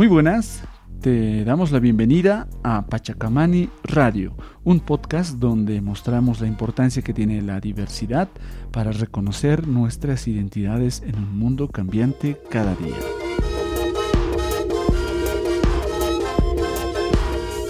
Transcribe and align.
Muy 0.00 0.08
buenas, 0.08 0.62
te 1.02 1.44
damos 1.44 1.72
la 1.72 1.78
bienvenida 1.78 2.48
a 2.62 2.86
Pachacamani 2.86 3.68
Radio, 3.84 4.34
un 4.64 4.80
podcast 4.80 5.32
donde 5.32 5.82
mostramos 5.82 6.40
la 6.40 6.46
importancia 6.46 7.02
que 7.02 7.12
tiene 7.12 7.42
la 7.42 7.60
diversidad 7.60 8.30
para 8.72 8.92
reconocer 8.92 9.68
nuestras 9.68 10.26
identidades 10.26 11.02
en 11.02 11.16
un 11.16 11.38
mundo 11.38 11.68
cambiante 11.68 12.40
cada 12.48 12.74
día. 12.76 12.96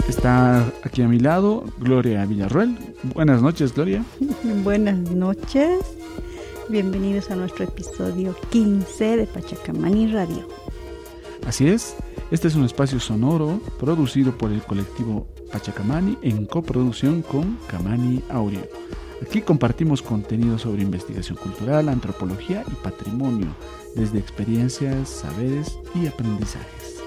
Está 0.09 0.65
aquí 0.85 1.03
a 1.03 1.09
mi 1.09 1.19
lado 1.19 1.65
Gloria 1.81 2.25
Villarruel. 2.27 2.79
Buenas 3.13 3.43
noches, 3.43 3.75
Gloria. 3.75 4.05
Buenas 4.63 5.01
noches. 5.11 5.81
Bienvenidos 6.69 7.29
a 7.33 7.35
nuestro 7.35 7.65
episodio 7.65 8.37
15 8.51 9.17
de 9.17 9.27
Pachacamani 9.27 10.13
Radio. 10.13 10.47
Así 11.47 11.69
es, 11.69 11.97
este 12.31 12.49
es 12.49 12.55
un 12.55 12.65
espacio 12.65 13.01
sonoro 13.01 13.61
producido 13.79 14.37
por 14.37 14.53
el 14.53 14.63
colectivo 14.63 15.27
Pachacamani 15.53 16.19
en 16.23 16.47
coproducción 16.47 17.23
con 17.23 17.59
Camani 17.69 18.23
Audio. 18.29 18.61
Aquí 19.23 19.43
compartimos 19.43 20.01
contenido 20.01 20.59
sobre 20.59 20.83
investigación 20.83 21.37
cultural, 21.37 21.89
antropología 21.89 22.65
y 22.71 22.75
patrimonio, 22.83 23.49
desde 23.95 24.19
experiencias, 24.19 25.09
saberes 25.09 25.77
y 25.95 26.07
aprendizajes. 26.07 27.03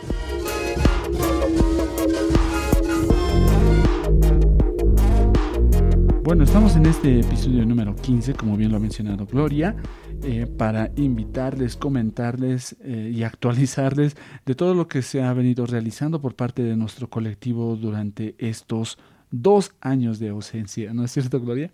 Bueno, 6.24 6.46
estamos 6.46 6.78
en 6.78 6.86
este 6.86 7.20
episodio 7.20 7.66
número 7.66 7.94
15, 7.98 8.36
como 8.36 8.56
bien 8.56 8.72
lo 8.72 8.78
ha 8.78 8.80
mencionado 8.80 9.26
Gloria, 9.26 9.76
eh, 10.24 10.48
para 10.48 10.90
invitarles, 10.96 11.76
comentarles 11.76 12.78
eh, 12.80 13.12
y 13.14 13.24
actualizarles 13.24 14.16
de 14.46 14.56
todo 14.56 14.74
lo 14.74 14.88
que 14.88 15.02
se 15.02 15.22
ha 15.22 15.34
venido 15.34 15.66
realizando 15.66 16.22
por 16.22 16.34
parte 16.34 16.64
de 16.64 16.78
nuestro 16.78 17.10
colectivo 17.10 17.76
durante 17.76 18.36
estos 18.38 18.98
dos 19.32 19.74
años 19.82 20.18
de 20.18 20.30
ausencia. 20.30 20.94
¿No 20.94 21.04
es 21.04 21.12
cierto, 21.12 21.42
Gloria? 21.42 21.72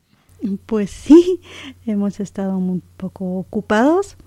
Pues 0.65 0.89
sí, 0.89 1.41
hemos 1.85 2.19
estado 2.19 2.57
un 2.57 2.81
poco 2.97 3.37
ocupados 3.37 4.17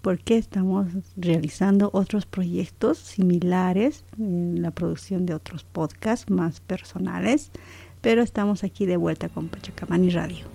porque 0.00 0.38
estamos 0.38 0.86
realizando 1.14 1.90
otros 1.92 2.24
proyectos 2.24 2.96
similares 2.96 4.06
en 4.18 4.62
la 4.62 4.70
producción 4.70 5.26
de 5.26 5.34
otros 5.34 5.64
podcasts 5.64 6.30
más 6.30 6.60
personales 6.60 7.50
pero 8.00 8.22
estamos 8.22 8.64
aquí 8.64 8.86
de 8.86 8.96
vuelta 8.96 9.28
con 9.28 9.48
Pachacamani 9.48 10.10
Radio. 10.10 10.46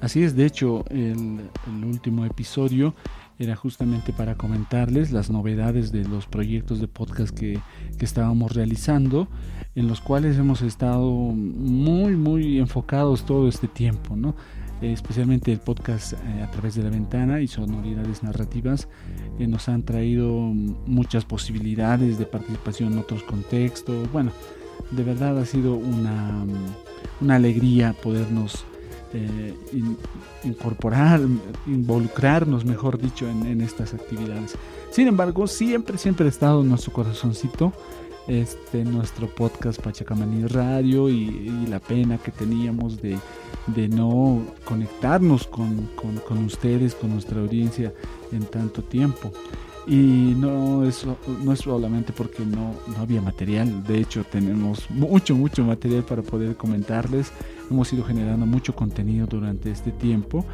Así 0.00 0.22
es, 0.22 0.36
de 0.36 0.44
hecho, 0.44 0.84
el, 0.90 1.48
último 1.82 2.26
episodio 2.26 2.94
era 3.38 3.56
justamente 3.56 4.12
para 4.12 4.34
comentarles 4.34 5.12
las 5.12 5.30
novedades 5.30 5.92
de 5.92 6.04
los 6.04 6.26
proyectos 6.26 6.78
de 6.78 6.88
podcast 6.88 7.34
que, 7.34 7.58
estábamos 8.00 8.52
realizando, 8.52 9.28
en 9.74 9.88
los 9.88 10.02
cuales 10.02 10.36
hemos 10.36 10.60
estado 10.60 11.10
muy, 11.10 12.16
muy 12.16 12.58
enfocados 12.58 13.24
todo 13.24 13.48
este 13.48 13.66
tiempo, 13.66 14.14
¿no? 14.14 14.34
especialmente 14.82 15.50
el 15.50 15.60
podcast 15.60 16.12
eh, 16.12 16.42
a 16.42 16.50
través 16.50 16.74
de 16.74 16.82
la 16.82 16.90
ventana 16.90 17.40
y 17.40 17.46
sonoridades 17.46 18.22
narrativas 18.22 18.88
que 19.38 19.46
nos 19.46 19.70
han 19.70 19.84
traído 19.84 20.30
muchas 20.30 21.24
posibilidades 21.24 22.18
de 22.18 22.26
participación 22.26 22.92
en 22.92 22.98
otros 22.98 23.22
contextos. 23.22 24.12
Bueno, 24.12 24.32
de 24.90 25.02
verdad 25.02 25.38
ha 25.38 25.46
sido 25.46 25.74
una, 25.74 26.44
una 27.20 27.36
alegría 27.36 27.94
podernos 28.02 28.64
eh, 29.16 29.54
incorporar, 30.42 31.20
involucrarnos, 31.66 32.64
mejor 32.64 32.98
dicho, 32.98 33.28
en, 33.28 33.60
estas 33.60 33.94
actividades. 33.94 34.56
Sin 34.90 35.06
embargo, 35.06 35.46
siempre, 35.46 35.98
siempre 35.98 36.26
ha 36.26 36.28
estado 36.28 36.62
en 36.62 36.68
nuestro 36.68 36.92
corazoncito 36.92 37.72
este, 38.26 38.84
nuestro 38.84 39.28
podcast 39.28 39.80
Pachacamaní 39.80 40.46
Radio 40.46 41.08
y, 41.08 41.66
la 41.68 41.78
pena 41.78 42.18
que 42.18 42.32
teníamos 42.32 43.00
de, 43.00 43.18
no 43.88 44.42
conectarnos 44.64 45.46
con, 45.46 45.88
con 45.94 46.44
ustedes, 46.44 46.96
con 46.96 47.12
nuestra 47.12 47.40
audiencia 47.40 47.92
en 48.32 48.44
tanto 48.44 48.82
tiempo. 48.82 49.30
Y 49.86 50.34
no 50.36 50.84
es, 50.84 51.06
no 51.44 51.52
es 51.52 51.60
solamente 51.60 52.12
porque 52.12 52.44
no, 52.44 52.72
no 52.86 52.96
había 52.98 53.20
material, 53.20 53.84
de 53.84 53.98
hecho 53.98 54.24
tenemos 54.24 54.90
mucho, 54.90 55.36
mucho 55.36 55.62
material 55.62 56.04
para 56.04 56.22
poder 56.22 56.56
comentarles. 56.56 57.32
Hemos 57.70 57.92
ido 57.92 58.02
generando 58.04 58.46
mucho 58.46 58.74
contenido 58.74 59.26
durante 59.26 59.70
este 59.70 59.90
tiempo 59.90 60.46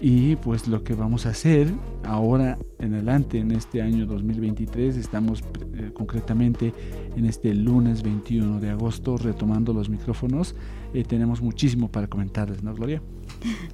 y 0.00 0.36
pues 0.36 0.68
lo 0.68 0.84
que 0.84 0.94
vamos 0.94 1.24
a 1.24 1.30
hacer 1.30 1.68
ahora 2.04 2.58
en 2.78 2.94
adelante, 2.94 3.38
en 3.38 3.52
este 3.52 3.80
año 3.80 4.04
2023, 4.04 4.96
estamos 4.96 5.42
eh, 5.74 5.90
concretamente 5.94 6.74
en 7.16 7.24
este 7.24 7.54
lunes 7.54 8.02
21 8.02 8.60
de 8.60 8.70
agosto 8.70 9.16
retomando 9.16 9.72
los 9.72 9.88
micrófonos. 9.88 10.54
Eh, 10.92 11.02
tenemos 11.04 11.40
muchísimo 11.40 11.90
para 11.90 12.08
comentarles, 12.08 12.62
¿no, 12.62 12.74
Gloria? 12.74 13.00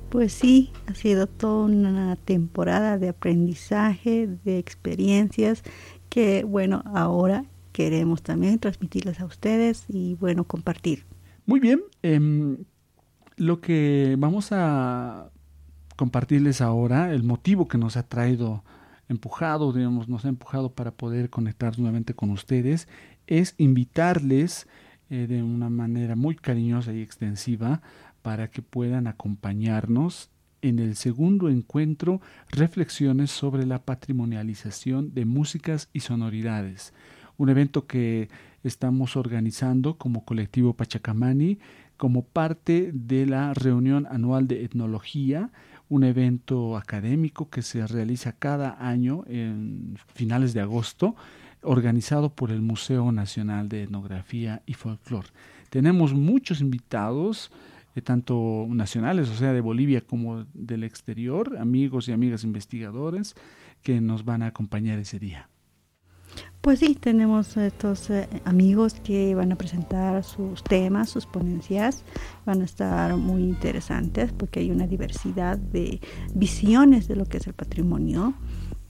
Pues 0.09 0.33
sí, 0.33 0.71
ha 0.87 0.95
sido 0.95 1.27
toda 1.27 1.65
una 1.65 2.17
temporada 2.17 2.99
de 2.99 3.09
aprendizaje, 3.09 4.29
de 4.45 4.59
experiencias 4.59 5.63
que, 6.09 6.45
bueno, 6.45 6.83
ahora 6.87 7.45
queremos 7.73 8.23
también 8.23 8.59
transmitirles 8.59 9.21
a 9.21 9.25
ustedes 9.25 9.85
y, 9.89 10.15
bueno, 10.15 10.45
compartir. 10.45 11.07
Muy 11.47 11.61
bien, 11.61 11.81
em, 12.03 12.59
lo 13.37 13.61
que 13.61 14.17
vamos 14.19 14.49
a 14.53 15.31
compartirles 15.97 16.61
ahora, 16.61 17.13
el 17.13 17.23
motivo 17.23 17.69
que 17.69 17.79
nos 17.79 17.97
ha 17.97 18.03
traído 18.03 18.63
empujado, 19.09 19.73
digamos, 19.73 20.09
nos 20.09 20.25
ha 20.25 20.29
empujado 20.29 20.73
para 20.73 20.91
poder 20.91 21.31
conectar 21.31 21.79
nuevamente 21.79 22.15
con 22.15 22.31
ustedes, 22.31 22.89
es 23.27 23.55
invitarles 23.59 24.67
eh, 25.11 25.27
de 25.27 25.43
una 25.43 25.69
manera 25.69 26.17
muy 26.17 26.35
cariñosa 26.35 26.93
y 26.93 27.03
extensiva 27.03 27.83
para 28.23 28.49
que 28.49 28.63
puedan 28.63 29.07
acompañarnos 29.07 30.31
en 30.63 30.79
el 30.79 30.97
segundo 30.97 31.49
encuentro 31.49 32.21
Reflexiones 32.51 33.31
sobre 33.31 33.67
la 33.67 33.83
patrimonialización 33.83 35.13
de 35.13 35.25
músicas 35.25 35.89
y 35.93 36.01
sonoridades, 36.01 36.95
un 37.37 37.49
evento 37.49 37.87
que 37.87 38.29
estamos 38.63 39.17
organizando 39.17 39.99
como 39.99 40.25
colectivo 40.25 40.75
Pachacamani 40.75 41.59
como 41.97 42.25
parte 42.25 42.91
de 42.95 43.27
la 43.27 43.55
reunión 43.55 44.07
anual 44.11 44.49
de 44.49 44.65
etnología 44.65 45.51
un 45.93 46.05
evento 46.05 46.79
académico 46.79 47.51
que 47.51 47.61
se 47.61 47.87
realiza 47.87 48.33
cada 48.33 48.79
año 48.81 49.25
en 49.27 49.99
finales 50.15 50.55
de 50.55 50.63
agosto, 50.63 51.15
organizado 51.61 52.35
por 52.35 52.51
el 52.51 52.63
Museo 52.63 53.13
Nacional 53.13 53.69
de 53.69 53.83
Etnografía 53.83 54.63
y 54.65 54.73
Folklore. 54.73 55.29
Tenemos 55.69 56.15
muchos 56.15 56.63
invitados, 56.63 57.51
eh, 57.95 58.03
tanto 58.03 58.67
nacionales, 58.69 59.29
o 59.29 59.35
sea, 59.35 59.53
de 59.53 59.61
Bolivia 59.61 60.01
como 60.01 60.45
del 60.55 60.85
exterior, 60.85 61.57
amigos 61.59 62.09
y 62.09 62.13
amigas 62.13 62.45
investigadores 62.45 63.35
que 63.83 64.01
nos 64.01 64.25
van 64.25 64.43
a 64.43 64.49
acompañar 64.49 64.99
ese 64.99 65.19
día. 65.19 65.49
Pues 66.61 66.79
sí, 66.79 66.95
tenemos 66.95 67.57
estos 67.57 68.09
eh, 68.11 68.29
amigos 68.45 68.95
que 68.95 69.35
van 69.35 69.51
a 69.51 69.57
presentar 69.57 70.23
sus 70.23 70.63
temas, 70.63 71.11
sus 71.11 71.27
ponencias, 71.27 72.05
van 72.47 72.63
a 72.63 72.65
estar 72.65 73.17
muy 73.17 73.43
interesantes 73.43 74.33
porque 74.33 74.61
hay 74.61 74.71
una 74.71 74.87
diversidad 74.87 75.59
de 75.59 76.01
visiones 76.35 77.09
de 77.09 77.17
lo 77.17 77.27
que 77.27 77.39
es 77.39 77.47
el 77.49 77.53
patrimonio 77.53 78.35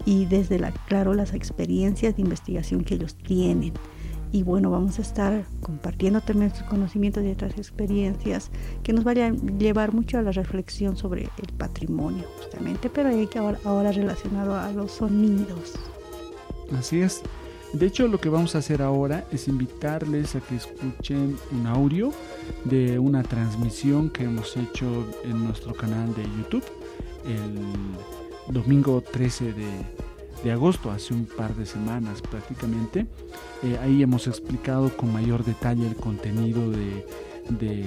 y 0.05 0.27
desde 0.27 0.59
la, 0.59 0.73
claro 0.87 1.15
las 1.15 1.33
experiencias 1.33 2.17
de 2.17 2.23
investigación 2.23 2.85
que 2.85 2.97
ellos 2.97 3.17
tienen. 3.17 3.73
Y 4.33 4.43
bueno, 4.43 4.71
vamos 4.71 4.99
a 4.99 5.03
estar 5.03 5.45
compartiendo 5.61 6.23
también 6.23 6.55
sus 6.55 6.65
conocimientos 6.65 7.23
y 7.23 7.31
otras 7.31 7.53
experiencias 7.59 8.51
que 8.83 8.95
nos 8.95 9.05
vayan 9.05 9.37
a 9.37 9.59
llevar 9.59 9.93
mucho 9.93 10.19
a 10.19 10.23
la 10.23 10.33
reflexión 10.33 10.97
sobre 10.97 11.29
el 11.37 11.53
patrimonio, 11.59 12.25
justamente, 12.39 12.89
pero 12.89 13.11
hay 13.11 13.27
que 13.27 13.39
ahora, 13.39 13.59
ahora 13.65 13.93
relacionado 13.93 14.57
a 14.57 14.73
los 14.73 14.93
sonidos. 14.93 15.75
Así 16.77 17.03
es. 17.03 17.23
De 17.75 17.87
hecho, 17.87 18.09
lo 18.09 18.19
que 18.19 18.31
vamos 18.31 18.55
a 18.55 18.59
hacer 18.59 18.81
ahora 18.83 19.27
es 19.33 19.49
invitarles 19.49 20.35
a 20.35 20.41
que 20.41 20.57
escuchen 20.57 21.37
un 21.53 21.67
audio 21.67 22.13
de 22.65 22.99
una 22.99 23.23
transmisión 23.23 24.11
que 24.11 24.25
hemos 24.25 24.57
hecho 24.57 25.07
en 25.25 25.45
nuestro 25.45 25.75
canal 25.75 26.15
de 26.15 26.23
YouTube 26.23 26.65
el 27.25 28.53
domingo 28.53 29.01
13 29.01 29.53
de, 29.53 29.67
agosto, 30.51 30.91
hace 30.91 31.15
un 31.15 31.27
par 31.27 31.55
de 31.55 31.67
semanas 31.67 32.21
prácticamente. 32.23 33.07
Eh, 33.63 33.79
ahí 33.81 34.03
hemos 34.03 34.27
explicado 34.27 34.97
con 34.97 35.13
mayor 35.13 35.45
detalle 35.45 35.87
el 35.87 35.95
contenido 35.95 36.71
de 36.71 37.07
de, 37.49 37.85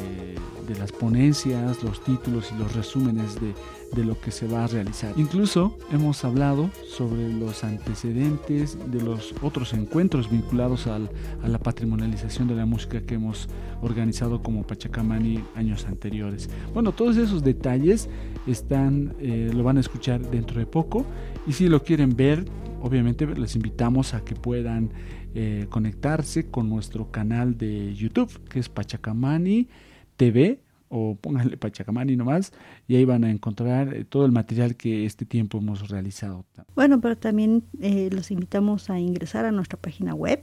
las 0.79 0.91
ponencias, 0.91 1.83
los 1.83 2.03
títulos 2.03 2.51
y 2.53 2.59
los 2.59 2.75
resúmenes 2.75 3.37
de, 3.39 3.53
lo 4.03 4.19
que 4.19 4.31
se 4.31 4.45
va 4.45 4.65
a 4.65 4.67
realizar. 4.67 5.13
Incluso 5.15 5.77
hemos 5.89 6.25
hablado 6.25 6.69
sobre 6.85 7.31
los 7.31 7.63
antecedentes 7.63 8.77
de 8.91 9.01
los 9.01 9.33
otros 9.41 9.73
encuentros 9.73 10.29
vinculados 10.29 10.87
a 10.87 10.99
la 11.47 11.59
patrimonialización 11.59 12.49
de 12.49 12.55
la 12.55 12.65
música 12.65 12.99
que 13.01 13.15
hemos 13.15 13.47
organizado 13.81 14.41
como 14.41 14.63
Pachacamani 14.63 15.43
años 15.55 15.85
anteriores. 15.85 16.49
Bueno, 16.73 16.91
todos 16.91 17.17
esos 17.17 17.43
detalles 17.43 18.09
están, 18.47 19.15
eh, 19.19 19.51
lo 19.53 19.63
van 19.63 19.77
a 19.77 19.79
escuchar 19.79 20.19
dentro 20.29 20.59
de 20.59 20.65
poco 20.65 21.05
y 21.47 21.53
si 21.53 21.67
lo 21.67 21.83
quieren 21.83 22.15
ver, 22.15 22.45
obviamente 22.81 23.25
les 23.27 23.55
invitamos 23.55 24.13
a 24.13 24.25
que 24.25 24.35
puedan 24.35 24.91
eh, 25.37 25.67
conectarse 25.69 26.45
con 26.45 26.69
nuestro 26.69 27.11
canal 27.11 27.57
de 27.57 27.93
YouTube, 27.93 28.31
que 28.47 28.57
es 28.57 28.69
Pachacamani 28.69 29.67
TV, 30.15 30.61
o 30.87 31.17
pónganle 31.19 31.57
Pachacamani 31.57 32.15
nomás, 32.15 32.53
y 32.87 32.95
ahí 32.95 33.03
van 33.03 33.25
a 33.25 33.29
encontrar 33.29 33.93
eh, 33.93 34.05
todo 34.05 34.25
el 34.25 34.31
material 34.31 34.77
que 34.77 35.05
este 35.05 35.25
tiempo 35.25 35.57
hemos 35.57 35.89
realizado. 35.89 36.45
Bueno, 36.73 37.01
pero 37.01 37.17
también 37.17 37.63
eh, 37.81 38.09
los 38.13 38.31
invitamos 38.31 38.89
a 38.89 38.97
ingresar 38.97 39.43
a 39.43 39.51
nuestra 39.51 39.77
página 39.77 40.15
web, 40.15 40.41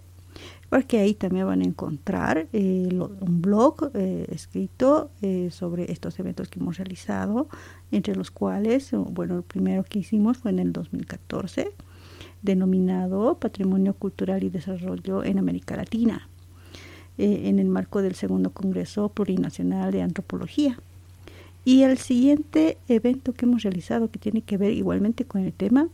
porque 0.69 0.99
ahí 0.99 1.15
también 1.15 1.47
van 1.47 1.63
a 1.63 1.65
encontrar 1.65 2.49
un 2.53 3.41
blog 3.41 3.91
escrito 3.95 5.11
sobre 5.51 5.91
estos 5.91 6.19
eventos 6.19 6.49
que 6.49 6.59
hemos 6.59 6.77
realizado, 6.77 7.49
entre 7.91 8.15
los 8.15 8.31
cuales, 8.31 8.91
bueno, 8.93 9.37
el 9.37 9.43
primero 9.43 9.85
que 9.85 10.01
hicimos 10.01 10.37
fue 10.37 10.51
en 10.51 10.59
el 10.59 10.73
2014 10.73 11.73
denominado 12.43 13.39
Patrimonio 13.39 13.95
Cultural 13.95 14.43
y 14.43 14.51
Desarrollo 14.51 15.25
en 15.25 15.39
América 15.39 15.77
Latina, 15.77 16.29
eh, 17.19 17.43
en 17.45 17.59
el 17.59 17.69
marco 17.69 18.03
del 18.03 18.15
segundo 18.15 18.51
Congreso 18.51 19.09
Plurinacional 19.09 19.93
de 19.93 20.03
Antropología. 20.03 20.79
Y 21.65 21.83
el 21.83 21.99
siguiente 21.99 22.77
evento 22.89 23.33
que 23.33 23.47
hemos 23.47 23.63
realizado, 23.63 24.11
que 24.11 24.19
tiene 24.19 24.43
que 24.43 24.57
ver 24.57 24.73
igualmente 24.73 25.25
con 25.25 25.43
el 25.43 25.53
tema, 25.53 25.89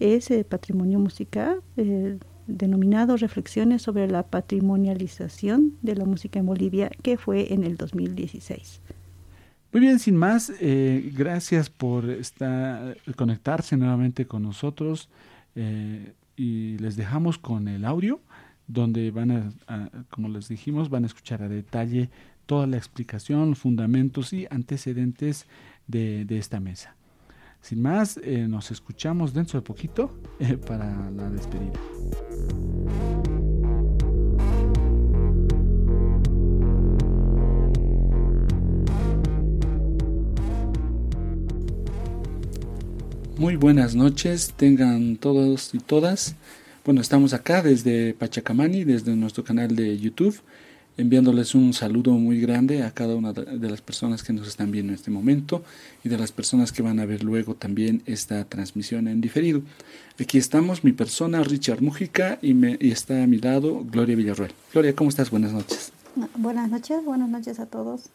es 0.00 0.32
el 0.32 0.44
Patrimonio 0.44 0.98
Musical, 0.98 1.62
eh, 1.76 2.18
denominado 2.48 3.16
Reflexiones 3.16 3.82
sobre 3.82 4.08
la 4.08 4.24
patrimonialización 4.24 5.74
de 5.82 5.94
la 5.94 6.04
música 6.04 6.40
en 6.40 6.46
Bolivia, 6.46 6.90
que 7.02 7.16
fue 7.16 7.54
en 7.54 7.62
el 7.62 7.76
2016. 7.76 8.80
Muy 9.72 9.80
bien, 9.80 10.00
sin 10.00 10.16
más, 10.16 10.52
eh, 10.60 11.10
gracias 11.16 11.70
por 11.70 12.04
conectarse 13.16 13.76
nuevamente 13.76 14.26
con 14.26 14.42
nosotros. 14.42 15.08
Eh, 15.54 16.14
y 16.36 16.78
les 16.78 16.96
dejamos 16.96 17.38
con 17.38 17.68
el 17.68 17.84
audio 17.84 18.20
donde 18.66 19.10
van 19.10 19.30
a, 19.66 19.90
como 20.10 20.28
les 20.28 20.48
dijimos, 20.48 20.88
van 20.88 21.04
a 21.04 21.06
escuchar 21.06 21.42
a 21.42 21.48
detalle 21.48 22.10
toda 22.46 22.66
la 22.66 22.76
explicación, 22.76 23.54
fundamentos 23.54 24.32
y 24.32 24.46
antecedentes 24.50 25.46
de, 25.86 26.26
esta 26.30 26.60
mesa. 26.60 26.96
Sin 27.60 27.82
más, 27.82 28.18
eh, 28.24 28.46
nos 28.48 28.70
escuchamos 28.70 29.34
dentro 29.34 29.60
de 29.60 29.64
poquito 29.64 30.18
eh, 30.40 30.56
para 30.56 31.10
la 31.10 31.30
despedida. 31.30 31.78
Muy 43.38 43.56
buenas 43.56 43.94
noches, 43.94 44.52
tengan 44.56 45.16
todos 45.16 45.74
y 45.74 45.78
todas. 45.78 46.36
Bueno, 46.84 47.00
estamos 47.00 47.32
acá 47.32 47.62
desde 47.62 48.12
Pachacamani, 48.14 48.84
desde 48.84 49.16
nuestro 49.16 49.42
canal 49.42 49.74
de 49.74 49.98
YouTube, 49.98 50.38
enviándoles 50.98 51.54
un 51.54 51.72
saludo 51.72 52.12
muy 52.12 52.40
grande 52.40 52.82
a 52.82 52.90
cada 52.90 53.16
una 53.16 53.32
de 53.32 53.70
las 53.70 53.80
personas 53.80 54.22
que 54.22 54.34
nos 54.34 54.46
están 54.46 54.70
viendo 54.70 54.92
en 54.92 54.96
este 54.96 55.10
momento 55.10 55.64
y 56.04 56.10
de 56.10 56.18
las 56.18 56.30
personas 56.30 56.72
que 56.72 56.82
van 56.82 57.00
a 57.00 57.06
ver 57.06 57.24
luego 57.24 57.54
también 57.54 58.02
esta 58.04 58.44
transmisión 58.44 59.08
en 59.08 59.22
diferido. 59.22 59.62
Aquí 60.20 60.36
estamos, 60.36 60.84
mi 60.84 60.92
persona, 60.92 61.42
Richard 61.42 61.80
Mújica, 61.80 62.38
y, 62.42 62.52
me, 62.52 62.76
y 62.80 62.90
está 62.90 63.22
a 63.22 63.26
mi 63.26 63.38
lado 63.38 63.82
Gloria 63.90 64.14
Villarroel. 64.14 64.52
Gloria, 64.72 64.94
¿cómo 64.94 65.08
estás? 65.08 65.30
Buenas 65.30 65.52
noches. 65.52 65.90
Buenas 66.36 66.70
noches, 66.70 67.02
buenas 67.04 67.30
noches 67.30 67.58
a 67.58 67.66
todos. 67.66 68.10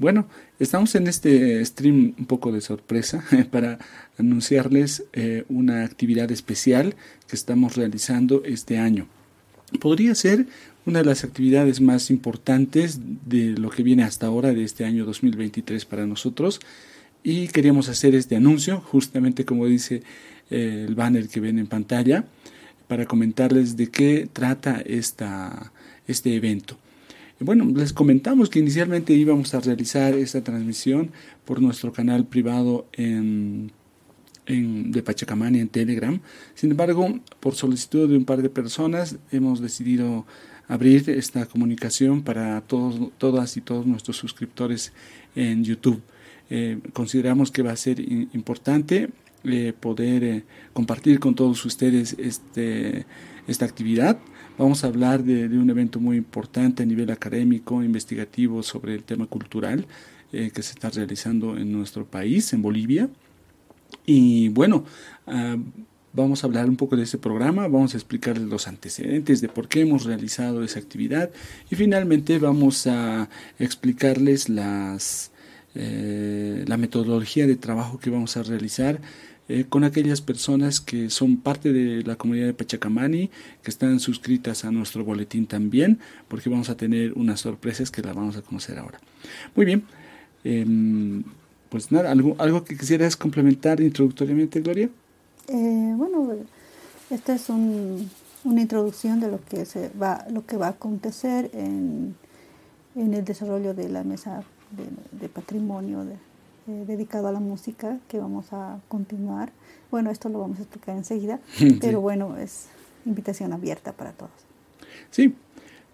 Bueno, 0.00 0.26
estamos 0.58 0.94
en 0.94 1.08
este 1.08 1.62
stream 1.62 2.14
un 2.18 2.24
poco 2.24 2.52
de 2.52 2.62
sorpresa 2.62 3.22
para 3.50 3.78
anunciarles 4.18 5.04
eh, 5.12 5.44
una 5.50 5.84
actividad 5.84 6.32
especial 6.32 6.94
que 7.28 7.36
estamos 7.36 7.76
realizando 7.76 8.42
este 8.46 8.78
año. 8.78 9.06
Podría 9.78 10.14
ser 10.14 10.46
una 10.86 11.00
de 11.00 11.04
las 11.04 11.22
actividades 11.22 11.82
más 11.82 12.10
importantes 12.10 12.98
de 13.26 13.48
lo 13.58 13.68
que 13.68 13.82
viene 13.82 14.02
hasta 14.02 14.26
ahora 14.26 14.54
de 14.54 14.64
este 14.64 14.86
año 14.86 15.04
2023 15.04 15.84
para 15.84 16.06
nosotros 16.06 16.60
y 17.22 17.48
queríamos 17.48 17.90
hacer 17.90 18.14
este 18.14 18.36
anuncio 18.36 18.80
justamente 18.80 19.44
como 19.44 19.66
dice 19.66 20.02
eh, 20.50 20.86
el 20.88 20.94
banner 20.94 21.28
que 21.28 21.40
ven 21.40 21.58
en 21.58 21.66
pantalla 21.66 22.24
para 22.88 23.04
comentarles 23.04 23.76
de 23.76 23.90
qué 23.90 24.26
trata 24.32 24.80
esta, 24.80 25.72
este 26.06 26.34
evento. 26.34 26.78
Bueno, 27.42 27.64
les 27.74 27.94
comentamos 27.94 28.50
que 28.50 28.58
inicialmente 28.58 29.14
íbamos 29.14 29.54
a 29.54 29.60
realizar 29.60 30.12
esta 30.12 30.44
transmisión 30.44 31.10
por 31.46 31.62
nuestro 31.62 31.90
canal 31.90 32.26
privado 32.26 32.86
en, 32.92 33.72
en, 34.44 34.92
de 34.92 35.02
Pachacamani 35.02 35.58
en 35.58 35.68
Telegram. 35.68 36.20
Sin 36.54 36.70
embargo, 36.72 37.18
por 37.40 37.54
solicitud 37.54 38.10
de 38.10 38.18
un 38.18 38.26
par 38.26 38.42
de 38.42 38.50
personas, 38.50 39.16
hemos 39.32 39.62
decidido 39.62 40.26
abrir 40.68 41.08
esta 41.08 41.46
comunicación 41.46 42.20
para 42.20 42.60
todos, 42.60 43.10
todas 43.16 43.56
y 43.56 43.62
todos 43.62 43.86
nuestros 43.86 44.18
suscriptores 44.18 44.92
en 45.34 45.64
YouTube. 45.64 46.02
Eh, 46.50 46.78
consideramos 46.92 47.50
que 47.50 47.62
va 47.62 47.72
a 47.72 47.76
ser 47.76 48.00
importante 48.00 49.08
eh, 49.44 49.72
poder 49.80 50.24
eh, 50.24 50.44
compartir 50.74 51.18
con 51.18 51.34
todos 51.34 51.64
ustedes 51.64 52.14
este, 52.18 53.06
esta 53.50 53.64
actividad 53.64 54.18
Vamos 54.60 54.84
a 54.84 54.88
hablar 54.88 55.24
de, 55.24 55.46
un 55.46 55.70
evento 55.70 56.00
muy 56.00 56.18
importante 56.18 56.82
a 56.82 56.86
nivel 56.86 57.10
académico, 57.10 57.82
investigativo 57.82 58.62
sobre 58.62 58.94
el 58.94 59.04
tema 59.04 59.24
cultural 59.24 59.86
eh, 60.34 60.50
que 60.54 60.62
se 60.62 60.72
está 60.72 60.90
realizando 60.90 61.56
en 61.56 61.72
nuestro 61.72 62.04
país, 62.04 62.52
en 62.52 62.60
Bolivia. 62.60 63.08
Y 64.04 64.50
bueno, 64.50 64.84
ah, 65.26 65.56
vamos 66.12 66.44
a 66.44 66.46
hablar 66.46 66.68
un 66.68 66.76
poco 66.76 66.94
de 66.94 67.04
ese 67.04 67.16
programa, 67.16 67.68
vamos 67.68 67.94
a 67.94 67.96
explicarles 67.96 68.50
los 68.50 68.68
antecedentes 68.68 69.40
de 69.40 69.48
por 69.48 69.66
qué 69.66 69.80
hemos 69.80 70.04
realizado 70.04 70.62
esa 70.62 70.78
actividad 70.78 71.30
y 71.70 71.74
finalmente 71.76 72.38
vamos 72.38 72.86
a 72.86 73.30
explicarles 73.58 74.50
las, 74.50 75.30
eh, 75.74 76.66
la 76.66 76.76
metodología 76.76 77.46
de 77.46 77.56
trabajo 77.56 77.98
que 77.98 78.10
vamos 78.10 78.36
a 78.36 78.42
realizar 78.42 79.00
eh, 79.52 79.64
con 79.68 79.82
aquellas 79.82 80.20
personas 80.20 80.80
que 80.80 81.10
son 81.10 81.36
parte 81.36 81.72
de 81.72 82.04
la 82.04 82.14
comunidad 82.14 82.46
de 82.46 82.54
Pachacamani, 82.54 83.30
que 83.64 83.70
están 83.72 83.98
suscritas 83.98 84.64
a 84.64 84.70
nuestro 84.70 85.04
boletín 85.04 85.48
también, 85.48 85.98
porque 86.28 86.48
vamos 86.48 86.70
a 86.70 86.76
tener 86.76 87.14
unas 87.14 87.40
sorpresas 87.40 87.90
que 87.90 88.00
las 88.00 88.14
vamos 88.14 88.36
a 88.36 88.42
conocer 88.42 88.78
ahora. 88.78 89.00
Muy 89.56 89.66
bien, 89.66 89.82
em, 90.44 91.24
pues 91.68 91.90
nada, 91.90 92.12
¿algo, 92.12 92.36
¿algo 92.38 92.62
que 92.62 92.76
quisieras 92.76 93.16
complementar 93.16 93.80
introductoriamente, 93.80 94.60
Gloria? 94.60 94.88
Eh, 95.48 95.94
bueno, 95.96 96.32
esta 97.10 97.34
es 97.34 97.48
una 97.48 98.60
introducción 98.60 99.18
de 99.18 99.32
lo 99.32 99.44
que, 99.44 99.64
se 99.64 99.90
va, 100.00 100.26
lo 100.30 100.46
que 100.46 100.58
va 100.58 100.68
a 100.68 100.70
acontecer 100.78 101.50
en, 101.54 102.14
en 102.94 103.14
el 103.14 103.24
desarrollo 103.24 103.74
de 103.74 103.88
la 103.88 104.04
mesa 104.04 104.44
de, 104.70 105.18
de 105.18 105.28
patrimonio 105.28 106.04
de, 106.04 106.14
eh, 106.68 106.84
dedicado 106.86 107.28
a 107.28 107.32
la 107.32 107.40
música 107.40 107.98
que 108.08 108.18
vamos 108.18 108.52
a 108.52 108.80
continuar. 108.88 109.52
Bueno, 109.90 110.10
esto 110.10 110.28
lo 110.28 110.40
vamos 110.40 110.58
a 110.58 110.62
explicar 110.62 110.96
enseguida, 110.96 111.40
pero 111.80 112.00
bueno, 112.00 112.36
es 112.36 112.66
invitación 113.06 113.52
abierta 113.52 113.92
para 113.92 114.12
todos. 114.12 114.32
Sí, 115.10 115.34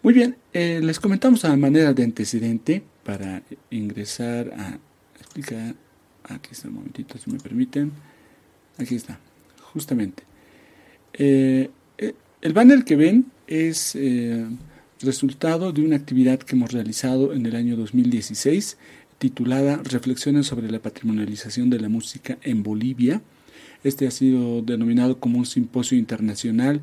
muy 0.02 0.14
bien. 0.14 0.36
Eh, 0.52 0.80
les 0.82 0.98
comentamos 1.00 1.44
a 1.44 1.56
manera 1.56 1.92
de 1.92 2.04
antecedente 2.04 2.82
para 3.04 3.42
ingresar 3.70 4.52
a 4.58 4.78
explicar. 5.20 5.74
Aquí 6.24 6.50
está 6.52 6.68
un 6.68 6.74
momentito, 6.74 7.16
si 7.18 7.30
me 7.30 7.38
permiten. 7.38 7.92
Aquí 8.78 8.96
está, 8.96 9.18
justamente. 9.72 10.24
Eh, 11.12 11.70
el 12.42 12.52
banner 12.52 12.84
que 12.84 12.96
ven 12.96 13.26
es 13.46 13.96
resultado 15.00 15.72
de 15.72 15.82
una 15.82 15.96
actividad 15.96 16.38
que 16.38 16.56
hemos 16.56 16.72
realizado 16.72 17.32
en 17.32 17.46
el 17.46 17.54
año 17.54 17.76
2016 17.76 18.76
titulada 19.18 19.80
Reflexiones 19.82 20.46
sobre 20.46 20.70
la 20.70 20.80
patrimonialización 20.80 21.70
de 21.70 21.80
la 21.80 21.88
música 21.88 22.38
en 22.42 22.62
Bolivia. 22.62 23.22
Este 23.84 24.06
ha 24.06 24.10
sido 24.10 24.62
denominado 24.62 25.18
como 25.18 25.38
un 25.38 25.46
simposio 25.46 25.96
internacional, 25.96 26.80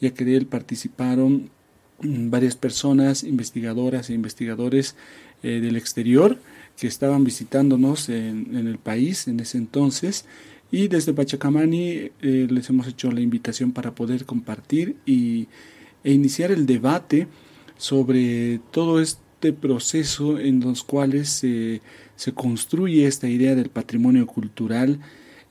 ya 0.00 0.10
que 0.10 0.24
de 0.24 0.36
él 0.36 0.46
participaron 0.46 1.50
mm, 2.00 2.30
varias 2.30 2.56
personas, 2.56 3.24
investigadoras 3.24 4.10
e 4.10 4.14
investigadores 4.14 4.96
eh, 5.42 5.60
del 5.60 5.76
exterior 5.76 6.38
que 6.76 6.86
estaban 6.86 7.24
visitándonos 7.24 8.08
en, 8.08 8.54
el 8.56 8.78
país 8.78 9.28
en 9.28 9.40
ese 9.40 9.58
entonces. 9.58 10.24
Y 10.70 10.88
desde 10.88 11.14
Pachacamani 11.14 12.10
eh, 12.20 12.46
les 12.50 12.68
hemos 12.68 12.86
hecho 12.88 13.10
la 13.12 13.20
invitación 13.20 13.72
para 13.72 13.94
poder 13.94 14.24
compartir 14.24 14.96
y, 15.06 15.46
e 16.04 16.12
iniciar 16.12 16.50
el 16.50 16.66
debate 16.66 17.28
sobre 17.78 18.60
todo 18.70 19.00
esto 19.00 19.25
este 19.36 19.52
proceso 19.52 20.38
en 20.38 20.60
los 20.60 20.82
cuales 20.82 21.28
se, 21.28 21.82
construye 22.32 23.06
esta 23.06 23.28
idea 23.28 23.54
del 23.54 23.68
patrimonio 23.68 24.26
cultural 24.26 24.98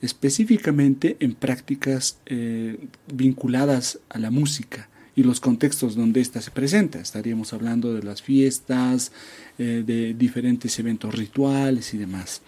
específicamente 0.01 1.18
en 1.20 1.36
prácticas 1.36 2.18
eh, 2.25 2.77
vinculadas 3.13 4.00
a 4.10 4.18
la 4.18 4.32
música 4.32 4.89
y 5.15 5.22
los 5.22 5.39
contextos 5.39 5.96
donde 5.96 6.20
ésta 6.20 6.42
se 6.42 6.50
presenta. 6.50 7.00
Estaríamos 7.00 7.54
hablando 7.54 7.94
de 7.94 8.01
las 8.01 8.24
fiestas, 8.24 9.12
eh, 9.60 9.84
de 9.86 10.15
diferentes 10.15 10.77
eventos 10.80 11.13
rituales 11.13 11.94
y 11.94 12.00
demás. 12.00 12.42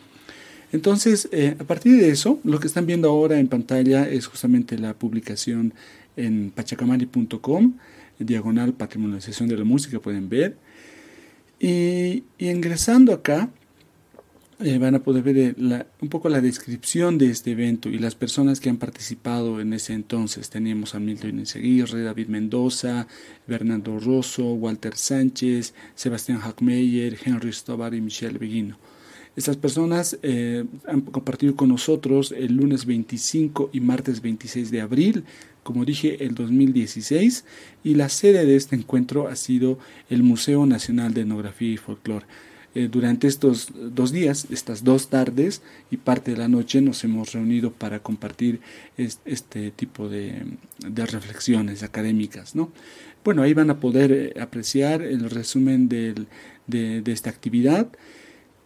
Entonces, 0.71 1.29
eh, 1.31 1.55
a 1.59 1.63
partir 1.63 1.97
de 1.97 2.09
eso, 2.09 2.39
lo 2.43 2.59
que 2.59 2.67
están 2.67 2.87
viendo 2.87 3.09
ahora 3.09 3.39
en 3.39 3.47
pantalla 3.47 4.09
es 4.09 4.25
justamente 4.25 4.77
la 4.77 4.95
publicación 4.95 5.75
en 6.15 6.51
pachacamani.com, 6.51 7.73
diagonal 8.17 8.73
patrimonialización 8.73 9.47
de 9.47 9.57
la 9.57 9.63
música, 9.63 9.99
pueden 9.99 10.29
ver. 10.29 10.57
Y, 11.59 12.23
ingresando 12.37 13.13
acá, 13.13 13.49
eh, 14.59 14.77
van 14.79 14.95
a 14.95 15.03
poder 15.03 15.23
ver 15.23 15.37
eh, 15.37 15.55
un 16.01 16.09
poco 16.09 16.29
la 16.29 16.41
descripción 16.41 17.17
de 17.17 17.29
este 17.29 17.51
evento 17.51 17.89
y 17.89 17.99
las 17.99 18.15
personas 18.15 18.59
que 18.59 18.69
han 18.69 18.77
participado 18.77 19.59
en 19.61 19.73
ese 19.73 19.93
entonces. 19.93 20.49
Teníamos 20.49 20.95
a 20.95 20.99
Milton 20.99 21.39
Iseguirre, 21.39 22.03
David 22.03 22.27
Mendoza, 22.27 23.07
Bernardo 23.47 23.99
Rosso, 23.99 24.53
Walter 24.53 24.95
Sánchez, 24.95 25.73
Sebastián 25.95 26.39
Hackmeyer, 26.39 27.17
Henry 27.23 27.53
Stobar 27.53 27.93
y 27.93 28.01
Michelle 28.01 28.37
Beguino. 28.37 28.77
Estas 29.37 29.55
personas 29.55 30.17
eh, 30.23 30.65
han 30.87 31.01
compartido 31.01 31.55
con 31.55 31.69
nosotros 31.69 32.33
el 32.35 32.55
lunes 32.55 32.87
25 32.87 33.69
y 33.71 33.81
martes 33.81 34.19
26 34.19 34.71
de 34.71 34.81
abril, 34.81 35.25
como 35.67 35.83
dije, 35.83 36.23
el 36.23 36.33
2016, 36.33 37.43
y 37.83 37.95
la 37.95 38.07
sede 38.07 38.45
de 38.45 38.55
este 38.55 38.77
encuentro 38.77 39.27
ha 39.27 39.35
sido 39.35 39.77
el 40.09 40.23
Museo 40.23 40.65
Nacional 40.65 41.13
de 41.13 41.21
Etnografía 41.23 41.73
y 41.73 41.75
Folclore. 41.75 42.25
Eh, 42.73 42.87
durante 42.89 43.27
estos 43.27 43.73
dos 43.75 44.13
días, 44.13 44.47
estas 44.49 44.85
dos 44.85 45.09
tardes 45.09 45.61
y 45.91 45.97
parte 45.97 46.31
de 46.31 46.37
la 46.37 46.47
noche 46.47 46.79
nos 46.79 47.03
hemos 47.03 47.33
reunido 47.33 47.73
para 47.73 47.99
compartir 47.99 48.61
este 48.95 49.71
tipo 49.71 50.07
de, 50.07 50.45
reflexiones 50.79 51.83
académicas. 51.83 52.55
¿no? 52.55 52.71
Bueno, 53.25 53.41
ahí 53.41 53.53
van 53.53 53.69
a 53.69 53.81
poder 53.81 54.13
eh, 54.13 54.39
apreciar 54.39 55.01
el 55.01 55.29
resumen 55.29 55.89
de 55.89 56.15
esta 57.07 57.29
actividad. 57.29 57.89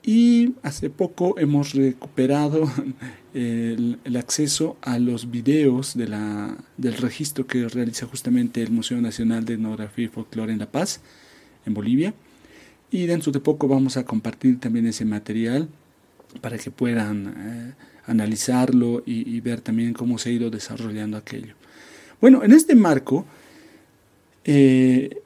Y 0.03 0.55
hace 0.63 0.89
poco 0.89 1.38
hemos 1.38 1.74
recuperado 1.74 2.70
el, 3.34 4.00
acceso 4.17 4.77
a 4.81 4.98
los 4.98 5.29
videos 5.29 5.96
del 5.96 6.98
registro 6.98 7.46
que 7.46 7.67
realiza 7.67 8.08
justamente 8.08 8.62
el 8.62 8.72
Museo 8.72 9.00
Nacional 9.00 9.46
de 9.46 9.53
Etnografía 9.53 10.05
y 10.05 10.08
Folclore 10.08 10.53
en 10.53 10.60
La 10.60 10.72
Paz, 10.72 11.01
en 11.65 11.74
Bolivia. 11.74 12.13
Y 12.89 13.05
dentro 13.05 13.31
de 13.31 13.39
poco 13.39 13.67
vamos 13.67 13.96
a 13.98 14.05
compartir 14.05 14.60
también 14.60 14.88
ese 14.88 15.05
material 15.05 15.70
para 16.41 16.58
que 16.58 16.72
puedan 16.72 17.27
eh, 17.38 17.74
analizarlo 18.05 19.03
y, 19.05 19.29
y, 19.36 19.39
ver 19.41 19.62
también 19.62 19.93
cómo 19.93 20.17
se 20.17 20.29
ha 20.29 20.31
ido 20.31 20.50
desarrollando 20.50 21.17
aquello. 21.17 21.55
Bueno, 22.20 22.43
en 22.43 22.51
este 22.51 22.75
marco, 22.75 23.25
eh, 24.43 25.22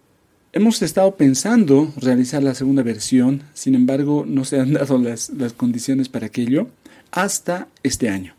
Hemos 0.57 0.81
estado 0.81 1.17
pensando 1.17 1.91
realizar 1.97 2.41
la 2.41 2.55
segunda 2.55 2.81
versión, 2.81 3.43
sin 3.53 3.75
embargo 3.75 4.23
no 4.25 4.45
se 4.45 4.57
han 4.57 4.71
dado 4.73 4.97
las, 4.97 5.29
condiciones 5.57 6.07
para 6.07 6.27
aquello 6.27 6.69
hasta 7.11 7.67
este 7.83 8.07
año. 8.07 8.35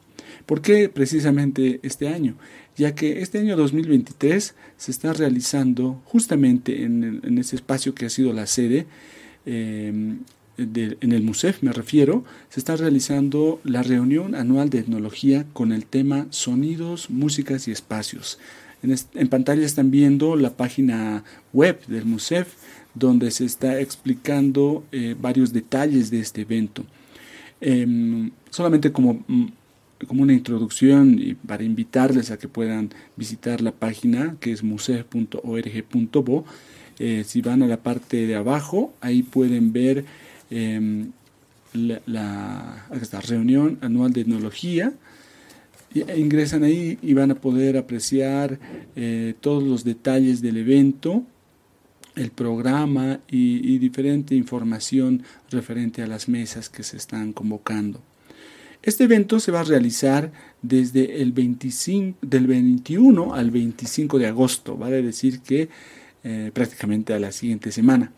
¿Por 0.46 0.62
qué 0.62 0.88
precisamente 0.88 1.78
este 1.82 2.08
año? 2.08 2.36
Ya 2.74 2.94
que 2.94 3.20
este 3.20 3.38
año 3.38 3.54
2023 3.54 4.54
se 4.78 4.90
está 4.90 5.12
realizando 5.12 6.00
justamente 6.06 6.84
en, 6.84 7.36
ese 7.36 7.54
espacio 7.54 7.94
que 7.94 8.06
ha 8.06 8.10
sido 8.10 8.32
la 8.32 8.46
sede, 8.46 8.86
em, 9.44 10.20
en 10.56 11.12
el 11.12 11.22
MUSEF 11.22 11.62
me 11.62 11.72
refiero, 11.72 12.24
se 12.48 12.60
está 12.60 12.76
realizando 12.76 13.60
la 13.62 13.82
reunión 13.82 14.34
anual 14.34 14.70
de 14.70 14.78
etnología 14.78 15.44
con 15.52 15.70
el 15.70 15.84
tema 15.84 16.28
Sonidos, 16.30 17.10
Músicas 17.10 17.68
y 17.68 17.72
Espacios. 17.72 18.38
En, 18.82 19.28
pantalla 19.28 19.64
están 19.64 19.90
viendo 19.90 20.36
la 20.36 20.50
página 20.50 21.24
web 21.52 21.80
del 21.86 22.04
MUSEF, 22.04 22.54
donde 22.94 23.30
se 23.30 23.44
está 23.44 23.80
explicando 23.80 24.84
eh, 24.92 25.14
varios 25.18 25.52
detalles 25.52 26.10
de 26.10 26.20
este 26.20 26.42
evento. 26.42 26.84
Em, 27.60 28.30
solamente 28.50 28.92
como, 28.92 29.24
mm, 29.26 29.46
como 30.06 30.22
una 30.22 30.34
introducción 30.34 31.18
y 31.18 31.34
para 31.34 31.64
invitarles 31.64 32.30
a 32.30 32.38
que 32.38 32.48
puedan 32.48 32.90
visitar 33.16 33.60
la 33.60 33.72
página 33.72 34.36
que 34.40 34.52
es 34.52 34.62
musef.org.bo. 34.62 36.44
Eh, 36.98 37.24
si 37.26 37.40
van 37.42 37.62
a 37.62 37.66
la 37.66 37.78
parte 37.78 38.26
de 38.26 38.36
abajo, 38.36 38.94
ahí 39.00 39.22
pueden 39.22 39.72
ver 39.72 40.04
em, 40.50 41.12
la, 41.72 42.00
la, 42.06 43.20
reunión 43.20 43.78
anual 43.82 44.12
de 44.12 44.22
etnología 44.22 44.92
ingresan 46.16 46.64
ahí 46.64 46.98
y 47.02 47.14
van 47.14 47.30
a 47.30 47.34
poder 47.36 47.76
apreciar 47.76 48.58
eh, 48.94 49.34
todos 49.40 49.62
los 49.62 49.84
detalles 49.84 50.42
del 50.42 50.56
evento, 50.58 51.24
el 52.14 52.30
programa 52.30 53.20
y, 53.28 53.78
diferente 53.78 54.34
información 54.34 55.22
referente 55.50 56.02
a 56.02 56.06
las 56.06 56.28
mesas 56.28 56.68
que 56.68 56.82
se 56.82 56.96
están 56.96 57.32
convocando. 57.32 58.00
Este 58.82 59.04
evento 59.04 59.40
se 59.40 59.52
va 59.52 59.60
a 59.60 59.64
realizar 59.64 60.32
desde 60.62 61.20
el 61.20 61.32
25, 61.32 62.18
del 62.22 62.46
21 62.46 63.34
al 63.34 63.50
25 63.50 64.18
de 64.18 64.26
agosto, 64.26 64.76
vale 64.76 65.02
decir 65.02 65.40
que 65.40 65.68
eh, 66.24 66.50
prácticamente 66.54 67.12
a 67.12 67.18
la 67.18 67.32
siguiente 67.32 67.70
semana. 67.70 68.12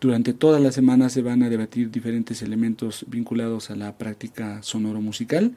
Durante 0.00 0.32
toda 0.32 0.58
la 0.60 0.72
semana 0.72 1.10
se 1.10 1.20
van 1.20 1.42
a 1.42 1.50
debatir 1.50 1.90
diferentes 1.90 2.42
elementos 2.42 3.04
vinculados 3.08 3.70
a 3.70 3.76
la 3.76 3.98
práctica 3.98 4.62
sonoro 4.62 5.00
musical 5.02 5.52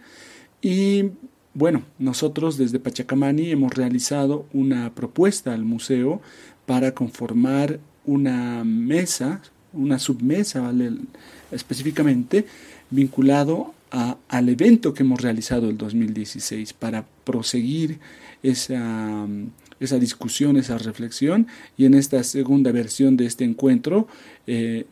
y 0.62 1.12
bueno, 1.54 1.84
nosotros 2.00 2.58
desde 2.58 2.80
Pachacamani 2.80 3.52
hemos 3.52 3.74
realizado 3.74 4.48
una 4.54 4.94
propuesta 4.94 5.54
al 5.54 5.66
museo 5.66 6.22
para 6.66 6.94
conformar 6.94 7.80
una 8.06 8.64
mesa, 8.64 9.42
una 9.72 10.00
submesa 10.00 10.72
específicamente, 11.52 12.46
vinculado 12.90 13.74
al 14.28 14.50
evento 14.50 14.94
que 14.94 15.04
hemos 15.04 15.22
realizado 15.22 15.70
el 15.70 15.78
2016 15.78 16.74
para 16.74 17.06
proseguir 17.24 18.00
esa, 18.42 19.28
esa 19.80 20.00
discusión, 20.00 20.58
esa 20.58 20.80
reflexión. 20.80 21.48
Y 21.78 21.86
en 21.86 21.94
esta 21.94 22.24
segunda 22.24 22.72
versión 22.72 23.16
de 23.18 23.28
este 23.28 23.44
encuentro 23.44 24.08
eh, 24.48 24.86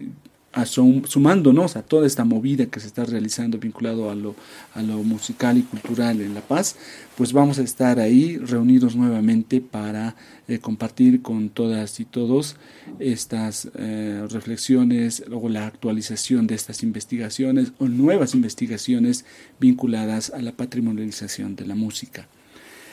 sumándonos 0.65 1.77
a 1.77 1.81
toda 1.81 2.05
esta 2.05 2.25
movida 2.25 2.65
que 2.65 2.79
se 2.79 2.87
está 2.87 3.05
realizando 3.05 3.57
vinculado 3.57 4.09
a 4.09 4.15
lo, 4.15 4.35
a 4.73 4.81
lo 4.81 5.01
musical 5.03 5.57
y 5.57 5.61
cultural 5.61 6.19
en 6.19 6.33
La 6.33 6.41
Paz, 6.41 6.75
pues 7.15 7.31
vamos 7.31 7.57
a 7.59 7.63
estar 7.63 7.99
ahí 7.99 8.37
reunidos 8.37 8.95
nuevamente 8.95 9.61
para 9.61 10.15
eh, 10.47 10.59
compartir 10.59 11.21
con 11.21 11.49
todas 11.49 11.99
y 12.01 12.05
todos 12.05 12.57
estas 12.99 13.69
eh, 13.75 14.27
reflexiones, 14.29 15.23
luego 15.27 15.47
la 15.47 15.67
actualización 15.67 16.47
de 16.47 16.55
estas 16.55 16.83
investigaciones 16.83 17.71
o 17.79 17.87
nuevas 17.87 18.35
investigaciones 18.35 19.23
vinculadas 19.59 20.31
a 20.31 20.41
la 20.41 20.51
patrimonialización 20.51 21.55
de 21.55 21.65
la 21.65 21.75
música. 21.75 22.27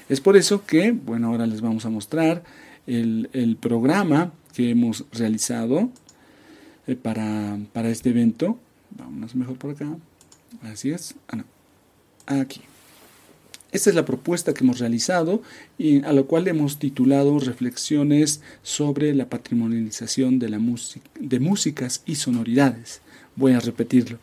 Es 0.08 0.20
por 0.20 0.36
eso 0.36 0.64
que, 0.64 0.92
bueno, 0.92 1.28
ahora 1.28 1.46
les 1.46 1.60
vamos 1.60 1.84
a 1.84 1.90
mostrar 1.90 2.44
el, 2.86 3.28
el 3.32 3.56
programa 3.56 4.32
que 4.54 4.70
hemos 4.70 5.04
realizado 5.12 5.90
eh, 6.88 6.96
para, 6.96 7.58
para, 7.72 7.90
este 7.90 8.10
evento. 8.10 8.58
Vámonos 8.90 9.36
mejor 9.36 9.56
por 9.56 9.70
acá. 9.70 9.96
Así 10.62 10.90
es. 10.90 11.14
Ah, 11.28 11.36
no. 11.36 11.44
Aquí. 12.26 12.62
Esta 13.70 13.90
es 13.90 13.96
la 13.96 14.06
propuesta 14.06 14.54
que 14.54 14.64
hemos 14.64 14.78
realizado 14.78 15.42
y 15.76 16.02
a 16.04 16.14
lo 16.14 16.26
cual 16.26 16.48
hemos 16.48 16.78
titulado 16.78 17.38
Reflexiones 17.38 18.40
sobre 18.62 19.14
la 19.14 19.28
patrimonialización 19.28 20.38
de, 20.38 20.48
la 20.48 20.58
de 21.20 21.40
músicas 21.40 22.02
y 22.06 22.14
sonoridades. 22.14 23.02
Voy 23.36 23.52
a 23.52 23.60
repetirlo. 23.60 24.18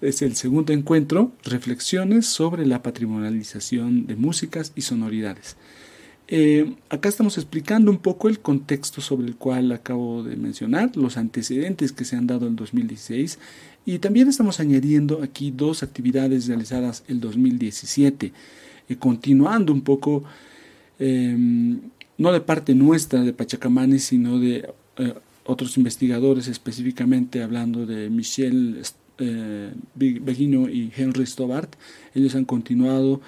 Es 0.00 0.20
el 0.22 0.34
segundo 0.34 0.72
encuentro, 0.72 1.30
Reflexiones 1.44 2.26
sobre 2.26 2.66
la 2.66 2.82
patrimonialización 2.82 4.08
de 4.08 4.16
músicas 4.16 4.72
y 4.74 4.82
sonoridades. 4.82 5.56
Eh, 6.30 6.74
acá 6.90 7.08
estamos 7.08 7.38
explicando 7.38 7.90
un 7.90 7.96
poco 7.96 8.28
el 8.28 8.38
contexto 8.40 9.00
sobre 9.00 9.26
el 9.26 9.36
cual 9.36 9.72
acabo 9.72 10.22
de 10.22 10.36
mencionar, 10.36 10.94
los 10.94 11.16
antecedentes 11.16 11.90
que 11.90 12.04
se 12.04 12.16
han 12.16 12.26
dado 12.26 12.46
en 12.46 12.54
2016 12.54 13.38
y 13.86 13.98
también 13.98 14.28
estamos 14.28 14.60
añadiendo 14.60 15.22
aquí 15.22 15.50
dos 15.50 15.82
actividades 15.82 16.46
realizadas 16.46 17.02
el 17.08 17.20
2017, 17.20 18.34
eh, 18.90 18.96
continuando 18.96 19.72
un 19.72 19.80
poco, 19.80 20.24
em, 20.98 21.80
no 22.18 22.30
de 22.30 22.42
parte 22.42 22.74
nuestra 22.74 23.22
de 23.22 23.32
Pachacamani, 23.32 23.98
sino 23.98 24.38
de 24.38 24.68
eh, 24.98 25.14
otros 25.46 25.78
investigadores, 25.78 26.46
específicamente 26.46 27.42
hablando 27.42 27.86
de 27.86 28.10
Michel 28.10 28.82
Beguino 29.94 30.68
y 30.68 30.92
Henry 30.94 31.26
Stobart. 31.26 31.74
Ellos 32.14 32.34
han 32.34 32.44
continuado 32.44 33.22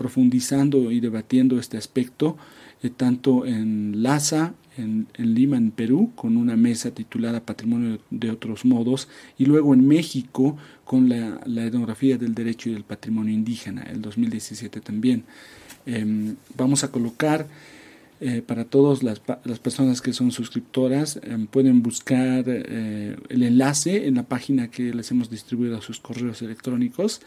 profundizando 0.00 0.90
y 0.90 0.98
debatiendo 0.98 1.58
este 1.58 1.76
aspecto, 1.76 2.38
eh, 2.82 2.88
tanto 2.88 3.44
en 3.44 4.02
Laza, 4.02 4.54
en, 4.78 5.08
Lima, 5.18 5.58
en 5.58 5.72
Perú, 5.72 6.12
con 6.14 6.38
una 6.38 6.56
mesa 6.56 6.90
titulada 6.92 7.44
Patrimonio 7.44 7.98
de 8.08 8.30
otros 8.30 8.64
modos, 8.64 9.08
y 9.36 9.44
luego 9.44 9.74
en 9.74 9.86
México 9.86 10.56
con 10.86 11.10
la, 11.10 11.66
etnografía 11.66 12.16
del 12.16 12.34
derecho 12.34 12.70
y 12.70 12.72
del 12.72 12.84
patrimonio 12.84 13.34
indígena, 13.34 13.82
el 13.82 14.00
2017 14.00 14.80
también. 14.80 15.24
Em, 15.84 16.36
vamos 16.56 16.82
a 16.82 16.90
colocar 16.90 17.46
eh, 18.22 18.40
para 18.40 18.64
todas 18.64 19.02
las, 19.02 19.20
personas 19.58 20.00
que 20.00 20.14
son 20.14 20.32
suscriptoras, 20.32 21.20
em, 21.22 21.46
pueden 21.46 21.82
buscar 21.82 22.44
eh, 22.46 23.16
el 23.28 23.42
enlace 23.42 24.06
en 24.06 24.14
la 24.14 24.22
página 24.22 24.70
que 24.70 24.94
les 24.94 25.10
hemos 25.10 25.28
distribuido 25.28 25.76
a 25.76 25.82
sus 25.82 26.00
correos 26.00 26.40
electrónicos 26.40 27.20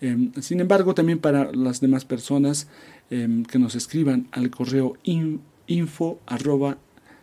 Em, 0.00 0.32
sin 0.40 0.60
embargo, 0.60 0.94
también 0.94 1.18
para 1.18 1.52
las 1.52 1.80
demás 1.80 2.04
personas 2.04 2.68
em, 3.10 3.44
que 3.44 3.58
nos 3.58 3.74
escriban 3.74 4.28
al 4.32 4.50
correo 4.50 4.96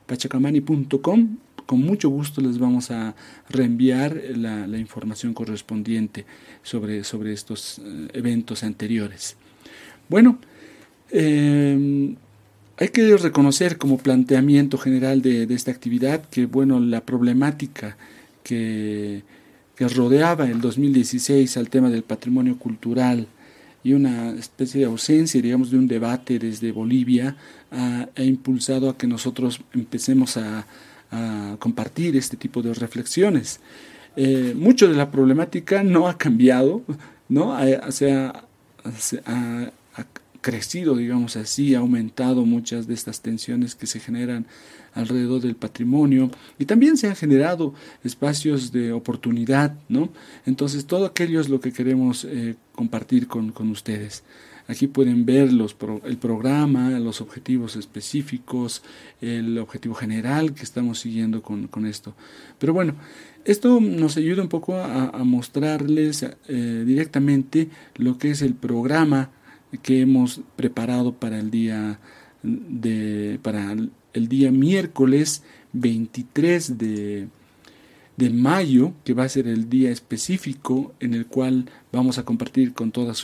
pachacamani.com, 0.05 1.37
con 1.65 1.81
mucho 1.81 2.09
gusto 2.09 2.39
les 2.41 2.59
vamos 2.59 2.91
a 2.91 3.15
reenviar 3.49 4.21
la, 4.35 4.77
información 4.77 5.33
correspondiente 5.33 6.25
sobre, 6.63 7.03
sobre 7.03 7.33
estos 7.33 7.79
eh, 7.79 8.07
eventos 8.13 8.63
anteriores. 8.63 9.35
Bueno, 10.07 10.39
em, 11.11 12.15
hay 12.77 12.89
que 12.89 13.17
reconocer 13.17 13.77
como 13.77 13.97
planteamiento 13.97 14.77
general 14.77 15.21
de, 15.21 15.43
esta 15.53 15.71
actividad 15.71 16.23
que 16.29 16.45
bueno 16.45 16.79
la 16.79 17.01
problemática 17.01 17.97
que, 18.43 19.23
que, 19.77 19.87
rodeaba 19.87 20.45
el 20.45 20.59
2016 20.59 21.55
al 21.57 21.69
tema 21.69 21.89
del 21.89 22.03
patrimonio 22.03 22.57
cultural 22.57 23.27
y 23.83 23.93
una 23.93 24.31
especie 24.31 24.81
de 24.81 24.87
ausencia, 24.87 25.41
digamos, 25.41 25.71
de 25.71 25.77
un 25.77 25.87
debate 25.87 26.39
desde 26.39 26.71
Bolivia 26.71 27.35
ha, 27.71 28.07
impulsado 28.17 28.89
a 28.89 28.97
que 28.97 29.07
nosotros 29.07 29.61
empecemos 29.73 30.37
a, 30.37 30.65
compartir 31.59 32.17
este 32.17 32.35
tipo 32.35 32.61
de 32.61 32.73
reflexiones. 32.73 33.61
Eh, 34.17 34.53
mucho 34.57 34.89
de 34.89 34.95
la 34.95 35.09
problemática 35.09 35.81
no 35.81 36.09
ha 36.09 36.17
cambiado, 36.17 36.81
¿no? 37.29 37.55
se 37.91 38.11
ha, 38.11 38.43
crecido, 40.41 40.95
digamos 40.95 41.35
así, 41.35 41.75
ha 41.75 41.79
aumentado 41.79 42.45
muchas 42.45 42.87
de 42.87 42.93
estas 42.93 43.21
tensiones 43.21 43.75
que 43.75 43.87
se 43.87 43.99
generan 43.99 44.45
alrededor 44.97 45.41
del 45.41 45.55
patrimonio 45.55 46.29
y 46.59 46.65
también 46.65 46.97
se 46.97 47.07
han 47.07 47.15
generado 47.15 47.73
espacios 48.03 48.71
de 48.71 48.91
oportunidad, 48.91 49.75
¿no? 49.87 50.09
Entonces 50.45 50.85
todo 50.85 51.05
aquello 51.05 51.39
es 51.39 51.49
lo 51.49 51.59
que 51.59 51.71
queremos 51.71 52.25
eh, 52.25 52.55
compartir 52.73 53.27
con, 53.27 53.53
ustedes. 53.69 54.23
Aquí 54.67 54.87
pueden 54.87 55.25
ver 55.25 55.53
los 55.53 55.75
el 56.03 56.17
programa, 56.17 56.89
los 56.99 57.21
objetivos 57.21 57.75
específicos, 57.75 58.83
el 59.21 59.57
objetivo 59.59 59.95
general 59.95 60.53
que 60.53 60.63
estamos 60.63 60.99
siguiendo 60.99 61.41
con, 61.41 61.85
esto. 61.85 62.15
Pero 62.59 62.73
bueno, 62.73 62.95
esto 63.45 63.79
nos 63.79 64.17
ayuda 64.17 64.41
un 64.41 64.49
poco 64.49 64.75
a, 64.75 65.23
mostrarles 65.23 66.23
eh, 66.23 66.83
directamente 66.85 67.69
lo 67.95 68.17
que 68.17 68.31
es 68.31 68.41
el 68.41 68.55
programa 68.55 69.29
que 69.83 70.01
hemos 70.01 70.41
preparado 70.55 71.13
para 71.13 71.39
el 71.39 71.49
día 71.49 71.99
de 72.43 73.39
para 73.41 73.75
el 74.17 74.27
día 74.27 74.51
miércoles 74.51 75.43
23 75.73 76.77
de, 76.77 77.27
de 78.17 78.29
mayo, 78.31 78.93
que 79.05 79.13
va 79.13 79.23
a 79.23 79.29
ser 79.29 79.47
el 79.47 79.69
día 79.69 79.91
específico 79.91 80.93
en 80.99 81.13
el 81.13 81.27
cual 81.27 81.69
vamos 81.91 82.17
a 82.17 82.25
compartir 82.25 82.73
con 82.73 82.91
todas 82.91 83.23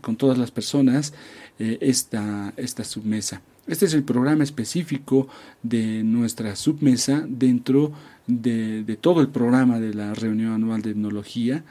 con 0.00 0.16
todas 0.16 0.38
las 0.38 0.50
personas 0.50 1.12
eh, 1.58 1.78
esta, 1.80 2.54
esta 2.56 2.82
submesa. 2.82 3.42
Este 3.66 3.84
es 3.84 3.94
el 3.94 4.02
programa 4.02 4.42
específico 4.42 5.28
de 5.62 6.02
nuestra 6.02 6.56
submesa 6.56 7.24
dentro 7.28 7.92
de, 8.26 8.82
de 8.82 8.96
todo 8.96 9.20
el 9.20 9.28
programa 9.28 9.78
de 9.78 9.94
la 9.94 10.14
reunión 10.14 10.52
anual 10.54 10.82
de 10.82 10.90
etnología. 10.90 11.62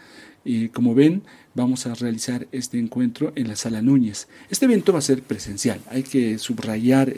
Y 0.46 0.70
como 0.70 0.96
ven, 0.96 1.24
vamos 1.56 1.88
a 1.88 1.96
realizar 1.96 2.48
este 2.52 2.80
encuentro 2.80 3.34
en 3.36 3.48
la 3.48 3.56
Sala 3.56 3.82
Núñez. 3.82 4.28
Este 4.50 4.66
evento 4.66 4.94
va 4.94 5.00
a 5.00 5.02
ser 5.02 5.24
presencial, 5.24 5.82
hay 5.90 6.04
que 6.04 6.38
subrayar 6.38 7.10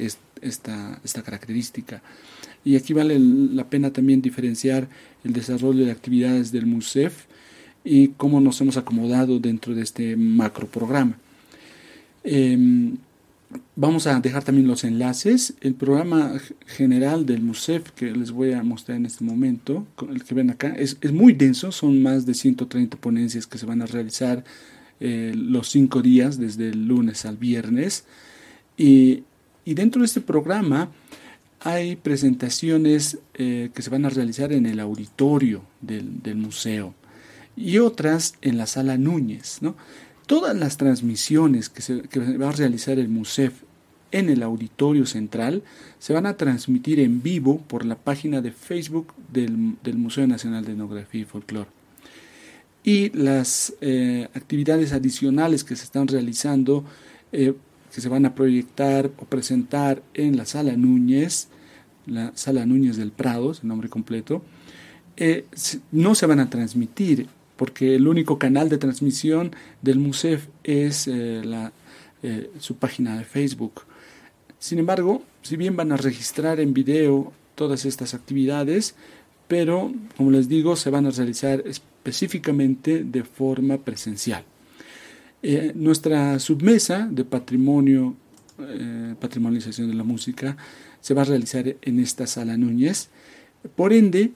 esta, 0.41 1.00
esta 1.03 1.21
característica. 1.21 2.01
Y 2.63 2.75
aquí 2.75 2.93
vale 2.93 3.17
la 3.19 3.69
pena 3.69 3.91
también 3.91 4.21
diferenciar 4.21 4.88
el 5.24 5.33
desarrollo 5.33 5.86
de 5.86 5.91
actividades 5.91 6.51
del 6.51 6.65
MUSEF 6.65 7.25
y 7.83 8.10
cómo 8.10 8.39
nos 8.39 8.61
hemos 8.61 8.77
acomodado 8.77 9.39
dentro 9.39 9.74
de 9.74 9.81
este 9.81 10.15
macro 10.15 10.68
programa. 10.68 11.18
Em, 12.24 12.98
Vamos 13.75 14.05
a 14.05 14.20
dejar 14.20 14.44
también 14.44 14.68
los 14.68 14.83
enlaces. 14.83 15.55
El 15.61 15.74
programa 15.74 16.33
general 16.68 17.25
del 17.25 17.42
MUSEF 17.42 17.92
que 17.92 18.11
les 18.11 18.31
voy 18.31 18.53
a 18.53 18.63
mostrar 18.63 18.98
en 18.98 19.05
este 19.05 19.24
momento, 19.24 19.87
el 20.09 20.24
que 20.24 20.35
ven 20.35 20.51
acá, 20.51 20.70
es, 20.70 20.98
muy 21.11 21.33
denso. 21.33 21.72
Son 21.72 22.01
más 22.01 22.25
de 22.25 22.33
130 22.33 22.98
ponencias 22.98 23.48
que 23.48 23.57
se 23.57 23.65
van 23.65 23.81
a 23.81 23.85
realizar 23.85 24.44
eh, 25.00 25.33
los 25.35 25.70
cinco 25.70 26.01
días, 26.01 26.37
desde 26.37 26.70
el 26.70 26.87
lunes 26.87 27.25
al 27.25 27.37
viernes. 27.37 28.05
Y, 28.77 29.24
dentro 29.65 30.01
de 30.01 30.05
este 30.05 30.21
programa 30.21 30.89
hay 31.59 31.95
presentaciones 31.95 33.19
eh, 33.35 33.69
que 33.74 33.81
se 33.81 33.89
van 33.89 34.05
a 34.05 34.09
realizar 34.09 34.51
en 34.51 34.65
el 34.65 34.79
auditorio 34.79 35.61
del, 35.81 36.21
del 36.24 36.37
museo 36.37 36.95
y 37.55 37.77
otras 37.77 38.35
en 38.41 38.57
la 38.57 38.65
sala 38.65 38.97
Núñez. 38.97 39.61
¿no? 39.61 39.75
Todas 40.25 40.55
las 40.55 40.77
transmisiones 40.77 41.69
que, 41.69 41.81
se, 41.81 42.01
va 42.37 42.50
a 42.50 42.53
realizar 42.53 43.00
el 43.00 43.09
MUSEF 43.09 43.53
en 44.11 44.29
el 44.29 44.43
auditorio 44.43 45.05
central 45.05 45.63
se 46.00 46.13
van 46.13 46.25
a 46.25 46.35
transmitir 46.35 47.00
en 47.00 47.21
vivo 47.21 47.59
por 47.67 47.85
la 47.85 47.95
página 47.95 48.41
de 48.41 48.51
Facebook 48.51 49.13
del, 49.31 49.75
Museo 49.95 50.27
Nacional 50.27 50.65
de 50.65 50.74
Etnografía 50.74 51.21
y 51.21 51.25
Folclore. 51.25 51.69
Y 52.83 53.09
las 53.11 53.74
eh, 53.81 54.27
actividades 54.33 54.91
adicionales 54.91 55.63
que 55.63 55.75
se 55.75 55.83
están 55.83 56.07
realizando, 56.07 56.83
eh, 57.31 57.53
que 57.93 58.01
se 58.01 58.09
van 58.09 58.25
a 58.25 58.35
proyectar 58.35 59.11
o 59.17 59.25
presentar 59.25 60.01
en 60.13 60.37
la 60.37 60.45
Sala 60.45 60.75
Núñez, 60.75 61.49
la 62.05 62.31
Sala 62.35 62.65
Núñez 62.65 62.97
del 62.97 63.11
Prado, 63.11 63.51
es 63.51 63.61
el 63.61 63.67
nombre 63.67 63.89
completo, 63.89 64.43
eh, 65.17 65.45
no 65.91 66.15
se 66.15 66.25
van 66.25 66.39
a 66.39 66.49
transmitir 66.49 67.27
porque 67.57 67.95
el 67.95 68.07
único 68.07 68.39
canal 68.39 68.69
de 68.69 68.77
transmisión 68.77 69.51
del 69.81 69.99
MUSEF 69.99 70.47
es 70.63 71.07
eh, 71.07 71.43
eh, 72.23 72.49
su 72.59 72.75
página 72.77 73.17
de 73.17 73.25
Facebook. 73.25 73.83
Sin 74.57 74.79
embargo, 74.79 75.21
si 75.41 75.57
bien 75.57 75.75
van 75.75 75.91
a 75.91 75.97
registrar 75.97 76.59
en 76.59 76.73
video 76.73 77.33
todas 77.55 77.85
estas 77.85 78.13
actividades, 78.13 78.95
pero 79.47 79.93
como 80.17 80.31
les 80.31 80.47
digo, 80.47 80.75
se 80.75 80.89
van 80.89 81.05
a 81.05 81.11
realizar 81.11 81.61
específicamente 81.67 83.03
de 83.03 83.23
forma 83.23 83.77
presencial. 83.77 84.43
Eh, 85.43 85.71
nuestra 85.75 86.39
submesa 86.39 87.07
de 87.09 87.25
patrimonio, 87.25 88.15
patrimonialización 89.19 89.89
de 89.89 89.95
la 89.95 90.03
música, 90.03 90.55
se 90.99 91.15
va 91.15 91.23
a 91.23 91.25
realizar 91.25 91.75
en 91.81 91.99
esta 91.99 92.27
sala 92.27 92.57
Núñez. 92.57 93.09
Por 93.75 93.91
ende, 93.91 94.33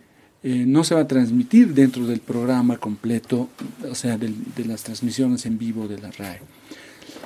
eh, 0.48 0.64
no 0.68 0.84
se 0.84 0.94
va 0.94 1.02
a 1.02 1.08
transmitir 1.08 1.74
dentro 1.74 2.06
del 2.06 2.20
programa 2.20 2.78
completo, 2.78 3.50
o 3.90 3.96
sea, 3.96 4.16
de, 4.18 4.32
las 4.64 4.84
transmisiones 4.84 5.48
en 5.48 5.58
vivo 5.58 5.88
de 5.88 5.98
la 5.98 6.12
RAE. 6.12 6.40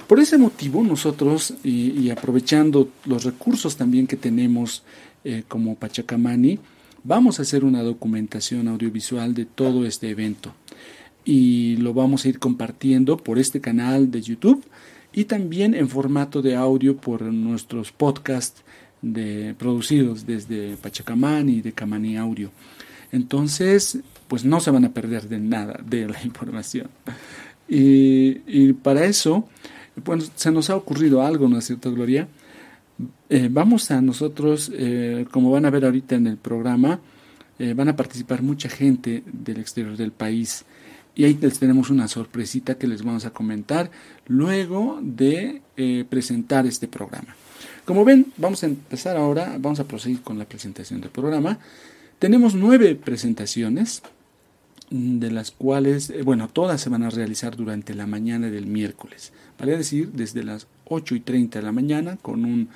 Por 0.08 0.22
ese 0.22 0.38
motivo, 0.38 0.84
nosotros, 0.84 1.54
y, 1.62 2.10
aprovechando 2.12 2.90
los 3.04 3.26
recursos 3.26 3.76
también 3.76 4.08
que 4.08 4.16
tenemos 4.16 4.84
eh, 5.26 5.44
como 5.50 5.76
Pachacamani, 5.76 6.60
vamos 7.04 7.40
a 7.40 7.42
hacer 7.42 7.66
una 7.66 7.84
documentación 7.84 8.70
audiovisual 8.70 9.34
de 9.34 9.44
todo 9.44 9.86
este 9.86 10.10
evento. 10.10 10.54
Y 11.26 11.78
lo 11.78 11.94
vamos 11.94 12.26
a 12.26 12.30
ir 12.30 12.40
compartiendo 12.40 13.18
por 13.18 13.40
este 13.40 13.62
canal 13.62 14.10
de 14.10 14.22
YouTube 14.22 14.64
y 15.14 15.26
también 15.26 15.74
en 15.74 15.90
formato 15.90 16.42
de 16.42 16.56
audio 16.56 16.98
por 16.98 17.22
nuestros 17.22 17.92
podcasts 17.92 18.64
de, 19.02 19.56
producidos 19.58 20.26
desde 20.26 20.78
Pachacamani 20.78 21.58
y 21.58 21.62
de 21.62 21.74
Camani 21.74 22.18
Audio. 22.18 22.52
Entonces, 23.12 24.00
pues 24.28 24.46
no 24.46 24.60
se 24.60 24.72
van 24.72 24.86
a 24.86 24.94
perder 24.94 25.28
de 25.28 25.40
nada 25.40 25.80
de 25.86 26.08
la 26.08 26.22
información. 26.24 26.90
Y, 27.68 28.74
para 28.74 29.06
eso, 29.06 29.48
bueno, 30.04 30.24
se 30.36 30.52
nos 30.52 30.70
ha 30.70 30.76
ocurrido 30.76 31.22
algo, 31.22 31.48
¿no 31.48 31.58
es 31.58 31.66
cierto, 31.66 31.94
Gloria? 31.94 32.28
Eh, 33.30 33.48
vamos 33.52 33.92
a 33.92 34.02
nosotros, 34.02 34.72
eh, 34.74 35.26
como 35.32 35.52
van 35.52 35.66
a 35.66 35.70
ver 35.70 35.86
ahorita 35.86 36.16
en 36.16 36.28
el 36.28 36.38
programa, 36.38 37.00
eh, 37.60 37.74
van 37.74 37.90
a 37.90 37.96
participar 37.96 38.42
mucha 38.42 38.70
gente 38.70 39.24
del 39.32 39.60
exterior 39.60 39.96
del 39.98 40.12
país. 40.12 40.66
Y 41.20 41.26
ahí 41.26 41.38
les 41.42 41.60
tenemos 41.60 41.90
una 41.90 42.08
sorpresita 42.08 42.76
que 42.76 42.88
les 42.88 43.04
vamos 43.04 43.26
a 43.26 43.32
comentar 43.32 43.92
luego 44.26 45.00
de 45.02 45.62
presentar 46.08 46.66
este 46.66 46.88
programa. 46.88 47.36
Como 47.84 48.06
ven, 48.06 48.28
vamos 48.38 48.64
a 48.64 48.68
empezar 48.68 49.18
ahora, 49.18 49.58
vamos 49.60 49.82
a 49.82 49.84
proseguir 49.84 50.22
con 50.22 50.40
la 50.40 50.46
presentación 50.46 51.02
del 51.02 51.10
programa. 51.10 51.60
Tenemos 52.20 52.56
nueve 52.56 52.96
presentaciones, 52.96 54.02
de 54.90 55.30
las 55.30 55.52
cuales, 55.52 56.10
eh, 56.10 56.22
bueno, 56.22 56.48
todas 56.48 56.80
se 56.80 56.90
van 56.90 57.04
a 57.04 57.10
realizar 57.10 57.58
durante 57.58 57.94
la 57.96 58.08
mañana 58.08 58.50
del 58.50 58.66
miércoles, 58.66 59.34
vale 59.60 59.76
decir, 59.76 60.14
desde 60.14 60.44
las 60.44 60.68
8 60.86 61.16
y 61.16 61.20
30 61.20 61.60
de 61.60 61.66
la 61.66 61.74
mañana, 61.74 62.16
con 62.16 62.46
un 62.46 62.70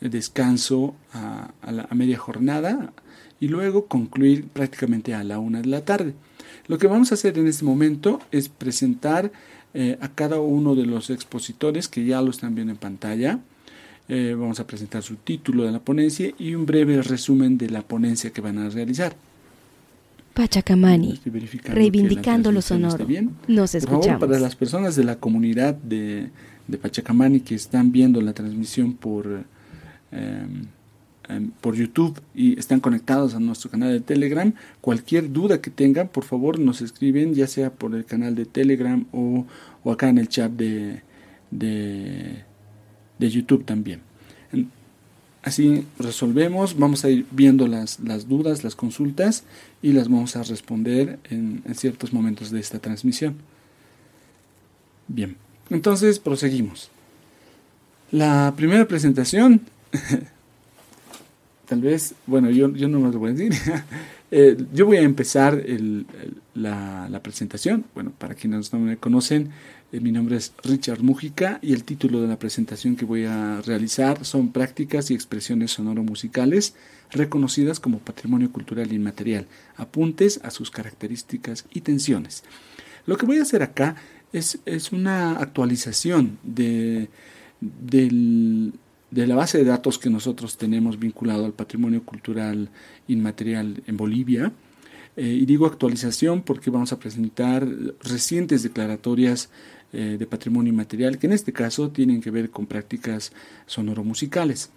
descanso 0.00 0.94
a, 1.12 1.50
media 1.94 2.16
jornada 2.16 2.92
y 3.40 3.48
luego 3.48 3.86
concluir 3.86 4.46
prácticamente 4.46 5.14
a 5.14 5.24
la 5.24 5.40
una 5.40 5.62
de 5.62 5.66
la 5.66 5.84
tarde. 5.84 6.14
Lo 6.68 6.78
que 6.78 6.86
vamos 6.86 7.10
a 7.10 7.14
hacer 7.14 7.38
en 7.38 7.46
este 7.46 7.64
momento 7.64 8.20
es 8.30 8.48
presentar 8.48 9.32
eh, 9.74 9.98
a 10.00 10.08
cada 10.08 10.38
uno 10.40 10.74
de 10.74 10.86
los 10.86 11.10
expositores 11.10 11.88
que 11.88 12.04
ya 12.04 12.20
lo 12.22 12.30
están 12.30 12.54
viendo 12.54 12.72
en 12.72 12.78
pantalla. 12.78 13.40
Eh, 14.08 14.34
vamos 14.38 14.60
a 14.60 14.66
presentar 14.66 15.02
su 15.02 15.16
título 15.16 15.64
de 15.64 15.72
la 15.72 15.80
ponencia 15.80 16.32
y 16.38 16.54
un 16.54 16.64
breve 16.64 17.02
resumen 17.02 17.58
de 17.58 17.70
la 17.70 17.82
ponencia 17.82 18.30
que 18.30 18.40
van 18.40 18.58
a 18.58 18.68
realizar. 18.68 19.16
Pachacamani, 20.34 21.20
reivindicando 21.64 22.52
lo 22.52 22.62
sonoro. 22.62 23.04
Nos 23.48 23.74
escuchamos. 23.74 24.20
para 24.20 24.38
las 24.38 24.54
personas 24.54 24.94
de 24.94 25.04
la 25.04 25.16
comunidad 25.16 25.74
de, 25.74 26.30
de 26.68 26.78
Pachacamani 26.78 27.40
que 27.40 27.56
están 27.56 27.90
viendo 27.90 28.20
la 28.20 28.32
transmisión 28.32 28.92
por, 28.92 29.26
em, 30.12 30.66
em, 31.28 31.50
por 31.60 31.74
YouTube 31.74 32.20
y 32.34 32.58
están 32.58 32.80
conectados 32.80 33.34
a 33.34 33.40
nuestro 33.40 33.70
canal 33.70 33.92
de 33.92 34.00
Telegram, 34.00 34.52
cualquier 34.80 35.32
duda 35.32 35.60
que 35.60 35.70
tengan, 35.70 36.08
por 36.08 36.24
favor 36.24 36.58
nos 36.58 36.80
escriben, 36.80 37.34
ya 37.34 37.46
sea 37.46 37.70
por 37.70 37.94
el 37.94 38.04
canal 38.04 38.34
de 38.34 38.46
Telegram 38.46 39.06
o, 39.12 39.46
o 39.84 39.92
acá 39.92 40.08
en 40.08 40.18
el 40.18 40.28
chat 40.28 40.50
de, 40.50 41.02
de, 41.50 42.44
de 43.18 43.30
YouTube 43.30 43.64
también. 43.64 44.00
Así 45.42 45.86
resolvemos, 45.98 46.76
vamos 46.76 47.04
a 47.04 47.10
ir 47.10 47.24
viendo 47.30 47.68
las, 47.68 48.00
las 48.00 48.28
dudas, 48.28 48.64
las 48.64 48.74
consultas 48.74 49.44
y 49.80 49.92
las 49.92 50.08
vamos 50.08 50.36
a 50.36 50.42
responder 50.42 51.18
en, 51.30 51.62
en 51.64 51.74
ciertos 51.74 52.12
momentos 52.12 52.50
de 52.50 52.60
esta 52.60 52.80
transmisión. 52.80 53.36
Bien, 55.06 55.36
entonces 55.70 56.18
proseguimos. 56.18 56.90
La 58.10 58.52
primera 58.56 58.88
presentación, 58.88 59.62
tal 61.68 61.80
vez, 61.80 62.14
bueno, 62.26 62.50
yo, 62.50 62.72
yo 62.74 62.88
no 62.88 63.00
me 63.00 63.12
lo 63.12 63.18
voy 63.18 63.30
a 63.30 63.34
decir. 63.34 63.52
Eh, 64.30 64.58
yo 64.74 64.84
voy 64.84 64.98
a 64.98 65.00
empezar 65.00 65.64
la, 66.52 67.20
presentación. 67.22 67.86
Bueno, 67.94 68.12
para 68.18 68.34
quienes 68.34 68.74
no 68.74 68.78
me 68.78 68.98
conocen, 68.98 69.52
eh, 69.90 70.00
mi 70.00 70.12
nombre 70.12 70.36
es 70.36 70.52
Richard 70.64 71.00
Mújica 71.02 71.58
y 71.62 71.72
el 71.72 71.84
título 71.84 72.20
de 72.20 72.28
la 72.28 72.38
presentación 72.38 72.94
que 72.94 73.06
voy 73.06 73.24
a 73.24 73.62
realizar 73.62 74.26
son 74.26 74.52
prácticas 74.52 75.10
y 75.10 75.14
expresiones 75.14 75.70
sonoro-musicales 75.70 76.74
reconocidas 77.10 77.80
como 77.80 78.00
patrimonio 78.00 78.52
cultural 78.52 78.92
inmaterial, 78.92 79.46
apuntes 79.76 80.40
a 80.42 80.50
sus 80.50 80.70
características 80.70 81.64
y 81.72 81.80
tensiones. 81.80 82.44
Lo 83.06 83.16
que 83.16 83.24
voy 83.24 83.38
a 83.38 83.42
hacer 83.42 83.62
acá 83.62 83.96
es, 84.32 84.58
es 84.66 84.92
una 84.92 85.38
actualización 85.38 86.38
de, 86.42 87.08
de 89.10 89.26
la 89.26 89.34
base 89.34 89.58
de 89.58 89.64
datos 89.64 89.98
que 89.98 90.10
nosotros 90.10 90.56
tenemos 90.56 90.98
vinculado 90.98 91.44
al 91.44 91.52
patrimonio 91.52 92.02
cultural 92.04 92.68
inmaterial 93.08 93.82
en 93.86 93.96
Bolivia. 93.96 94.52
Eh, 95.16 95.26
y 95.26 95.46
digo 95.46 95.66
actualización 95.66 96.42
porque 96.42 96.70
vamos 96.70 96.92
a 96.92 96.98
presentar 96.98 97.66
recientes 98.02 98.62
declaratorias 98.62 99.50
eh, 99.92 100.16
de 100.18 100.26
patrimonio 100.26 100.72
inmaterial, 100.72 101.18
que 101.18 101.26
en 101.26 101.32
este 101.32 101.52
caso 101.52 101.90
tienen 101.90 102.20
que 102.20 102.30
ver 102.30 102.50
con 102.50 102.66
prácticas 102.66 103.32
sonoromusicales. 103.66 104.70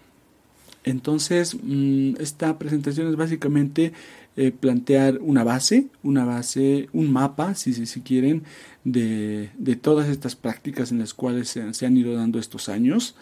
Entonces, 0.84 1.56
mm, 1.62 2.14
esta 2.20 2.58
presentación 2.58 3.08
es 3.10 3.16
básicamente 3.16 3.94
eh, 4.38 4.52
plantear 4.52 5.20
una 5.22 5.44
base, 5.44 5.88
una 6.02 6.26
base, 6.26 6.88
un 6.94 7.12
mapa, 7.12 7.54
si, 7.54 7.74
si, 7.74 8.02
quieren, 8.02 8.44
de, 8.84 9.50
de, 9.58 9.76
todas 9.76 10.08
estas 10.08 10.36
prácticas 10.36 10.92
en 10.92 11.00
las 11.00 11.14
cuales 11.14 11.50
se, 11.50 11.74
se, 11.74 11.86
han 11.86 11.98
ido 11.98 12.16
dando 12.16 12.40
estos 12.40 12.70
años, 12.70 13.16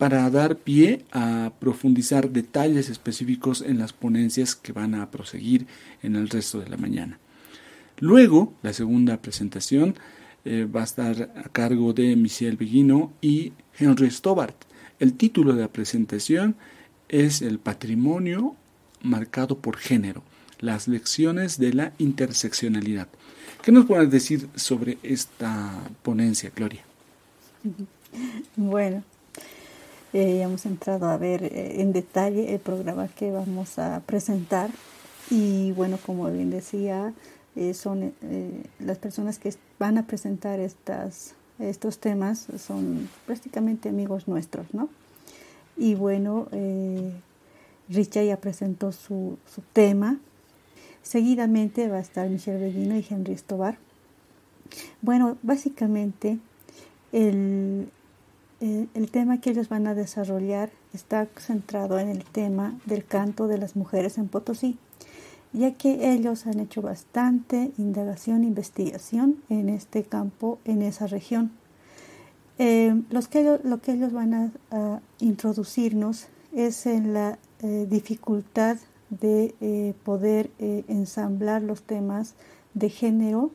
para 0.00 0.30
dar 0.30 0.56
pie 0.56 1.04
a 1.12 1.52
profundizar 1.58 2.30
detalles 2.30 2.88
específicos 2.88 3.60
en 3.60 3.78
las 3.78 3.92
ponencias 3.92 4.56
que 4.56 4.72
van 4.72 4.94
a 4.94 5.10
proseguir 5.10 5.66
en 6.02 6.16
el 6.16 6.30
resto 6.30 6.58
de 6.58 6.70
la 6.70 6.78
mañana. 6.78 7.18
Luego, 7.98 8.54
la 8.62 8.72
segunda 8.72 9.20
presentación 9.20 9.96
eh, 10.46 10.64
va 10.64 10.80
a 10.80 10.84
estar 10.84 11.30
a 11.36 11.50
cargo 11.50 11.92
de 11.92 12.16
Michel 12.16 12.56
Beguino 12.56 13.12
y 13.20 13.52
Henry 13.78 14.10
Stobart. 14.10 14.56
El 15.00 15.12
título 15.18 15.52
de 15.52 15.60
la 15.60 15.68
presentación 15.68 16.56
es 17.10 17.42
El 17.42 17.58
patrimonio 17.58 18.56
marcado 19.02 19.58
por 19.58 19.76
género, 19.76 20.22
las 20.60 20.88
lecciones 20.88 21.58
de 21.58 21.74
la 21.74 21.92
interseccionalidad. 21.98 23.08
¿Qué 23.62 23.70
nos 23.70 23.84
puedes 23.84 24.10
decir 24.10 24.48
sobre 24.54 24.96
esta 25.02 25.74
ponencia, 26.02 26.50
Gloria? 26.56 26.84
Bueno, 28.56 29.04
eh, 30.12 30.42
hemos 30.42 30.66
entrado 30.66 31.08
a 31.08 31.16
ver 31.16 31.44
eh, 31.44 31.80
en 31.80 31.92
detalle 31.92 32.52
el 32.52 32.60
programa 32.60 33.08
que 33.08 33.30
vamos 33.30 33.78
a 33.78 34.00
presentar 34.06 34.70
y 35.30 35.70
bueno, 35.72 35.98
como 36.04 36.30
bien 36.30 36.50
decía, 36.50 37.14
eh, 37.54 37.74
son 37.74 38.12
eh, 38.22 38.62
las 38.80 38.98
personas 38.98 39.38
que 39.38 39.54
van 39.78 39.96
a 39.98 40.06
presentar 40.06 40.58
estas, 40.58 41.34
estos 41.60 41.98
temas 41.98 42.48
son 42.58 43.08
prácticamente 43.26 43.88
amigos 43.88 44.26
nuestros, 44.26 44.74
¿no? 44.74 44.88
Y 45.76 45.94
bueno, 45.94 46.48
Richa 47.88 48.22
ya 48.22 48.36
presentó 48.36 48.92
su, 48.92 49.38
su, 49.46 49.62
tema. 49.72 50.18
Seguidamente 51.02 51.88
va 51.88 51.96
a 51.96 52.00
estar 52.00 52.28
Michelle 52.28 52.58
Beguino 52.58 52.96
y 52.96 53.06
Henry 53.08 53.32
Estobar. 53.32 53.78
Bueno, 55.00 55.38
básicamente 55.42 56.38
el, 57.12 57.88
el 58.60 59.10
tema 59.10 59.40
que 59.40 59.50
ellos 59.50 59.68
van 59.68 59.86
a 59.86 59.94
desarrollar 59.94 60.70
está 60.92 61.26
centrado 61.38 61.98
en 61.98 62.08
el 62.08 62.24
tema 62.24 62.78
del 62.84 63.04
canto 63.04 63.48
de 63.48 63.58
las 63.58 63.74
mujeres 63.74 64.18
en 64.18 64.28
Potosí 64.28 64.78
ya 65.52 65.72
que 65.72 66.12
ellos 66.12 66.46
han 66.46 66.60
hecho 66.60 66.82
bastante 66.82 67.72
indagación 67.76 68.42
e 68.42 68.46
investigación 68.46 69.36
en 69.48 69.68
este 69.68 70.04
campo, 70.04 70.58
en 70.64 70.82
esa 70.82 71.06
región. 71.06 71.50
Eh, 72.58 73.02
lo 73.10 73.80
que 73.80 73.92
ellos 73.92 74.12
van 74.12 74.34
a, 74.70 75.00
introducirnos 75.18 76.28
es 76.54 76.86
en 76.86 77.14
la 77.14 77.38
eh, 77.62 77.86
dificultad 77.88 78.76
de 79.08 79.54
eh, 79.60 79.94
poder 80.04 80.50
ensamblar 80.58 81.62
los 81.62 81.82
temas 81.82 82.34
de 82.74 82.90
género 82.90 83.50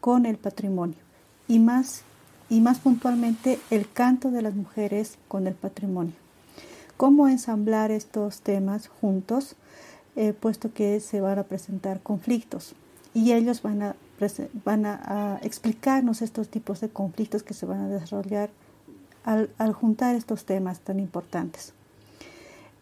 con 0.00 0.24
el 0.24 0.38
patrimonio 0.38 0.98
y 1.46 1.58
más, 1.58 2.02
y 2.48 2.60
más 2.60 2.78
puntualmente 2.78 3.58
el 3.70 3.90
canto 3.90 4.30
de 4.30 4.42
las 4.42 4.54
mujeres 4.54 5.18
con 5.28 5.46
el 5.46 5.54
patrimonio. 5.54 6.14
¿Cómo 6.96 7.28
ensamblar 7.28 7.90
estos 7.90 8.40
temas 8.40 8.88
juntos? 8.88 9.56
Eh, 10.18 10.32
puesto 10.32 10.72
que 10.72 10.98
se 11.00 11.20
van 11.20 11.38
a 11.38 11.42
presentar 11.42 12.00
conflictos 12.00 12.74
y 13.12 13.32
ellos 13.32 13.60
van 13.60 13.82
a, 13.82 13.96
van 14.64 14.86
a, 14.86 15.38
explicarnos 15.42 16.22
estos 16.22 16.48
tipos 16.48 16.80
de 16.80 16.88
conflictos 16.88 17.42
que 17.42 17.52
se 17.52 17.66
van 17.66 17.80
a 17.80 17.88
desarrollar 17.88 18.48
al, 19.24 19.72
juntar 19.74 20.14
estos 20.14 20.46
temas 20.46 20.80
tan 20.80 21.00
importantes. 21.00 21.74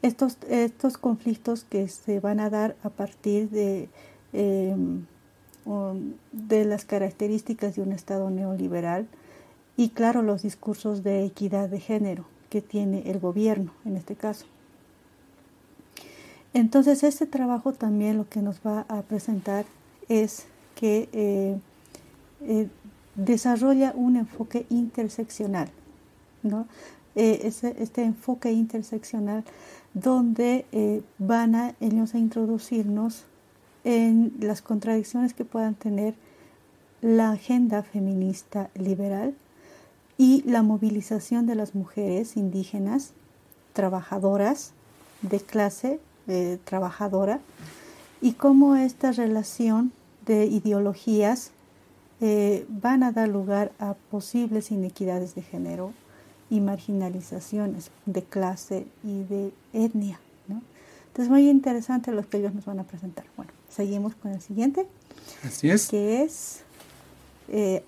Estos, 0.02 0.38
estos 0.48 0.96
conflictos 0.96 1.64
que 1.64 1.88
se 1.88 2.20
van 2.20 2.38
a 2.38 2.50
dar 2.50 2.76
a 2.84 2.90
partir 2.90 3.50
de, 3.50 3.88
em, 4.32 5.06
de 6.30 6.64
las 6.64 6.84
características 6.84 7.74
de 7.74 7.82
un 7.82 7.90
Estado 7.92 8.30
neoliberal 8.30 9.08
y 9.76 9.90
claro 9.90 10.22
los 10.22 10.42
discursos 10.42 11.02
de 11.02 11.24
equidad 11.24 11.68
de 11.68 11.80
género 11.80 12.24
que 12.50 12.62
tiene 12.62 13.10
el 13.10 13.18
gobierno 13.18 13.72
en 13.84 13.96
este 13.96 14.14
caso. 14.14 14.46
Entonces, 16.52 17.02
este 17.02 17.26
trabajo 17.26 17.72
también 17.72 18.16
lo 18.16 18.28
que 18.28 18.40
nos 18.40 18.60
va 18.64 18.86
a 18.88 19.02
presentar 19.02 19.64
es 20.08 20.46
que 20.76 21.08
eh, 21.12 21.58
eh, 22.42 22.68
desarrolla 23.16 23.92
un 23.96 24.16
enfoque 24.16 24.66
interseccional, 24.70 25.68
¿no? 26.44 26.68
Eh, 27.16 27.40
este, 27.44 28.02
enfoque 28.02 28.52
interseccional 28.52 29.44
donde 29.94 31.04
van 31.18 31.54
a 31.54 31.74
ellos 31.80 32.14
a 32.14 32.18
introducirnos 32.18 33.24
en 33.84 34.32
las 34.40 34.62
contradicciones 34.62 35.32
que 35.34 35.44
puedan 35.44 35.76
tener 35.76 36.14
la 37.02 37.30
agenda 37.30 37.84
feminista 37.84 38.70
liberal 38.74 39.34
y 40.16 40.42
la 40.42 40.62
movilización 40.62 41.46
de 41.46 41.54
las 41.54 41.74
mujeres 41.74 42.36
indígenas, 42.36 43.12
trabajadoras 43.72 44.72
de 45.22 45.40
clase 45.40 46.00
eh, 46.26 46.58
trabajadora 46.64 47.40
y 48.20 48.32
cómo 48.32 48.76
esta 48.76 49.12
relación 49.12 49.92
de 50.24 50.46
ideologías 50.46 51.50
eh, 52.20 52.64
van 52.68 53.02
a 53.02 53.12
dar 53.12 53.28
lugar 53.28 53.72
a 53.78 53.94
posibles 54.10 54.70
inequidades 54.70 55.34
de 55.34 55.42
género 55.42 55.92
y 56.48 56.60
marginalizaciones 56.60 57.90
de 58.06 58.22
clase 58.22 58.86
y 59.02 59.24
de 59.24 59.52
etnia. 59.72 60.20
¿no? 60.48 60.62
Entonces, 61.08 61.30
muy 61.30 61.50
interesante 61.50 62.12
lo 62.12 62.26
que 62.28 62.38
ellos 62.38 62.54
nos 62.54 62.64
van 62.64 62.78
a 62.78 62.84
presentar. 62.84 63.26
Bueno, 63.36 63.52
seguimos 63.68 64.14
con 64.14 64.32
el 64.32 64.40
siguiente. 64.40 64.86
Así 65.42 65.68
es. 65.70 65.88
Que 65.88 66.22
es, 66.22 66.60
eh, 67.48 67.84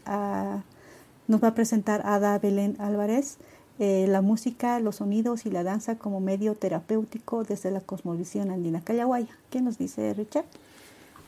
nos 1.28 1.42
va 1.42 1.48
a 1.48 1.54
presentar 1.54 2.02
Ada 2.04 2.38
Belén 2.38 2.76
Álvarez. 2.78 3.38
Eh, 3.78 4.06
la 4.08 4.22
música, 4.22 4.80
los 4.80 4.96
sonidos 4.96 5.44
y 5.44 5.50
la 5.50 5.62
danza 5.62 5.98
como 5.98 6.18
medio 6.20 6.54
terapéutico 6.54 7.44
desde 7.44 7.70
la 7.70 7.80
cosmovisión 7.80 8.50
andina 8.50 8.80
callahuaya. 8.80 9.36
¿Qué 9.50 9.60
nos 9.60 9.76
dice 9.76 10.14
Richard? 10.14 10.46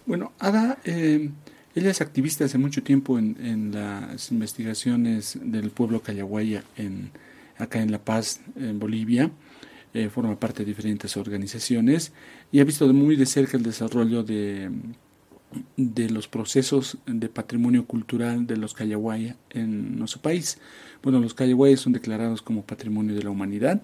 Bueno, 0.06 0.32
Ada, 0.38 0.78
eh, 0.84 1.30
ella 1.74 1.90
es 1.90 2.00
activista 2.00 2.46
hace 2.46 2.56
mucho 2.56 2.82
tiempo 2.82 3.18
en, 3.18 3.72
las 3.72 4.32
investigaciones 4.32 5.38
del 5.42 5.70
pueblo 5.70 6.00
callahuaya 6.00 6.64
en, 6.76 7.10
acá 7.58 7.82
en 7.82 7.92
La 7.92 7.98
Paz, 7.98 8.40
en 8.56 8.78
Bolivia. 8.78 9.30
eh, 9.92 10.08
forma 10.08 10.38
parte 10.38 10.64
de 10.64 10.66
diferentes 10.66 11.16
organizaciones 11.16 12.12
y 12.52 12.60
ha 12.60 12.64
visto 12.64 12.86
muy 12.92 13.16
de 13.16 13.26
cerca 13.26 13.56
el 13.56 13.62
desarrollo 13.62 14.22
de, 14.22 14.70
de 15.76 16.10
los 16.10 16.28
procesos 16.28 16.98
de 17.06 17.28
patrimonio 17.28 17.86
cultural 17.86 18.46
de 18.46 18.56
los 18.56 18.74
Callahuaya 18.74 19.36
en 19.50 19.98
nuestro 19.98 20.20
país. 20.20 20.58
Bueno, 21.02 21.20
los 21.20 21.34
Callahuayas 21.34 21.80
son 21.80 21.92
declarados 21.92 22.42
como 22.42 22.64
patrimonio 22.64 23.14
de 23.14 23.22
la 23.22 23.30
humanidad 23.30 23.82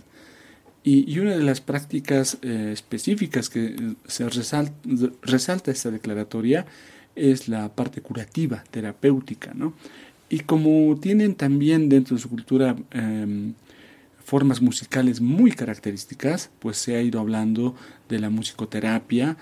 y, 0.87 1.18
una 1.18 1.35
de 1.35 1.42
las 1.42 1.62
prácticas 1.62 2.37
eh, 2.42 2.70
específicas 2.72 3.48
que 3.48 3.94
se 4.07 4.29
resalta, 4.29 4.74
resalta 5.22 5.70
esta 5.70 5.90
declaratoria 5.90 6.66
es 7.16 7.48
la 7.48 7.74
parte 7.74 8.03
curativa, 8.03 8.64
terapéutica, 8.70 9.55
¿no? 9.55 9.72
Y 10.29 10.40
como 10.40 10.98
tienen 11.00 11.37
también 11.37 11.88
dentro 11.88 12.16
de 12.16 12.22
su 12.22 12.29
cultura 12.29 12.77
em, 12.90 13.55
formas 14.22 14.61
musicales 14.61 15.22
muy 15.22 15.53
características, 15.53 16.50
pues 16.59 16.77
se 16.77 16.96
ha 16.96 17.03
ido 17.03 17.18
hablando 17.18 17.74
de 18.11 18.18
la 18.18 18.29
musicoterapia 18.29 19.38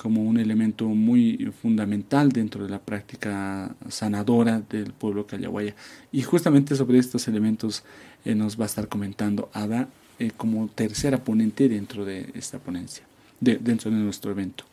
como 0.00 0.22
un 0.22 0.38
elemento 0.38 0.86
muy 0.86 1.52
fundamental 1.60 2.30
dentro 2.30 2.62
de 2.62 2.70
la 2.70 2.78
práctica 2.78 3.74
sanadora 3.88 4.62
del 4.70 4.92
pueblo 4.92 5.26
callahuaya. 5.26 5.74
Y 6.12 6.22
justamente 6.22 6.76
sobre 6.76 6.98
estos 6.98 7.26
elementos 7.26 7.82
eh, 8.24 8.36
nos 8.36 8.58
va 8.58 8.64
a 8.64 8.66
estar 8.66 8.86
comentando 8.86 9.50
Ada 9.52 9.88
eh, 10.20 10.30
como 10.36 10.68
tercera 10.68 11.24
ponente 11.24 11.68
dentro 11.68 12.04
de 12.04 12.30
esta 12.34 12.60
ponencia, 12.60 13.04
dentro 13.40 13.90
de 13.90 13.96
nuestro 13.96 14.30
evento. 14.30 14.64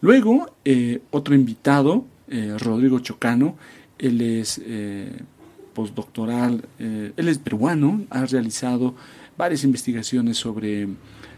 Luego, 0.00 0.56
eh, 0.64 1.00
otro 1.10 1.34
invitado, 1.34 2.04
Rodrigo 2.58 2.98
Chocano, 2.98 3.56
él 3.98 4.20
es 4.20 4.60
postdoctoral, 5.74 6.64
él 6.78 7.28
es 7.28 7.38
peruano, 7.38 8.04
ha 8.10 8.24
realizado 8.24 8.94
varias 9.36 9.62
investigaciones 9.62 10.38
sobre, 10.38 10.88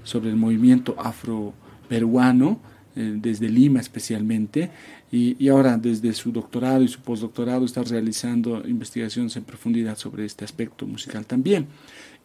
sobre 0.04 0.30
el 0.30 0.36
movimiento 0.36 0.94
afro-peruano, 0.98 2.60
eh, 2.96 3.14
desde 3.16 3.48
Lima 3.48 3.80
especialmente, 3.80 4.70
y, 5.12 5.36
y, 5.38 5.48
ahora 5.48 5.76
desde 5.76 6.12
su 6.14 6.32
doctorado 6.32 6.82
y 6.82 6.88
su 6.88 7.00
postdoctorado 7.00 7.64
está 7.64 7.82
realizando 7.82 8.66
investigaciones 8.66 9.36
en 9.36 9.44
profundidad 9.44 9.96
sobre 9.96 10.24
este 10.24 10.44
aspecto 10.44 10.86
musical 10.86 11.26
también. 11.26 11.66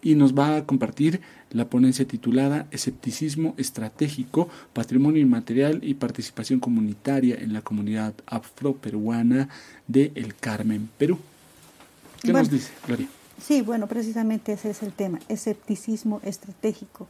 Y 0.01 0.15
nos 0.15 0.33
va 0.33 0.55
a 0.55 0.65
compartir 0.65 1.21
la 1.51 1.69
ponencia 1.69 2.05
titulada 2.05 2.65
Escepticismo 2.71 3.53
Estratégico, 3.57 4.49
Patrimonio 4.73 5.21
Inmaterial 5.21 5.79
y 5.83 5.93
Participación 5.93 6.59
Comunitaria 6.59 7.35
en 7.35 7.53
la 7.53 7.61
Comunidad 7.61 8.13
Afro-Peruana 8.25 9.49
de 9.87 10.11
El 10.15 10.33
Carmen, 10.33 10.89
Perú. 10.97 11.19
¿Qué 12.23 12.33
nos 12.33 12.49
dice, 12.49 12.71
Gloria? 12.87 13.07
Sí, 13.41 13.61
bueno, 13.61 13.87
precisamente 13.87 14.53
ese 14.53 14.69
es 14.69 14.83
el 14.83 14.93
tema, 14.93 15.19
escepticismo 15.27 16.21
estratégico. 16.23 17.07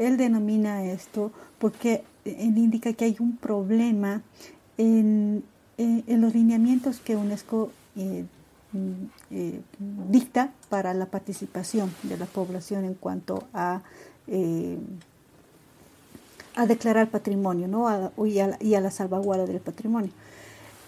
Él 0.00 0.16
denomina 0.16 0.82
esto 0.84 1.30
porque 1.58 2.02
él 2.24 2.56
indica 2.56 2.94
que 2.94 3.04
hay 3.04 3.16
un 3.20 3.36
problema 3.36 4.22
en, 4.78 5.44
los 5.76 6.34
lineamientos 6.34 7.00
que 7.00 7.16
UNESCO 7.16 7.70
eh, 7.96 8.24
eh, 9.30 9.60
dicta 10.08 10.52
para 10.70 10.94
la 10.94 11.06
participación 11.06 11.92
de 12.02 12.16
la 12.16 12.24
población 12.24 12.84
en 12.84 12.94
cuanto 12.94 13.44
a, 13.52 13.82
eh, 14.26 14.78
a 16.56 16.64
declarar 16.64 17.10
patrimonio 17.10 17.68
¿no? 17.68 18.12
y, 18.24 18.38
a, 18.38 18.56
y 18.58 18.74
a 18.74 18.80
la 18.80 18.90
salvaguarda 18.90 19.44
del 19.44 19.60
patrimonio, 19.60 20.12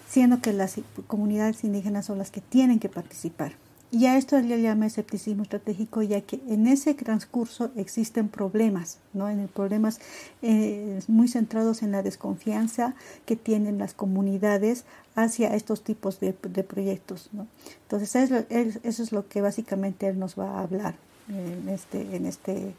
siendo 0.09 0.41
que 0.41 0.53
las 0.53 0.79
comunidades 1.05 1.63
indígenas 1.63 2.07
son 2.07 2.17
las 2.17 2.31
que 2.31 2.41
tienen 2.41 2.79
que 2.79 2.89
participar. 2.89 3.53
Y 3.93 4.07
a 4.07 4.17
esto 4.17 4.41
le 4.41 4.59
llama 4.59 4.87
escepticismo 4.87 5.43
estratégico, 5.43 6.01
ya 6.01 6.19
que 6.21 6.41
en 6.49 6.65
ese 6.65 6.95
transcurso 6.95 7.71
existen 7.75 8.27
problemas, 8.27 8.97
¿no? 9.13 9.29
En 9.29 9.47
problemas 9.47 9.99
eh, 10.41 10.99
muy 11.07 11.27
centrados 11.27 11.83
en 11.83 11.91
la 11.91 12.01
desconfianza 12.01 12.95
que 13.27 13.35
tienen 13.35 13.77
las 13.77 13.93
comunidades 13.93 14.85
hacia 15.13 15.53
estos 15.53 15.83
tipos 15.83 16.19
de, 16.19 16.33
proyectos, 16.33 17.29
¿no? 17.33 17.45
Entonces 17.83 18.15
eso 18.15 19.03
es 19.03 19.11
lo 19.11 19.27
que 19.27 19.41
básicamente 19.41 20.07
él 20.07 20.17
nos 20.17 20.39
va 20.39 20.57
a 20.57 20.61
hablar 20.63 20.95
en 21.29 21.69
este, 21.69 22.15
en 22.15 22.25
este, 22.25 22.73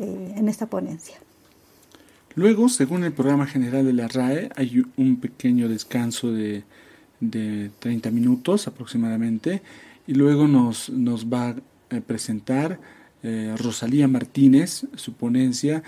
eh, 0.00 0.34
en 0.34 0.48
esta 0.48 0.66
ponencia. 0.66 1.14
Luego, 2.34 2.68
según 2.68 3.04
el 3.04 3.12
programa 3.12 3.46
general 3.46 3.86
de 3.86 3.92
la 3.92 4.08
RAE, 4.08 4.50
hay 4.56 4.84
un 4.96 5.20
pequeño 5.20 5.68
descanso 5.68 6.32
de, 6.32 6.64
de 7.20 7.70
30 7.78 8.10
minutos 8.10 8.66
aproximadamente 8.66 9.62
y 10.06 10.14
luego 10.14 10.46
nos, 10.46 10.90
nos 10.90 11.26
va 11.26 11.50
a 11.50 11.56
eh, 11.90 12.00
presentar 12.00 12.78
eh, 13.22 13.54
Rosalía 13.56 14.08
Martínez, 14.08 14.86
su 14.94 15.14
ponencia 15.14 15.82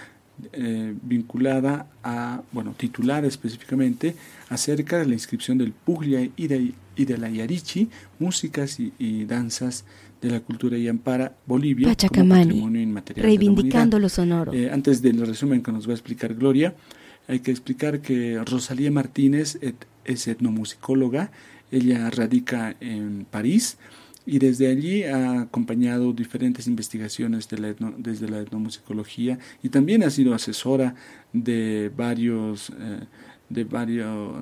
eh, 0.53 0.95
vinculada 1.03 1.87
a, 2.03 2.43
bueno, 2.53 2.75
titulada 2.77 3.27
específicamente 3.27 4.15
acerca 4.49 4.99
de 4.99 5.07
la 5.07 5.15
inscripción 5.15 5.59
del 5.59 5.73
Puglia 5.73 6.29
y 6.37 6.47
de, 6.47 6.73
y 6.97 7.05
de 7.05 7.19
la 7.19 7.29
Yarichi, 7.29 7.89
músicas 8.19 8.79
y, 8.81 9.25
danzas 9.25 9.85
de 10.21 10.31
la 10.31 10.41
cultura 10.41 10.77
yampara 10.79 11.37
Bolivia 11.47 11.95
como 12.09 12.29
patrimonio 12.35 12.81
inmaterial 12.83 13.25
reivindicando 13.25 14.01
lo 14.01 14.09
sonoro. 14.09 14.51
antes 14.73 15.01
del 15.01 15.25
resumen 15.25 15.63
que 15.63 15.71
nos 15.71 15.87
va 15.87 15.93
a 15.93 15.95
explicar 15.95 16.35
Gloria, 16.35 16.75
hay 17.29 17.39
que 17.39 17.53
explicar 17.53 18.01
que 18.01 18.43
Rosalía 18.45 18.91
Martínez 18.91 19.61
es 20.05 20.27
etnomusicóloga, 20.27 21.31
ella 21.71 22.11
radica 22.11 22.75
en 22.81 23.27
París, 23.31 23.77
y 24.29 24.39
desde 24.41 24.69
allí 24.69 25.05
ha 25.05 25.41
acompañado 25.41 26.13
diferentes 26.13 26.67
investigaciones 26.67 27.49
desde 27.49 28.29
la 28.29 28.41
etnomusicología 28.41 29.39
y 29.63 29.71
también 29.71 30.03
ha 30.03 30.11
sido 30.11 30.35
asesora 30.35 30.95
de 31.33 31.91
varios 31.97 32.69
eh, 32.79 33.01
de 33.49 33.65
varios 33.65 34.37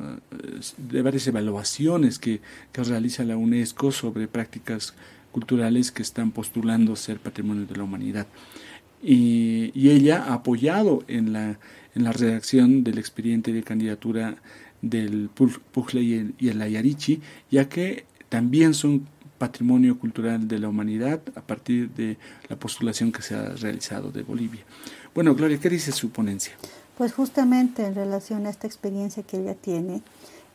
de 0.76 1.02
varias 1.02 1.28
evaluaciones 1.28 2.18
que, 2.18 2.40
que, 2.72 2.82
realiza 2.82 3.22
la 3.22 3.36
UNESCO 3.36 3.92
sobre 3.92 4.26
prácticas 4.26 4.92
culturales 5.30 5.92
que 5.92 6.02
están 6.02 6.32
postulando 6.32 6.96
ser 6.96 7.20
patrimonio 7.20 7.64
de 7.66 7.76
la 7.76 7.84
humanidad. 7.84 8.26
Y, 9.00 9.70
y 9.72 9.90
ella 9.90 10.24
ha 10.24 10.34
apoyado 10.34 11.04
en 11.06 11.32
la 11.32 11.60
en 11.94 12.02
la 12.02 12.10
redacción 12.10 12.82
del 12.82 12.98
expediente 12.98 13.52
de 13.52 13.62
candidatura 13.62 14.34
del 14.82 15.30
Pujle 15.72 16.02
y 16.02 16.34
y 16.40 16.48
el 16.48 16.60
Ayarichi, 16.60 17.20
ya 17.52 17.68
que 17.68 18.04
también 18.28 18.74
son 18.74 19.06
patrimonio 19.38 19.98
cultural 19.98 20.48
de 20.48 20.58
la 20.58 20.68
humanidad 20.68 21.20
a 21.34 21.40
partir 21.40 21.90
de 21.90 22.16
la 22.48 22.56
postulación 22.56 23.12
que 23.12 23.22
se 23.22 23.34
ha 23.34 23.50
realizado 23.50 24.10
de 24.10 24.22
Bolivia. 24.22 24.64
Bueno, 25.14 25.34
Gloria, 25.34 25.58
¿qué 25.58 25.70
dice 25.70 25.92
su 25.92 26.10
ponencia? 26.10 26.54
Pues 26.96 27.12
justamente 27.12 27.84
en 27.84 27.94
relación 27.94 28.46
a 28.46 28.50
esta 28.50 28.66
experiencia 28.66 29.22
que 29.22 29.38
ella 29.38 29.54
tiene, 29.54 30.02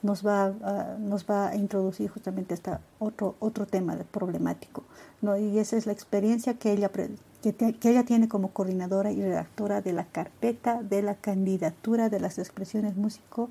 nos 0.01 0.25
va 0.25 0.45
a, 0.45 0.97
nos 0.99 1.25
va 1.25 1.49
a 1.49 1.55
introducir 1.55 2.09
justamente 2.09 2.55
este 2.55 2.71
otro, 2.99 3.35
otro 3.39 3.65
tema 3.67 3.95
problemático. 4.11 4.83
¿no? 5.21 5.37
Y 5.37 5.59
esa 5.59 5.77
es 5.77 5.85
la 5.85 5.93
experiencia 5.93 6.55
que 6.55 6.71
ella, 6.71 6.89
que, 6.89 7.75
ella 7.83 8.03
tiene 8.05 8.27
como 8.27 8.49
coordinadora 8.49 9.11
y 9.11 9.21
redactora 9.21 9.81
de 9.81 9.93
la 9.93 10.05
carpeta 10.05 10.81
de 10.81 11.01
la 11.03 11.15
candidatura 11.15 12.09
de 12.09 12.19
las 12.19 12.39
expresiones 12.39 12.95
músico 12.95 13.49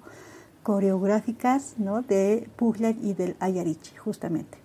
coreográficas 0.62 1.74
¿no? 1.78 2.02
de 2.02 2.48
Pugler 2.56 2.96
y 3.02 3.14
del 3.14 3.36
Ayarichi, 3.38 3.96
justamente. 3.96 4.58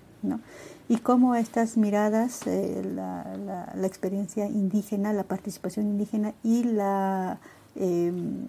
Y 0.87 0.97
cómo 0.97 1.35
estas 1.35 1.77
miradas, 1.77 2.45
eh, 2.45 2.83
la, 2.95 3.87
experiencia 3.87 4.47
indígena, 4.47 5.13
la 5.13 5.23
participación 5.23 5.87
indígena 5.87 6.33
y, 6.43 6.63
la, 6.63 7.39
em, 7.75 8.45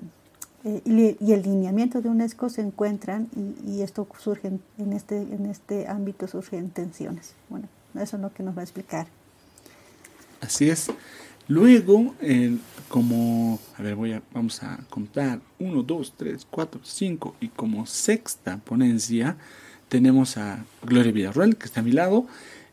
eh, 0.65 1.17
y, 1.21 1.33
el 1.33 1.43
lineamiento 1.43 2.03
de 2.03 2.09
UNESCO 2.09 2.49
se 2.49 2.61
encuentran 2.61 3.29
y, 3.67 3.81
esto 3.81 4.07
surge 4.19 4.53
en 4.79 4.93
este, 4.93 5.21
en 5.21 5.47
este 5.47 5.89
ámbito 5.89 6.27
surgen 6.27 6.71
tensiones. 6.71 7.35
Bueno, 7.49 7.69
eso 7.95 8.17
es 8.17 8.23
lo 8.23 8.33
que 8.33 8.43
nos 8.43 8.57
va 8.57 8.61
a 8.61 8.65
explicar. 8.65 9.07
Así 10.41 10.69
es. 10.69 10.91
Luego, 11.49 12.15
como, 12.89 13.61
a 13.79 13.83
ver, 13.83 13.95
voy 13.95 14.12
a, 14.12 14.23
vamos 14.33 14.62
a 14.65 14.79
contar, 14.91 15.41
uno, 15.59 15.83
dos, 15.83 16.12
tres, 16.17 16.47
cuatro, 16.49 16.81
cinco, 16.83 17.37
y 17.41 17.49
como 17.49 17.87
sexta 17.87 18.59
ponencia, 18.59 19.37
tenemos 19.88 20.37
a 20.37 20.64
Gloria 20.83 21.12
Villarroel, 21.12 21.57
que 21.57 21.66
está 21.66 21.81
a 21.81 21.83
mi 21.85 21.92
lado, 21.92 22.27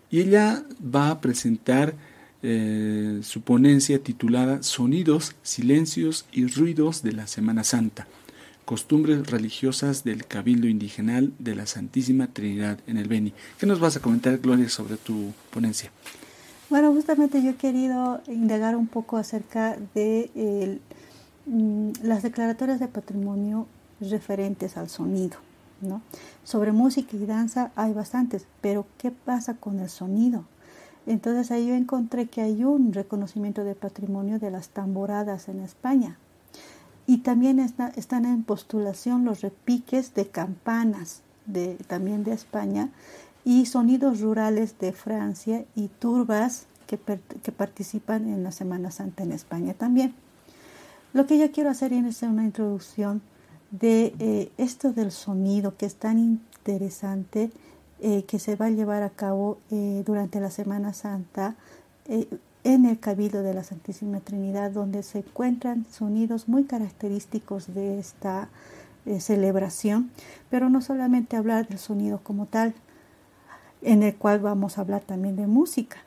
y 0.09 0.19
ella 0.19 0.63
va 0.83 1.09
a 1.09 1.21
presentar 1.21 1.95
eh, 2.41 3.21
su 3.23 3.41
ponencia 3.41 3.99
titulada 3.99 4.63
Sonidos, 4.63 5.35
Silencios 5.43 6.25
y 6.31 6.45
Ruidos 6.47 7.01
de 7.01 7.13
la 7.13 7.27
Semana 7.27 7.63
Santa, 7.63 8.07
costumbres 8.65 9.27
religiosas 9.27 10.03
del 10.03 10.25
Cabildo 10.25 10.67
Indigenal 10.67 11.33
de 11.39 11.55
la 11.55 11.65
Santísima 11.65 12.27
Trinidad 12.27 12.79
en 12.87 12.97
el 12.97 13.07
Beni. 13.07 13.33
¿Qué 13.57 13.65
nos 13.65 13.79
vas 13.79 13.95
a 13.95 14.01
comentar, 14.01 14.37
Gloria, 14.39 14.69
sobre 14.69 14.97
tu 14.97 15.31
ponencia? 15.51 15.91
Bueno, 16.69 16.91
justamente 16.93 17.41
yo 17.43 17.51
he 17.51 17.55
querido 17.55 18.21
indagar 18.27 18.75
un 18.75 18.87
poco 18.87 19.17
acerca 19.17 19.77
de 19.93 20.79
mm, 21.45 21.91
las 22.03 22.23
declaratorias 22.23 22.79
de 22.79 22.87
patrimonio 22.87 23.67
referentes 24.01 24.75
al 24.75 24.89
sonido. 24.89 25.37
Sobre 26.43 26.71
música 26.71 27.15
y 27.15 27.25
danza 27.25 27.71
hay 27.75 27.93
bastantes, 27.93 28.45
pero 28.61 28.85
¿qué 28.97 29.11
pasa 29.11 29.55
con 29.55 29.79
el 29.79 29.89
sonido? 29.89 30.45
Entonces 31.05 31.51
ahí 31.51 31.67
yo 31.67 31.73
encontré 31.73 32.27
que 32.27 32.41
hay 32.41 32.63
un 32.63 32.93
reconocimiento 32.93 33.63
de 33.63 33.75
patrimonio 33.75 34.39
de 34.39 34.51
las 34.51 34.69
tamboradas 34.69 35.49
en 35.49 35.59
España. 35.59 36.17
Y 37.05 37.17
también 37.19 37.59
están 37.59 38.25
en 38.25 38.43
postulación 38.43 39.25
los 39.25 39.41
repiques 39.41 40.13
de 40.13 40.27
campanas 40.27 41.21
de, 41.45 41.75
también 41.87 42.23
de 42.23 42.31
España 42.31 42.89
y 43.43 43.65
sonidos 43.65 44.21
rurales 44.21 44.79
de 44.79 44.93
Francia 44.93 45.65
y 45.75 45.89
turbas 45.89 46.67
que, 46.87 46.97
que 46.97 47.51
participan 47.51 48.29
en 48.29 48.43
la 48.43 48.53
Semana 48.53 48.91
Santa 48.91 49.23
en 49.23 49.33
España 49.33 49.73
también. 49.73 50.13
Lo 51.11 51.27
que 51.27 51.37
yo 51.37 51.51
quiero 51.51 51.69
hacer 51.69 51.91
es 51.91 52.23
una 52.23 52.45
introducción 52.45 53.21
de 53.73 54.13
eh, 54.19 54.51
esto 54.59 54.93
del 54.93 55.11
sonido 55.11 55.75
que 55.75 55.87
es 55.87 55.95
tan 55.95 56.19
interesante 56.19 57.49
eh, 58.01 58.23
que 58.25 58.37
se 58.37 58.55
va 58.55 58.67
a 58.67 58.69
llevar 58.69 59.01
a 59.01 59.09
cabo 59.09 59.57
eh, 59.71 60.03
durante 60.05 60.39
la 60.39 60.51
Semana 60.51 60.93
Santa 60.93 61.55
en 62.65 62.85
el 62.85 62.99
Cabildo 62.99 63.41
de 63.43 63.53
la 63.53 63.63
Santísima 63.63 64.19
Trinidad, 64.19 64.71
donde 64.71 65.03
se 65.03 65.19
encuentran 65.19 65.85
sonidos 65.89 66.49
muy 66.49 66.65
característicos 66.65 67.73
de 67.73 67.97
esta 67.97 68.49
celebración, 69.19 70.11
pero 70.49 70.69
no 70.69 70.81
solamente 70.81 71.37
hablar 71.37 71.67
del 71.67 71.79
sonido 71.79 72.19
como 72.21 72.45
tal, 72.45 72.73
en 73.81 74.03
el 74.03 74.15
cual 74.15 74.39
vamos 74.39 74.77
a 74.77 74.81
hablar 74.81 75.01
también 75.01 75.37
de 75.37 75.47
música, 75.47 75.97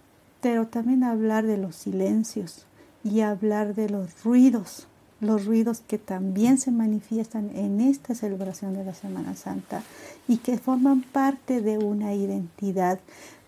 pero 0.42 0.66
también 0.66 1.02
hablar 1.02 1.46
de 1.46 1.56
los 1.56 1.76
silencios 1.76 2.66
y 3.02 3.22
hablar 3.22 3.74
de 3.74 3.88
los 3.88 4.22
ruidos 4.22 4.86
los 5.20 5.46
ruidos 5.46 5.80
que 5.86 5.98
también 5.98 6.58
se 6.58 6.70
manifiestan 6.70 7.50
en 7.54 7.80
esta 7.80 8.14
celebración 8.14 8.74
de 8.74 8.84
la 8.84 8.94
Semana 8.94 9.34
Santa 9.34 9.82
y 10.28 10.38
que 10.38 10.58
forman 10.58 11.02
parte 11.02 11.60
de 11.62 11.78
una 11.78 12.14
identidad, 12.14 13.00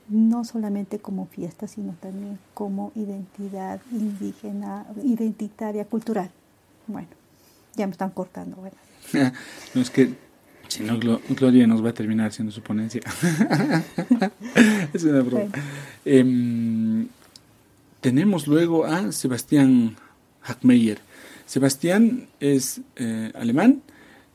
no 0.08 0.44
solamente 0.44 0.98
como 0.98 1.26
fiesta, 1.26 1.68
sino 1.68 1.92
también 2.00 2.38
como 2.54 2.92
identidad 2.94 3.80
indígena, 3.92 4.86
identitaria, 5.04 5.84
cultural. 5.84 6.30
Bueno, 6.86 7.08
ya 7.76 7.86
me 7.86 7.92
están 7.92 8.10
cortando. 8.10 8.56
Bueno. 8.56 8.76
no 9.74 9.82
es 9.82 9.90
que 9.90 10.14
si 10.68 10.82
no, 10.84 10.98
Gloria 10.98 11.66
nos 11.66 11.84
va 11.84 11.90
a 11.90 11.94
terminar 11.94 12.28
haciendo 12.28 12.52
su 12.52 12.62
ponencia. 12.62 13.00
es 14.92 15.04
una 15.04 15.20
broma. 15.20 15.50
Em, 16.04 17.08
tenemos 18.00 18.46
luego 18.46 18.84
a 18.84 19.12
Sebastián 19.12 19.96
Hackmeyer 20.42 21.00
Sebastián 21.48 22.28
es 22.40 22.82
eh, 22.96 23.32
alemán, 23.34 23.80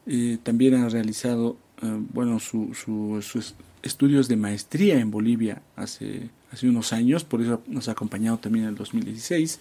eh, 0.08 0.40
también 0.42 0.74
ha 0.74 0.90
realizado 0.90 1.58
eh, 1.84 2.00
bueno, 2.12 2.40
sus 2.40 3.54
estudios 3.84 4.28
de 4.28 4.36
maestría 4.36 5.00
en 5.00 5.12
Bolivia 5.12 5.62
hace, 5.76 6.32
hace 6.52 6.68
unos 6.68 6.92
años, 6.92 7.24
por 7.24 7.44
eso 7.44 7.62
nos 7.68 7.88
ha 7.88 7.92
acompañado 7.92 8.40
también 8.40 8.66
en 8.66 8.70
el 8.70 8.76
2016, 8.76 9.60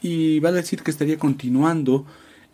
y 0.00 0.40
vale 0.40 0.56
decir 0.56 0.82
que 0.82 0.90
estaría 0.90 1.18
continuando 1.18 2.06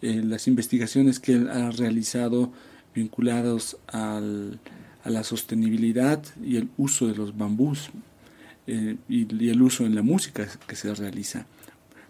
las 0.03 0.49
investigaciones 0.49 1.21
que 1.21 1.35
él 1.35 1.49
ha 1.49 1.71
realizado 1.71 2.53
vinculados 2.93 3.77
al, 3.87 4.59
a 5.05 5.11
la 5.11 5.23
sostenibilidad 5.23 6.23
y 6.43 6.57
el 6.57 6.69
uso 6.77 7.07
de 7.07 7.15
los 7.15 7.39
bambús 7.39 7.91
y 8.67 9.49
el 9.49 9.63
uso 9.63 9.87
en 9.87 9.95
la 9.95 10.03
música 10.03 10.47
que 10.67 10.77
se 10.77 10.93
realiza. 10.95 11.47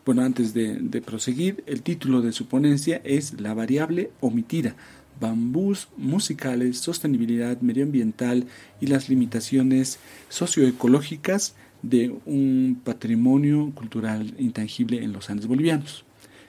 Bueno, 0.05 0.23
antes 0.23 0.53
de, 0.53 1.03
proseguir, 1.05 1.65
el 1.67 1.81
título 1.81 2.21
de 2.21 2.33
su 2.33 2.47
ponencia 2.47 3.01
es 3.05 3.41
La 3.41 3.55
variable 3.55 4.11
omitida, 4.21 4.77
bambús 5.19 5.89
musicales, 5.97 6.79
sostenibilidad 6.79 7.59
medioambiental 7.63 8.47
y 8.83 8.89
las 8.89 9.09
limitaciones 9.09 9.99
socioecológicas 10.29 11.55
de 11.81 12.15
un 12.27 12.83
patrimonio 12.85 13.73
cultural 13.75 14.35
intangible 14.39 15.03
en 15.03 15.13
los 15.15 15.31
Andes 15.31 15.47
bolivianos. 15.47 16.05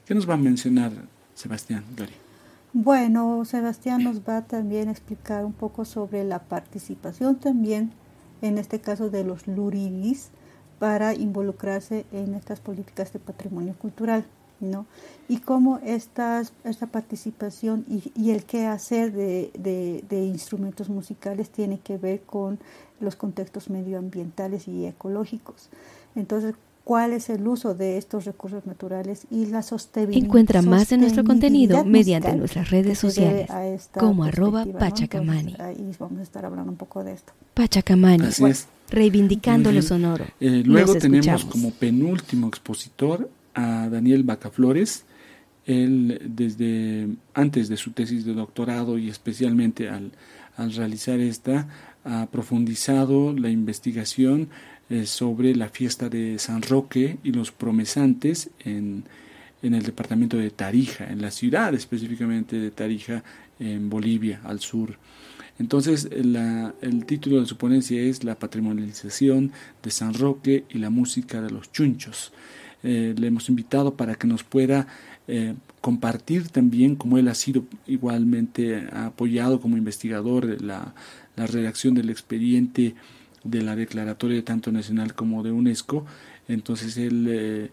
¿Qué 0.05 0.13
nos 0.13 0.29
va 0.29 0.33
a 0.33 0.37
mencionar 0.37 0.91
Sebastián 1.33 1.85
Gloria? 1.95 2.15
Bueno, 2.73 3.45
Sebastián 3.45 4.03
nos 4.03 4.19
va 4.19 4.41
también 4.41 4.89
a 4.89 4.91
explicar 4.91 5.45
un 5.45 5.53
poco 5.53 5.85
sobre 5.85 6.25
la 6.25 6.39
participación 6.39 7.37
también, 7.37 7.93
en 8.41 8.57
este 8.57 8.81
caso 8.81 9.09
de 9.09 9.23
los 9.23 9.47
luribis, 9.47 10.31
para 10.79 11.13
involucrarse 11.13 12.05
en 12.11 12.33
estas 12.33 12.59
políticas 12.59 13.13
de 13.13 13.19
patrimonio 13.19 13.75
cultural. 13.77 14.25
¿no? 14.59 14.85
Y 15.27 15.39
cómo 15.39 15.79
estas, 15.85 16.53
esta 16.63 16.87
participación 16.87 17.85
y, 17.89 18.11
y 18.15 18.31
el 18.31 18.45
qué 18.45 18.65
hacer 18.65 19.11
de, 19.11 19.51
de, 20.09 20.25
instrumentos 20.25 20.89
musicales 20.89 21.49
tiene 21.49 21.79
que 21.79 21.97
ver 21.97 22.21
con 22.21 22.59
los 22.99 23.15
contextos 23.15 23.69
medioambientales 23.69 24.67
y 24.67 24.85
ecológicos. 24.85 25.69
Entonces, 26.15 26.55
¿cuál 26.85 27.11
es 27.11 27.29
el 27.29 27.45
uso 27.45 27.73
de 27.73 27.97
estos 27.97 28.23
recursos 28.25 28.65
naturales 28.65 29.27
y 29.29 29.47
la 29.47 29.61
sostenibilidad? 29.61 30.25
Encuentra 30.25 30.61
más 30.61 30.89
de 30.89 30.97
nuestro 30.97 31.25
contenido 31.25 31.83
mediante 31.83 32.33
nuestras 32.35 32.69
redes 32.69 32.97
sociales, 32.97 33.49
como 33.93 34.23
arroba 34.23 34.65
Pachacamani. 34.65 35.57
ahí 35.59 35.91
vamos 35.99 36.19
a 36.19 36.23
estar 36.23 36.45
hablando 36.45 36.71
un 36.71 36.77
poco 36.77 37.03
de 37.03 37.13
esto. 37.13 37.33
Pachacamani. 37.53 38.27
Así 38.27 38.45
es 38.45 38.67
reivindicando 38.89 39.71
lo 39.71 39.81
sonoro. 39.81 40.25
Eh, 40.39 40.63
luego 40.65 40.95
tenemos 40.95 41.45
como 41.45 41.71
penúltimo 41.71 42.47
expositor 42.47 43.29
a 43.53 43.89
Daniel 43.89 44.23
Bacaflores. 44.23 45.05
Él 45.65 46.21
desde 46.23 47.07
antes 47.33 47.69
de 47.69 47.77
su 47.77 47.91
tesis 47.91 48.25
de 48.25 48.33
doctorado 48.33 48.97
y 48.97 49.09
especialmente 49.09 49.89
al, 49.89 50.11
realizar 50.57 51.19
esta, 51.19 51.67
ha 52.03 52.27
profundizado 52.27 53.33
la 53.33 53.49
investigación 53.49 54.49
eh, 54.89 55.07
sobre 55.07 55.55
la 55.55 55.69
fiesta 55.69 56.07
de 56.07 56.37
San 56.37 56.61
Roque 56.61 57.17
y 57.23 57.31
los 57.31 57.51
promesantes 57.51 58.51
en, 58.63 59.03
en 59.63 59.73
el 59.73 59.81
departamento 59.81 60.37
de 60.37 60.51
Tarija, 60.51 61.11
en 61.11 61.21
la 61.21 61.31
ciudad 61.31 61.73
específicamente 61.73 62.57
de 62.57 62.69
Tarija, 62.69 63.23
en 63.59 63.89
Bolivia, 63.89 64.41
al 64.43 64.59
sur. 64.59 64.97
Entonces, 65.57 66.09
el 66.11 67.05
título 67.05 67.39
de 67.39 67.45
su 67.45 67.57
ponencia 67.57 68.01
es 68.01 68.23
La 68.23 68.35
patrimonialización 68.35 69.53
de 69.81 69.91
San 69.91 70.13
Roque 70.13 70.65
y 70.69 70.79
la 70.79 70.89
música 70.89 71.41
de 71.41 71.49
los 71.49 71.71
chunchos. 71.71 72.33
Eh, 72.83 73.15
le 73.17 73.27
hemos 73.27 73.49
invitado 73.49 73.95
para 73.95 74.15
que 74.15 74.27
nos 74.27 74.43
pueda 74.43 74.87
eh, 75.27 75.55
compartir 75.81 76.49
también, 76.49 76.95
como 76.95 77.17
él 77.17 77.27
ha 77.29 77.35
sido 77.35 77.63
igualmente 77.87 78.87
apoyado 78.91 79.61
como 79.61 79.77
investigador, 79.77 80.61
la, 80.61 80.93
la 81.35 81.47
redacción 81.47 81.95
del 81.95 82.09
expediente 82.09 82.93
de 83.43 83.61
la 83.61 83.75
declaratoria 83.75 84.43
tanto 84.43 84.71
nacional 84.71 85.15
como 85.15 85.41
de 85.41 85.51
UNESCO. 85.51 86.05
Entonces, 86.47 86.97
él 86.97 87.27
eh, 87.29 87.71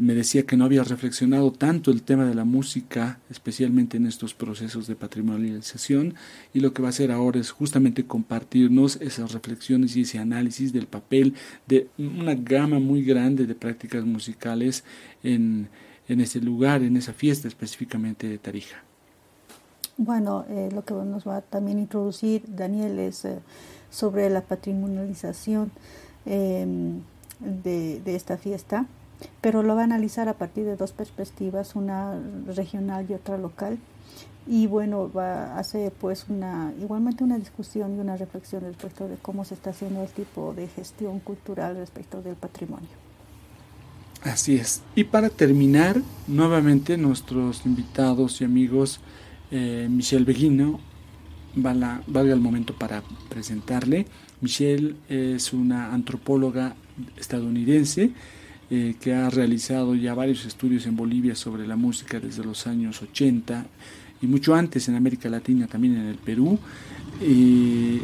me 0.00 0.14
decía 0.14 0.44
que 0.44 0.56
no 0.56 0.64
había 0.64 0.82
reflexionado 0.84 1.52
tanto 1.52 1.90
el 1.90 2.02
tema 2.02 2.24
de 2.24 2.34
la 2.34 2.44
música, 2.44 3.18
especialmente 3.30 3.96
en 3.96 4.06
estos 4.06 4.34
procesos 4.34 4.86
de 4.86 4.96
patrimonialización, 4.96 6.14
y 6.52 6.60
lo 6.60 6.72
que 6.72 6.82
va 6.82 6.88
a 6.88 6.90
hacer 6.90 7.12
ahora 7.12 7.40
es 7.40 7.50
justamente 7.50 8.06
compartirnos 8.06 8.96
esas 8.96 9.32
reflexiones 9.32 9.96
y 9.96 10.02
ese 10.02 10.18
análisis 10.18 10.72
del 10.72 10.86
papel 10.86 11.34
de 11.66 11.88
una 11.98 12.34
gama 12.34 12.78
muy 12.78 13.02
grande 13.04 13.46
de 13.46 13.54
prácticas 13.54 14.04
musicales 14.04 14.84
en, 15.22 15.68
en 16.08 16.20
ese 16.20 16.40
lugar, 16.40 16.82
en 16.82 16.96
esa 16.96 17.12
fiesta 17.12 17.48
específicamente 17.48 18.28
de 18.28 18.38
Tarija. 18.38 18.82
Bueno, 19.96 20.44
eh, 20.48 20.68
lo 20.72 20.84
que 20.84 20.94
nos 20.94 21.26
va 21.26 21.38
a 21.38 21.40
también 21.40 21.78
introducir 21.78 22.42
Daniel 22.46 22.98
es 22.98 23.24
eh, 23.24 23.40
sobre 23.90 24.30
la 24.30 24.42
patrimonialización 24.42 25.72
em, 26.24 27.00
de, 27.40 28.00
de 28.00 28.14
esta 28.14 28.36
fiesta 28.36 28.86
pero 29.40 29.62
lo 29.62 29.74
va 29.74 29.82
a 29.82 29.84
analizar 29.84 30.28
a 30.28 30.34
partir 30.34 30.64
de 30.64 30.76
dos 30.76 30.92
perspectivas, 30.92 31.74
una 31.74 32.18
regional 32.46 33.06
y 33.08 33.14
otra 33.14 33.38
local. 33.38 33.78
Y 34.46 34.66
bueno, 34.66 35.10
va 35.12 35.54
a 35.54 35.58
hacer 35.58 35.92
pues 35.92 36.26
una, 36.28 36.72
igualmente 36.80 37.22
una 37.22 37.38
discusión 37.38 37.96
y 37.96 38.00
una 38.00 38.16
reflexión 38.16 38.62
respecto 38.62 39.06
de 39.06 39.16
cómo 39.16 39.44
se 39.44 39.54
está 39.54 39.70
haciendo 39.70 40.02
el 40.02 40.08
tipo 40.08 40.54
de 40.54 40.68
gestión 40.68 41.20
cultural 41.20 41.76
respecto 41.76 42.22
del 42.22 42.34
patrimonio. 42.34 42.88
Así 44.22 44.56
es. 44.56 44.82
Y 44.94 45.04
para 45.04 45.28
terminar, 45.28 46.00
nuevamente 46.26 46.96
nuestros 46.96 47.64
invitados 47.66 48.40
y 48.40 48.44
amigos, 48.44 49.00
eh, 49.50 49.86
Michelle 49.90 50.24
Beguino, 50.24 50.80
valga, 51.54 52.02
valga 52.06 52.32
el 52.32 52.40
momento 52.40 52.74
para 52.74 53.02
presentarle. 53.28 54.06
Michelle 54.40 54.96
es 55.08 55.52
una 55.52 55.92
antropóloga 55.92 56.74
estadounidense 57.16 58.12
eh, 58.70 58.96
que 59.00 59.14
ha 59.14 59.30
realizado 59.30 59.94
ya 59.94 60.12
varios 60.14 60.44
estudios 60.44 60.86
en 60.86 60.94
Bolivia 60.94 61.34
sobre 61.34 61.66
la 61.66 61.76
música 61.76 62.20
desde 62.20 62.44
los 62.44 62.66
años 62.66 63.00
80 63.00 63.66
y 64.20 64.26
mucho 64.26 64.54
antes 64.54 64.88
en 64.88 64.94
América 64.94 65.30
Latina, 65.30 65.66
también 65.66 65.96
en 65.96 66.06
el 66.06 66.16
Perú. 66.16 66.58
y 67.20 68.00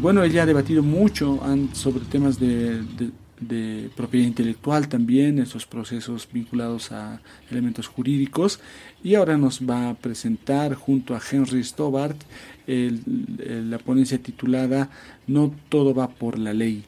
bueno, 0.00 0.22
ella 0.22 0.42
ha 0.42 0.46
debatido 0.46 0.82
mucho 0.82 1.40
sobre 1.72 2.04
temas 2.04 2.38
de, 2.38 3.90
propiedad 3.96 4.26
intelectual 4.26 4.88
también, 4.88 5.38
esos 5.38 5.66
procesos 5.66 6.28
vinculados 6.32 6.92
a 6.92 7.20
elementos 7.50 7.88
jurídicos. 7.88 8.60
Y 9.02 9.14
ahora 9.14 9.36
nos 9.36 9.60
va 9.60 9.90
a 9.90 9.94
presentar 9.94 10.74
junto 10.74 11.14
a 11.14 11.20
Henry 11.30 11.64
Stobart 11.64 12.16
la 12.66 13.78
ponencia 13.78 14.18
titulada 14.18 14.90
No 15.26 15.52
todo 15.68 15.94
va 15.94 16.08
por 16.08 16.38
la 16.38 16.52
ley 16.52 16.84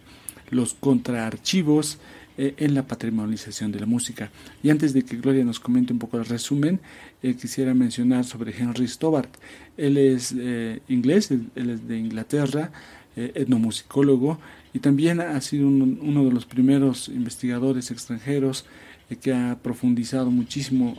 los 0.50 0.74
contraarchivos 0.74 1.98
eh, 2.40 2.54
en 2.58 2.72
la 2.72 2.86
patrimonialización 2.86 3.72
de 3.72 3.80
la 3.80 3.86
música. 3.86 4.30
Y 4.62 4.70
antes 4.70 4.92
de 4.92 5.02
que 5.02 5.16
Gloria 5.16 5.44
nos 5.44 5.58
comente 5.58 5.92
un 5.92 5.98
poco 5.98 6.18
el 6.18 6.24
resumen, 6.24 6.78
eh, 7.20 7.34
quisiera 7.34 7.74
mencionar 7.74 8.24
sobre 8.24 8.56
Henry 8.56 8.86
Stobart. 8.86 9.28
Él 9.76 9.96
es 9.96 10.32
eh, 10.38 10.78
inglés, 10.88 11.32
él, 11.32 11.70
es 11.70 11.88
de 11.88 11.98
Inglaterra, 11.98 12.70
etnomusicólogo, 13.16 14.38
y 14.72 14.78
también 14.78 15.20
ha 15.20 15.40
sido 15.40 15.66
uno 15.66 16.24
de 16.24 16.30
los 16.30 16.46
primeros 16.46 17.08
investigadores 17.08 17.90
extranjeros 17.90 18.64
que 19.20 19.32
ha 19.32 19.58
profundizado 19.60 20.30
muchísimo 20.30 20.94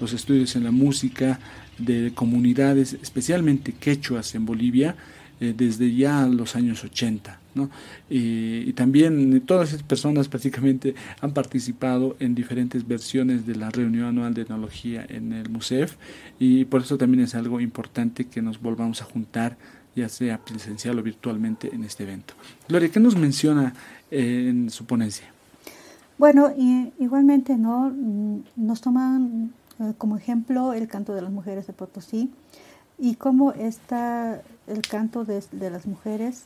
los 0.00 0.12
estudios 0.12 0.56
en 0.56 0.64
la 0.64 0.72
música 0.72 1.38
de 1.78 2.10
comunidades, 2.16 2.94
especialmente 2.94 3.74
quechuas 3.74 4.34
en 4.34 4.44
Bolivia, 4.44 4.96
desde 5.40 5.94
ya 5.94 6.26
los 6.26 6.54
años 6.54 6.84
80. 6.84 7.40
Y, 8.08 8.72
también 8.74 9.40
todas 9.42 9.70
esas 9.70 9.82
personas 9.82 10.28
prácticamente 10.28 10.94
han 11.20 11.32
participado 11.32 12.16
en 12.20 12.34
diferentes 12.34 12.86
versiones 12.86 13.46
de 13.46 13.56
la 13.56 13.70
reunión 13.70 14.06
anual 14.06 14.34
de 14.34 14.42
etnología 14.42 15.04
en 15.08 15.32
el 15.32 15.48
MUSEF 15.48 15.96
y 16.38 16.64
por 16.64 16.82
eso 16.82 16.96
también 16.96 17.24
es 17.24 17.34
algo 17.34 17.60
importante 17.60 18.26
que 18.26 18.40
nos 18.40 18.60
volvamos 18.60 19.02
a 19.02 19.04
juntar 19.04 19.56
ya 19.96 20.08
sea 20.08 20.38
presencial 20.38 20.98
o 20.98 21.02
virtualmente 21.02 21.74
en 21.74 21.84
este 21.84 22.04
evento. 22.04 22.34
Gloria, 22.68 22.88
¿qué 22.90 23.00
nos 23.00 23.16
menciona 23.16 23.74
eh, 24.10 24.46
en 24.48 24.70
su 24.70 24.84
ponencia? 24.86 25.26
Bueno, 26.16 26.52
igualmente 26.98 27.56
no 27.56 27.92
nos 28.56 28.80
toman 28.80 29.52
eh, 29.80 29.92
como 29.98 30.16
ejemplo 30.16 30.72
el 30.74 30.86
canto 30.86 31.14
de 31.14 31.22
las 31.22 31.32
mujeres 31.32 31.66
de 31.66 31.72
Potosí 31.72 32.30
y 33.00 33.14
cómo 33.16 33.52
está 33.52 34.42
el 34.66 34.82
canto 34.82 35.24
de, 35.24 35.42
de 35.52 35.70
las 35.70 35.86
mujeres 35.86 36.44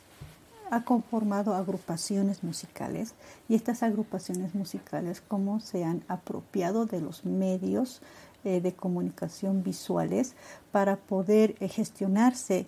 ha 0.70 0.84
conformado 0.84 1.54
agrupaciones 1.54 2.42
musicales 2.42 3.14
y 3.48 3.54
estas 3.54 3.82
agrupaciones 3.82 4.54
musicales 4.54 5.22
cómo 5.26 5.60
se 5.60 5.84
han 5.84 6.02
apropiado 6.08 6.86
de 6.86 7.00
los 7.00 7.24
medios 7.24 8.00
eh, 8.44 8.60
de 8.60 8.74
comunicación 8.74 9.62
visuales 9.62 10.34
para 10.70 10.96
poder 10.96 11.54
eh, 11.60 11.68
gestionarse 11.68 12.66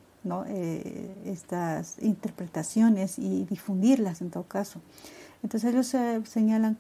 eh, 0.49 1.15
estas 1.27 1.99
interpretaciones 2.01 3.19
y 3.19 3.45
difundirlas 3.45 4.23
en 4.23 4.31
todo 4.31 4.45
caso. 4.45 4.81
Entonces 5.43 5.75
ellos 5.75 5.95
señalan 6.27 6.79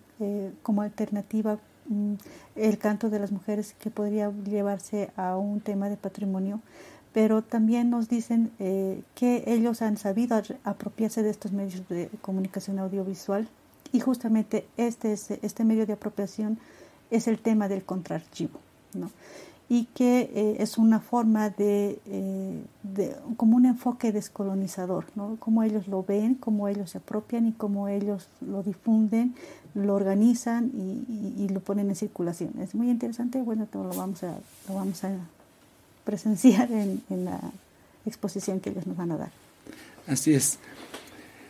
como 0.62 0.80
alternativa 0.80 1.58
mm, 1.88 2.14
el 2.56 2.78
canto 2.78 3.10
de 3.10 3.18
las 3.18 3.32
mujeres 3.32 3.74
que 3.78 3.90
podría 3.90 4.32
llevarse 4.44 5.10
a 5.14 5.36
un 5.36 5.60
tema 5.60 5.90
de 5.90 5.98
patrimonio 5.98 6.62
pero 7.16 7.40
también 7.40 7.88
nos 7.88 8.10
dicen 8.10 8.50
eh, 8.58 9.02
que 9.14 9.44
ellos 9.46 9.80
han 9.80 9.96
sabido 9.96 10.38
apropiarse 10.64 11.22
de 11.22 11.30
estos 11.30 11.50
medios 11.50 11.88
de 11.88 12.10
comunicación 12.20 12.78
audiovisual 12.78 13.48
y 13.90 14.00
justamente 14.00 14.66
este, 14.76 15.14
este 15.14 15.64
medio 15.64 15.86
de 15.86 15.94
apropiación 15.94 16.58
es 17.10 17.26
el 17.26 17.38
tema 17.38 17.68
del 17.68 17.84
contraarchivo, 17.84 18.58
¿no? 18.92 19.10
y 19.70 19.86
que 19.94 20.30
eh, 20.34 20.56
es 20.58 20.76
una 20.76 21.00
forma 21.00 21.48
de, 21.48 21.98
eh, 22.04 22.62
de, 22.82 23.16
como 23.38 23.56
un 23.56 23.64
enfoque 23.64 24.12
descolonizador, 24.12 25.06
¿no? 25.14 25.38
Cómo 25.40 25.62
ellos 25.62 25.88
lo 25.88 26.02
ven, 26.02 26.34
cómo 26.34 26.68
ellos 26.68 26.90
se 26.90 26.98
apropian 26.98 27.46
y 27.46 27.52
cómo 27.52 27.88
ellos 27.88 28.28
lo 28.42 28.62
difunden, 28.62 29.34
lo 29.72 29.94
organizan 29.94 30.70
y, 30.74 31.42
y, 31.42 31.48
lo 31.48 31.60
ponen 31.60 31.88
en 31.88 31.96
circulación. 31.96 32.52
Es 32.60 32.74
muy 32.74 32.90
interesante, 32.90 33.40
bueno, 33.40 33.66
lo 33.72 33.88
vamos 33.88 34.22
a, 34.22 34.34
lo 34.68 34.74
vamos 34.74 35.02
a 35.02 35.16
presenciar 36.06 36.70
en, 36.70 37.02
la 37.24 37.40
exposición 38.06 38.60
que 38.60 38.70
ellos 38.70 38.86
nos 38.86 38.96
van 38.96 39.10
a 39.10 39.16
dar. 39.16 39.30
Así 40.06 40.32
es. 40.32 40.58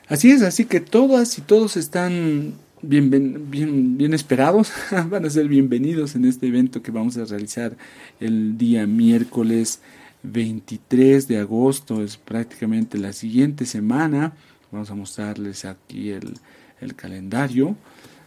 Así 0.09 0.31
es, 0.31 0.43
así 0.43 0.65
que 0.65 0.81
todas 0.81 1.39
y 1.39 1.43
todos 1.43 1.77
están 1.77 2.55
bien, 2.81 3.11
bien, 3.51 3.99
bien 3.99 4.15
esperados, 4.15 4.73
van 5.11 5.27
a 5.27 5.31
ser 5.31 5.47
bienvenidos 5.47 6.15
en 6.15 6.25
este 6.25 6.47
evento 6.47 6.83
que 6.83 6.91
vamos 6.91 7.17
a 7.19 7.25
realizar 7.25 7.77
el 8.19 8.57
día 8.57 8.87
miércoles 8.87 9.81
23 10.23 11.29
de 11.29 11.39
agosto, 11.39 12.03
es 12.03 12.17
prácticamente 12.17 12.99
la 12.99 13.13
siguiente 13.13 13.67
semana. 13.67 14.33
Vamos 14.73 14.91
a 14.91 14.95
mostrarles 14.95 15.65
aquí 15.65 16.11
el, 16.11 16.35
el 16.81 16.95
calendario. 16.95 17.77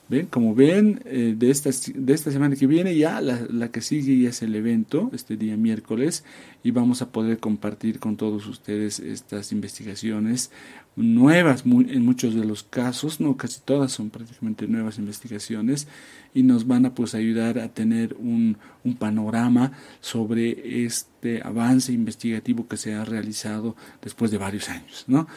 ¿Ven? 0.09 0.25
Como 0.25 0.55
ven, 0.55 1.01
eh, 1.05 1.35
de, 1.37 1.51
esta, 1.51 1.69
de 1.93 2.13
esta 2.13 2.31
semana 2.31 2.55
que 2.55 2.65
viene 2.65 2.97
ya 2.97 3.21
la, 3.21 3.45
la, 3.47 3.71
que 3.71 3.81
sigue 3.81 4.19
ya 4.19 4.29
es 4.29 4.41
el 4.41 4.55
evento, 4.55 5.11
este 5.13 5.37
día 5.37 5.55
miércoles, 5.55 6.23
y 6.63 6.71
vamos 6.71 7.03
a 7.03 7.11
poder 7.11 7.37
compartir 7.37 7.99
con 7.99 8.17
todos 8.17 8.47
ustedes 8.47 8.99
estas 8.99 9.51
investigaciones 9.51 10.49
nuevas 10.95 11.63
en 11.63 12.03
muchos 12.03 12.33
de 12.33 12.43
los 12.43 12.63
casos, 12.63 13.21
no 13.21 13.37
casi 13.37 13.61
todas 13.61 13.91
son 13.91 14.09
prácticamente 14.09 14.67
nuevas 14.67 14.97
investigaciones, 14.97 15.87
y 16.33 16.41
nos 16.41 16.65
van 16.65 16.87
a 16.87 16.95
pues 16.95 17.13
ayudar 17.13 17.59
a 17.59 17.69
tener 17.69 18.15
un, 18.15 18.57
un 18.83 18.95
panorama 18.95 19.73
sobre 20.01 20.85
este 20.85 21.41
avance 21.43 21.93
investigativo 21.93 22.67
que 22.67 22.77
se 22.77 22.95
ha 22.95 23.05
realizado 23.05 23.75
después 24.01 24.31
de 24.31 24.39
varios 24.39 24.69
años, 24.69 25.05
¿no? 25.07 25.27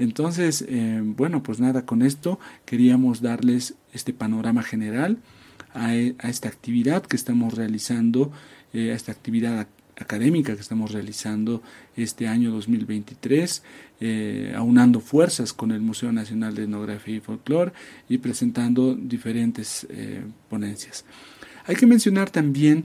Entonces, 0.00 0.64
eh, 0.66 1.02
bueno, 1.04 1.42
pues 1.42 1.60
nada, 1.60 1.84
con 1.84 2.00
esto 2.00 2.40
queríamos 2.64 3.20
darles 3.20 3.74
este 3.92 4.14
panorama 4.14 4.62
general 4.62 5.18
a, 5.74 5.94
e, 5.94 6.16
esta 6.22 6.48
actividad 6.48 7.02
que 7.02 7.16
estamos 7.16 7.52
realizando, 7.52 8.32
eh, 8.72 8.92
a 8.92 8.94
esta 8.94 9.12
actividad 9.12 9.66
académica 9.98 10.54
que 10.54 10.62
estamos 10.62 10.92
realizando 10.92 11.62
este 11.98 12.28
año 12.28 12.50
2023, 12.50 13.62
eh, 14.00 14.54
aunando 14.56 15.00
fuerzas 15.00 15.52
con 15.52 15.70
el 15.70 15.82
Museo 15.82 16.12
Nacional 16.12 16.54
de 16.54 16.62
Etnografía 16.62 17.16
y 17.16 17.20
Folclore 17.20 17.72
y 18.08 18.16
presentando 18.16 18.94
diferentes 18.94 19.86
ponencias. 20.48 21.04
Hay 21.66 21.76
que 21.76 21.84
mencionar 21.84 22.30
también 22.30 22.84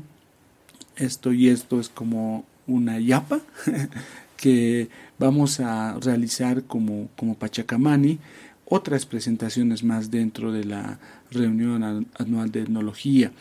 esto 0.97 1.31
y 1.31 1.47
esto 1.47 1.79
es 1.79 1.87
como 1.87 2.45
una 2.67 2.99
yapa 2.99 3.39
que 4.37 4.89
vamos 5.17 5.59
a 5.59 5.97
realizar 5.99 6.63
como, 6.63 7.09
como 7.15 7.35
Pachacamani 7.35 8.19
otras 8.65 9.05
presentaciones 9.05 9.83
más 9.83 10.11
dentro 10.11 10.51
de 10.51 10.63
la 10.63 10.99
reunión 11.31 12.07
anual 12.17 12.51
de 12.51 12.61
etnología. 12.61 13.31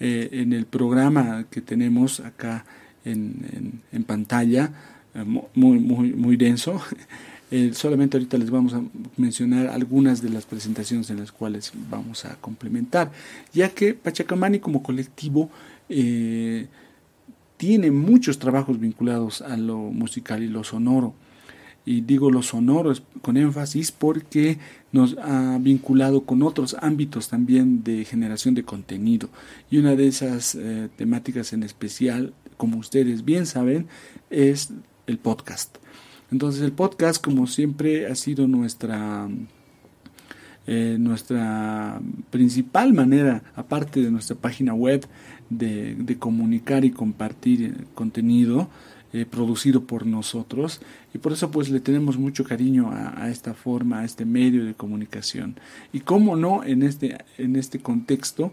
Eh, 0.00 0.30
en 0.32 0.52
el 0.52 0.66
programa 0.66 1.44
que 1.50 1.60
tenemos 1.60 2.20
acá 2.20 2.64
en, 3.04 3.82
en, 3.92 4.04
pantalla, 4.04 4.72
eh, 5.14 5.24
muy, 5.24 5.78
muy, 5.78 6.12
muy 6.12 6.36
denso, 6.36 6.80
eh, 7.50 7.70
solamente 7.74 8.16
ahorita 8.16 8.38
les 8.38 8.50
vamos 8.50 8.74
a 8.74 8.82
mencionar 9.16 9.68
algunas 9.68 10.22
de 10.22 10.30
las 10.30 10.46
presentaciones 10.46 11.10
en 11.10 11.20
las 11.20 11.30
cuales 11.30 11.72
vamos 11.90 12.24
a 12.24 12.36
complementar, 12.36 13.12
ya 13.52 13.68
que 13.68 13.94
Pachacamani 13.94 14.58
como 14.58 14.82
colectivo 14.82 15.50
tiene 17.62 17.92
muchos 17.92 18.40
trabajos 18.40 18.80
vinculados 18.80 19.40
a 19.40 19.56
lo 19.56 19.76
musical 19.76 20.42
y 20.42 20.48
lo 20.48 20.64
sonoro. 20.64 21.14
Y 21.84 22.00
digo 22.00 22.28
lo 22.28 22.42
sonoro 22.42 22.92
con 23.20 23.36
énfasis 23.36 23.92
porque 23.92 24.58
nos 24.90 25.16
ha 25.18 25.58
vinculado 25.60 26.24
con 26.24 26.42
otros 26.42 26.74
ámbitos 26.80 27.28
también 27.28 27.84
de 27.84 28.04
generación 28.04 28.56
de 28.56 28.64
contenido. 28.64 29.28
Y 29.70 29.78
una 29.78 29.94
de 29.94 30.08
esas 30.08 30.56
eh, 30.56 30.88
temáticas 30.96 31.52
en 31.52 31.62
especial, 31.62 32.34
como 32.56 32.78
ustedes 32.78 33.24
bien 33.24 33.46
saben, 33.46 33.86
es 34.28 34.72
el 35.06 35.18
podcast. 35.18 35.76
Entonces 36.32 36.62
el 36.62 36.72
podcast, 36.72 37.24
como 37.24 37.46
siempre, 37.46 38.08
ha 38.08 38.16
sido 38.16 38.48
nuestra 38.48 39.28
eh, 40.64 40.96
nuestra 40.96 42.00
principal 42.30 42.92
manera, 42.92 43.42
aparte 43.56 44.00
de 44.00 44.12
nuestra 44.12 44.36
página 44.36 44.74
web, 44.74 45.04
de, 45.58 46.16
comunicar 46.18 46.84
y 46.84 46.90
compartir 46.90 47.62
eh, 47.62 47.84
contenido 47.94 48.68
eh, 49.12 49.26
producido 49.26 49.84
por 49.84 50.06
nosotros. 50.06 50.80
Y 51.12 51.18
por 51.18 51.32
eso 51.32 51.50
pues 51.50 51.68
le 51.70 51.80
tenemos 51.80 52.16
mucho 52.16 52.44
cariño 52.44 52.90
a, 52.92 53.28
esta 53.28 53.54
forma, 53.54 54.00
a 54.00 54.04
este 54.04 54.24
medio 54.24 54.64
de 54.64 54.74
comunicación. 54.74 55.56
Y 55.92 56.00
cómo 56.00 56.36
no 56.36 56.64
en 56.64 56.82
este, 56.82 57.18
en 57.36 57.56
este 57.56 57.80
contexto, 57.80 58.52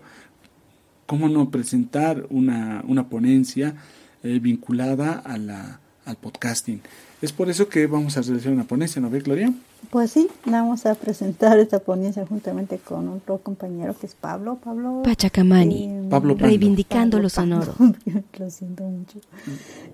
cómo 1.06 1.30
no 1.30 1.50
presentar 1.50 2.28
una, 2.30 2.84
una 2.88 3.08
ponencia 3.08 3.76
vinculada 4.22 5.14
a 5.14 5.38
la, 5.38 5.80
al 6.10 6.18
podcasting. 6.18 6.82
Es 7.22 7.32
por 7.32 7.50
eso 7.50 7.68
que 7.68 7.86
vamos 7.88 8.18
a 8.18 8.22
realizar 8.22 8.52
una 8.52 8.64
ponencia, 8.64 9.02
¿no 9.02 9.10
ve, 9.10 9.20
Gloria? 9.20 9.54
Pues 9.90 10.12
sí, 10.12 10.30
vamos 10.46 10.86
a 10.86 10.96
presentar 10.96 11.60
esta 11.60 11.80
ponencia 11.80 12.26
juntamente 12.26 12.78
con 12.78 13.08
otro 13.10 13.38
compañero 13.40 13.96
que 13.98 14.08
es 14.08 14.16
Pablo. 14.16 14.58
Pablo 14.64 15.02
Pachacamani, 15.04 15.86
eh, 15.86 16.08
Pablo 16.10 16.36
reivindicando 16.36 17.20
lo 17.20 17.30
sonoro. 17.30 17.74
lo 18.40 18.50
siento 18.50 18.84
mucho. 18.84 19.20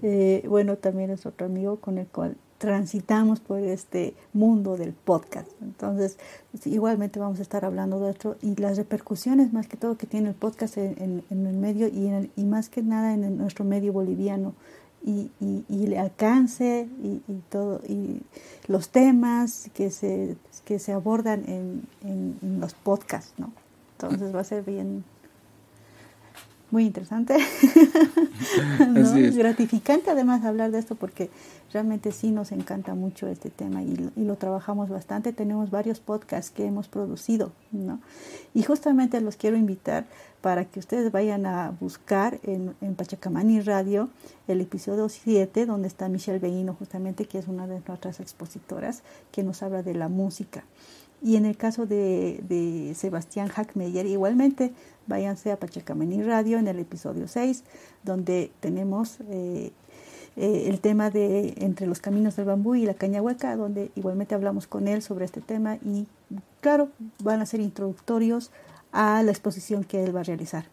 Eh, 0.01 0.43
bueno, 0.47 0.77
también 0.77 1.11
es 1.11 1.25
otro 1.25 1.47
amigo 1.47 1.77
con 1.77 1.97
el 1.97 2.07
cual 2.07 2.35
transitamos 2.57 3.39
por 3.39 3.59
este 3.59 4.13
mundo 4.33 4.77
del 4.77 4.93
podcast. 4.93 5.49
Entonces, 5.61 6.17
igualmente 6.65 7.19
vamos 7.19 7.39
a 7.39 7.41
estar 7.41 7.65
hablando 7.65 7.99
de 7.99 8.11
esto 8.11 8.37
y 8.41 8.55
las 8.55 8.77
repercusiones 8.77 9.51
más 9.51 9.67
que 9.67 9.77
todo 9.77 9.97
que 9.97 10.07
tiene 10.07 10.29
el 10.29 10.35
podcast 10.35 10.77
en, 10.77 11.23
el 11.29 11.37
medio 11.37 11.87
y, 11.87 12.31
y 12.35 12.43
más 12.45 12.69
que 12.69 12.81
nada 12.81 13.13
en 13.13 13.37
nuestro 13.37 13.65
medio 13.65 13.93
boliviano 13.93 14.53
y, 15.05 15.29
y, 15.39 15.85
el 15.85 15.97
alcance 15.97 16.87
y, 17.03 17.21
y, 17.31 17.41
todo 17.49 17.79
y 17.87 18.21
los 18.67 18.89
temas 18.89 19.69
que 19.73 19.91
se 19.91 20.35
que 20.65 20.79
se 20.79 20.93
abordan 20.93 21.43
en, 21.47 21.87
en, 22.03 22.59
los 22.59 22.73
podcasts 22.73 23.33
no 23.37 23.53
entonces 23.93 24.33
va 24.35 24.39
a 24.39 24.43
ser 24.43 24.63
bien 24.63 25.03
muy 26.75 26.87
interesante. 26.87 27.37
Gratificante 29.33 30.11
además 30.11 30.43
hablar 30.43 30.71
de 30.71 30.79
esto 30.79 30.95
porque 30.95 31.29
realmente 31.71 32.11
sí 32.11 32.31
nos 32.31 32.51
encanta 32.51 32.95
mucho 32.95 33.29
este 33.29 33.49
tema 33.49 33.81
y, 33.81 34.11
y, 34.17 34.25
lo 34.25 34.35
trabajamos 34.35 34.89
bastante. 34.89 35.31
Tenemos 35.31 35.71
varios 35.71 36.01
podcasts 36.01 36.51
que 36.51 36.65
hemos 36.65 36.89
producido 36.89 37.53
no 37.71 38.01
y 38.53 38.63
justamente 38.63 39.21
los 39.21 39.37
quiero 39.37 39.55
invitar 39.55 40.03
para 40.41 40.65
que 40.65 40.79
ustedes 40.79 41.13
vayan 41.13 41.45
a 41.45 41.71
buscar 41.79 42.41
en, 42.43 42.75
en 42.81 42.95
Pachacamani 42.95 43.61
Radio 43.61 44.09
el 44.49 44.59
episodio 44.59 45.07
7, 45.07 45.65
donde 45.65 45.87
está 45.87 46.09
Michelle 46.09 46.39
Beino, 46.39 46.73
justamente, 46.73 47.23
que 47.23 47.39
es 47.39 47.47
una 47.47 47.67
de 47.67 47.79
nuestras 47.87 48.19
expositoras, 48.19 49.01
que 49.31 49.43
nos 49.43 49.63
habla 49.63 49.81
de 49.81 49.93
la 49.93 50.09
música. 50.09 50.65
Y 51.23 51.37
en 51.37 51.45
el 51.45 51.57
caso 51.57 51.85
de, 51.85 52.43
de 52.47 52.93
Sebastián 52.93 53.47
Hackmeyer, 53.47 54.05
igualmente, 54.05 54.73
váyanse 55.07 55.51
a 55.51 55.57
Pachacamani 55.57 56.23
Radio 56.23 56.57
en 56.57 56.67
el 56.67 56.79
episodio 56.79 57.27
6, 57.27 57.63
donde 58.03 58.51
tenemos 58.59 59.17
eh, 59.29 59.71
eh, 60.35 60.65
el 60.67 60.79
tema 60.79 61.09
de 61.09 61.53
entre 61.57 61.87
los 61.87 61.99
caminos 61.99 62.35
del 62.35 62.45
bambú 62.45 62.75
y 62.75 62.85
la 62.85 62.93
caña 62.93 63.21
hueca, 63.21 63.55
donde 63.55 63.91
igualmente 63.95 64.35
hablamos 64.35 64.67
con 64.67 64.87
él 64.87 65.01
sobre 65.01 65.25
este 65.25 65.41
tema 65.41 65.77
y, 65.77 66.07
claro, 66.61 66.89
van 67.23 67.41
a 67.41 67.45
ser 67.45 67.61
introductorios 67.61 68.51
a 68.91 69.21
la 69.23 69.31
exposición 69.31 69.83
que 69.83 70.03
él 70.03 70.15
va 70.15 70.21
a 70.21 70.23
realizar. 70.23 70.65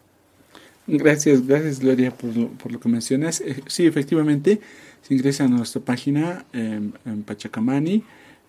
Gracias, 0.85 1.47
gracias 1.47 1.79
Gloria 1.79 2.11
por 2.11 2.35
lo, 2.35 2.49
por 2.49 2.71
lo 2.71 2.79
que 2.79 2.89
mencionas. 2.89 3.39
Eh, 3.41 3.63
sí, 3.67 3.85
efectivamente, 3.85 4.59
se 5.01 5.13
ingresa 5.13 5.45
a 5.45 5.47
nuestra 5.47 5.81
página 5.81 6.45
en 6.53 6.93
Pachacamani, 7.25 8.03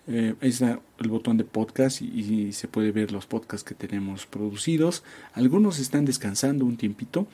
eh, 0.07 0.35
ahí 0.39 0.49
está 0.49 0.79
el 0.99 1.09
botón 1.09 1.37
de 1.37 1.43
podcast 1.43 2.01
y, 2.01 2.51
se 2.53 2.67
puede 2.67 2.91
ver 2.91 3.11
los 3.11 3.25
podcasts 3.25 3.67
que 3.67 3.75
tenemos 3.75 4.25
producidos. 4.25 5.03
Algunos 5.33 5.79
están 5.79 6.05
descansando 6.05 6.65
un 6.65 6.77
tiempito, 6.77 7.27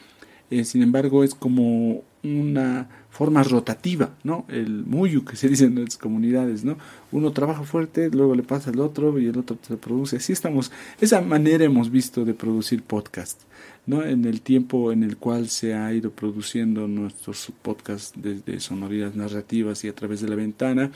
eh, 0.50 0.64
sin 0.64 0.82
embargo 0.82 1.24
es 1.24 1.36
como 1.36 2.04
una 2.24 2.88
forma 3.10 3.44
rotativa, 3.44 4.16
¿no? 4.24 4.46
El 4.48 4.86
muyu 4.86 5.26
que 5.26 5.36
se 5.36 5.50
dice 5.50 5.66
en 5.66 5.84
las 5.84 5.98
comunidades, 5.98 6.64
¿no? 6.64 6.78
Uno 7.12 7.32
trabaja 7.32 7.64
fuerte, 7.64 8.10
luego 8.10 8.36
le 8.36 8.44
pasa 8.44 8.70
al 8.70 8.80
otro 8.80 9.20
y 9.20 9.28
el 9.28 9.38
otro 9.38 9.58
se 9.62 9.76
produce. 9.76 10.18
Así 10.18 10.32
estamos, 10.32 10.72
esa 11.02 11.22
manera 11.22 11.66
hemos 11.66 11.92
visto 11.92 12.24
de 12.24 12.34
producir 12.34 12.84
podcast, 12.84 13.42
¿no? 13.86 14.04
En 14.04 14.26
el 14.26 14.42
tiempo 14.42 14.92
en 14.94 15.04
el 15.04 15.18
cual 15.18 15.50
se 15.50 15.74
ha 15.74 15.94
ido 15.94 16.12
produciendo 16.12 16.88
nuestros 16.88 17.52
podcasts 17.62 18.14
desde 18.16 18.60
sonoridades 18.62 19.16
narrativas 19.16 19.84
y 19.84 19.90
a 19.90 19.96
través 19.96 20.22
de 20.22 20.30
la 20.30 20.36
ventana, 20.36 20.92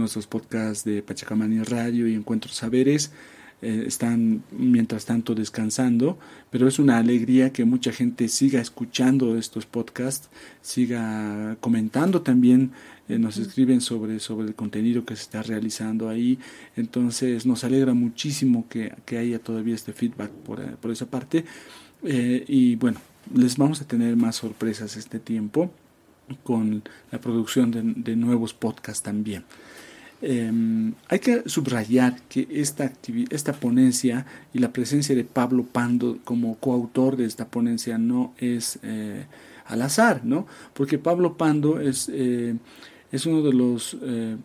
nuestros 0.00 0.26
podcasts 0.26 0.84
de 0.84 1.02
Pachacamani 1.02 1.62
Radio 1.62 2.08
y 2.08 2.14
Encuentros 2.14 2.56
Saberes, 2.56 3.12
eh, 3.62 3.84
están 3.86 4.42
mientras 4.52 5.04
tanto 5.04 5.34
descansando, 5.34 6.18
pero 6.50 6.66
es 6.66 6.78
una 6.78 6.96
alegría 6.96 7.52
que 7.52 7.66
mucha 7.66 7.92
gente 7.92 8.28
siga 8.28 8.58
escuchando 8.58 9.36
estos 9.36 9.66
podcasts, 9.66 10.30
siga 10.62 11.58
comentando 11.60 12.22
también, 12.22 12.70
eh, 13.10 13.18
nos 13.18 13.36
escriben 13.36 13.82
sobre, 13.82 14.18
sobre 14.18 14.48
el 14.48 14.54
contenido 14.54 15.04
que 15.04 15.14
se 15.14 15.24
está 15.24 15.42
realizando 15.42 16.08
ahí, 16.08 16.38
entonces 16.74 17.44
nos 17.44 17.62
alegra 17.62 17.92
muchísimo 17.92 18.66
que, 18.70 18.94
que 19.04 19.18
haya 19.18 19.38
todavía 19.38 19.74
este 19.74 19.92
feedback 19.92 20.30
por, 20.30 20.60
eh, 20.60 20.76
por 20.80 20.90
esa 20.90 21.04
parte. 21.04 21.44
Y 22.02 22.76
bueno, 22.76 22.98
les 23.34 23.58
vamos 23.58 23.82
a 23.82 23.84
tener 23.86 24.16
más 24.16 24.36
sorpresas 24.36 24.96
este 24.96 25.18
tiempo 25.18 25.70
con 26.44 26.82
la 27.10 27.20
producción 27.20 27.70
de, 27.70 27.82
de 27.82 28.16
nuevos 28.16 28.54
podcasts 28.54 29.02
también. 29.02 29.44
Em, 30.22 30.92
hay 31.08 31.18
que 31.18 31.48
subrayar 31.48 32.20
que 32.28 32.46
esta, 32.50 32.92
esta 33.30 33.54
ponencia 33.54 34.26
y 34.52 34.58
la 34.58 34.70
presencia 34.70 35.14
de 35.14 35.24
Pablo 35.24 35.64
Pando 35.64 36.18
como 36.24 36.56
coautor 36.56 37.16
de 37.16 37.24
esta 37.24 37.48
ponencia 37.48 37.96
no 37.96 38.34
es 38.36 38.78
eh, 38.82 39.24
al 39.64 39.80
azar, 39.80 40.22
¿no? 40.24 40.46
Porque 40.74 40.98
Pablo 40.98 41.38
Pando 41.38 41.80
es, 41.80 42.10
eh, 42.12 42.54
es 43.10 43.24
uno 43.24 43.40
de 43.42 43.54
los 43.54 43.96
eh, 44.02 44.36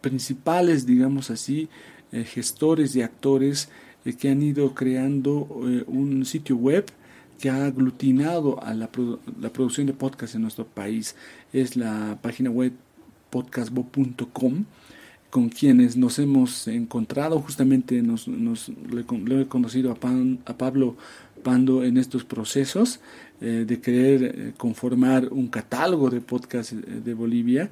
principales, 0.00 0.86
digamos 0.86 1.30
así, 1.30 1.68
gestores 2.10 2.96
y 2.96 3.02
actores 3.02 3.68
que 4.18 4.28
han 4.28 4.42
ido 4.42 4.74
creando 4.74 5.44
un 5.86 6.26
sitio 6.26 6.56
web 6.56 6.84
que 7.40 7.48
ha 7.48 7.64
aglutinado 7.64 8.62
a 8.62 8.74
la, 8.74 8.90
la 9.40 9.50
producción 9.50 9.86
de 9.86 9.92
podcast 9.94 10.34
en 10.34 10.42
nuestro 10.42 10.66
país. 10.66 11.14
Es 11.52 11.76
la 11.76 12.18
página 12.20 12.50
web 12.50 12.72
podcastbo.com 13.32 14.64
con 15.30 15.48
quienes 15.48 15.96
nos 15.96 16.18
hemos 16.18 16.68
encontrado, 16.68 17.40
justamente 17.40 18.02
nos, 18.02 18.28
nos 18.28 18.68
lo 18.68 19.40
he 19.40 19.46
conocido 19.46 19.90
a, 19.90 19.96
a 20.50 20.58
Pablo 20.58 20.96
Pando 21.42 21.82
en 21.82 21.96
estos 21.96 22.22
procesos 22.22 23.00
eh, 23.40 23.64
de 23.66 23.80
querer 23.80 24.22
eh, 24.22 24.52
conformar 24.56 25.28
un 25.32 25.48
catálogo 25.48 26.10
de 26.10 26.20
podcasts 26.20 26.72
eh, 26.72 27.00
de 27.02 27.14
Bolivia 27.14 27.70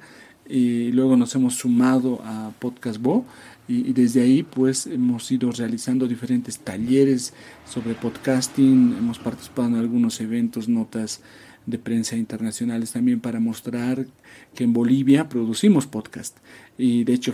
y 0.49 0.91
luego 0.91 1.15
nos 1.15 1.33
hemos 1.35 1.53
sumado 1.55 2.19
a 2.25 2.51
Podcastbo 2.59 3.23
y, 3.67 3.93
desde 3.93 4.21
ahí 4.21 4.43
pues 4.43 4.87
hemos 4.87 5.31
ido 5.31 5.51
realizando 5.51 6.07
diferentes 6.07 6.59
talleres 6.59 7.33
sobre 7.65 7.93
podcasting, 7.93 8.95
hemos 8.97 9.19
participado 9.19 9.69
en 9.69 9.75
algunos 9.75 10.19
eventos, 10.21 10.67
notas 10.67 11.21
de 11.65 11.77
prensa 11.77 12.15
internacionales 12.15 12.91
también 12.91 13.19
para 13.19 13.39
mostrar 13.39 14.07
que 14.55 14.63
en 14.63 14.73
Bolivia 14.73 15.29
producimos 15.29 15.85
podcast. 15.85 16.37
Y 16.77 17.03
de 17.03 17.13
hecho 17.13 17.33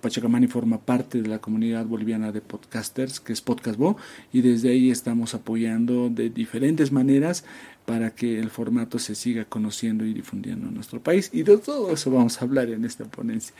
Pachacamani 0.00 0.46
forma 0.46 0.78
parte 0.78 1.22
de 1.22 1.28
la 1.28 1.38
comunidad 1.38 1.86
boliviana 1.86 2.32
de 2.32 2.42
podcasters, 2.42 3.20
que 3.20 3.32
es 3.32 3.40
Podcastbo, 3.40 3.96
y 4.32 4.42
desde 4.42 4.70
ahí 4.70 4.90
estamos 4.90 5.34
apoyando 5.34 6.10
de 6.10 6.28
diferentes 6.28 6.92
maneras 6.92 7.44
para 7.86 8.10
que 8.10 8.38
el 8.38 8.50
formato 8.50 8.98
se 8.98 9.14
siga 9.14 9.44
conociendo 9.46 10.04
y 10.04 10.12
difundiendo 10.12 10.68
en 10.68 10.74
nuestro 10.74 11.00
país. 11.00 11.30
Y 11.32 11.42
de 11.42 11.56
todo 11.56 11.92
eso 11.92 12.10
vamos 12.10 12.40
a 12.40 12.44
hablar 12.44 12.68
en 12.68 12.84
esta 12.84 13.04
ponencia. 13.04 13.54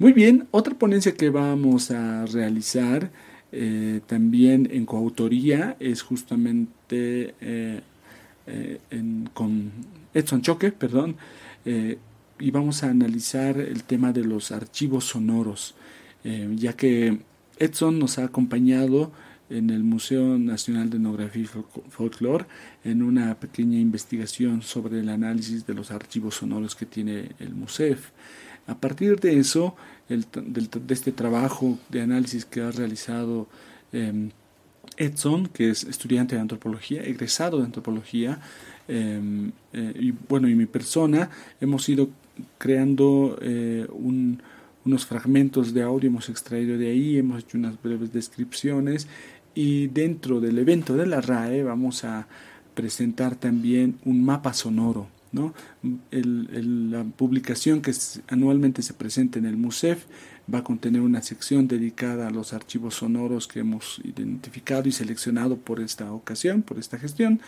Muy 0.00 0.12
bien, 0.12 0.46
otra 0.52 0.78
ponencia 0.78 1.14
que 1.14 1.28
vamos 1.28 1.90
a 1.90 2.24
realizar 2.26 3.10
eh, 3.50 4.00
también 4.06 4.68
en 4.70 4.86
coautoría 4.86 5.76
es 5.80 6.02
justamente 6.02 7.34
eh, 7.40 7.80
eh, 8.46 8.78
con 9.34 9.72
Edson 10.14 10.40
Choque, 10.40 10.70
perdón, 10.70 11.16
eh, 11.64 11.98
y 12.38 12.50
vamos 12.52 12.84
a 12.84 12.90
analizar 12.90 13.58
el 13.58 13.82
tema 13.82 14.12
de 14.12 14.22
los 14.22 14.52
archivos 14.52 15.04
sonoros, 15.06 15.74
ya 16.22 16.74
que 16.74 17.18
Edson 17.58 17.98
nos 17.98 18.18
ha 18.18 18.24
acompañado 18.24 19.10
en 19.50 19.70
el 19.70 19.82
Museo 19.82 20.38
Nacional 20.38 20.90
de 20.90 20.98
Etnografía 20.98 21.42
y 21.42 21.90
Folklore 21.90 22.44
en 22.84 23.02
una 23.02 23.34
pequeña 23.40 23.78
investigación 23.78 24.62
sobre 24.62 25.00
el 25.00 25.08
análisis 25.08 25.66
de 25.66 25.74
los 25.74 25.90
archivos 25.90 26.36
sonoros 26.36 26.76
que 26.76 26.86
tiene 26.86 27.30
el 27.40 27.54
MUSEF. 27.54 28.10
A 28.68 28.74
partir 28.74 29.18
de 29.18 29.38
eso, 29.38 29.74
de 30.08 30.94
este 30.94 31.10
trabajo 31.10 31.78
de 31.88 32.02
análisis 32.02 32.44
que 32.44 32.60
ha 32.60 32.70
realizado 32.70 33.48
em, 33.92 34.30
Edson, 34.98 35.46
que 35.46 35.70
es 35.70 35.84
estudiante 35.84 36.34
de 36.34 36.42
antropología, 36.42 37.02
egresado 37.02 37.58
de 37.58 37.64
antropología, 37.64 38.40
em, 38.86 39.52
eh, 39.72 39.94
y 39.98 40.10
bueno, 40.28 40.48
y 40.48 40.54
mi 40.54 40.66
persona, 40.66 41.30
hemos 41.62 41.88
ido 41.88 42.10
creando 42.58 43.38
eh, 43.40 43.86
unos 44.84 45.06
fragmentos 45.06 45.72
de 45.72 45.82
audio, 45.82 46.08
hemos 46.08 46.28
extraído 46.28 46.76
de 46.76 46.90
ahí, 46.90 47.16
hemos 47.16 47.44
hecho 47.44 47.56
unas 47.56 47.80
breves 47.82 48.12
descripciones 48.12 49.08
y 49.54 49.86
dentro 49.88 50.40
del 50.40 50.58
evento 50.58 50.94
de 50.94 51.06
la 51.06 51.20
RAE 51.22 51.62
vamos 51.62 52.04
a 52.04 52.28
presentar 52.74 53.34
también 53.34 53.98
un 54.04 54.24
mapa 54.24 54.52
sonoro. 54.52 55.08
¿No? 55.32 55.54
la 56.10 57.04
publicación 57.04 57.82
que 57.82 57.92
anualmente 58.28 58.82
se 58.82 58.94
presenta 58.94 59.38
en 59.38 59.46
el 59.46 59.56
MUSEF 59.56 60.04
va 60.52 60.60
a 60.60 60.64
contener 60.64 61.02
una 61.02 61.22
sección 61.22 61.68
dedicada 61.68 62.28
a 62.28 62.30
los 62.30 62.52
archivos 62.52 62.96
sonoros 62.96 63.46
que 63.48 63.60
hemos 63.60 64.00
identificado 64.04 64.88
y 64.88 64.92
seleccionado 64.92 65.56
por 65.56 65.80
esta 65.80 66.12
ocasión, 66.12 66.62
por 66.62 66.78
esta 66.78 66.98
gestión. 66.98 67.40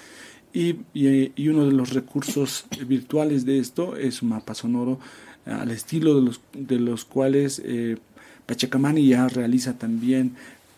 Y, 0.52 0.76
y, 0.92 1.48
uno 1.48 1.64
de 1.64 1.72
los 1.72 1.90
recursos 1.90 2.66
virtuales 2.86 3.46
de 3.46 3.60
esto 3.60 3.96
es 3.96 4.20
un 4.20 4.30
mapa 4.30 4.54
sonoro 4.54 4.98
al 5.46 5.70
estilo 5.70 6.16
de 6.16 6.22
los, 6.22 6.40
de 6.52 6.80
los 6.80 7.04
cuales 7.04 7.62
eh, 7.64 7.98
Pachacamani 8.46 9.06
ya 9.06 9.28
realiza 9.28 9.78
también 9.78 10.34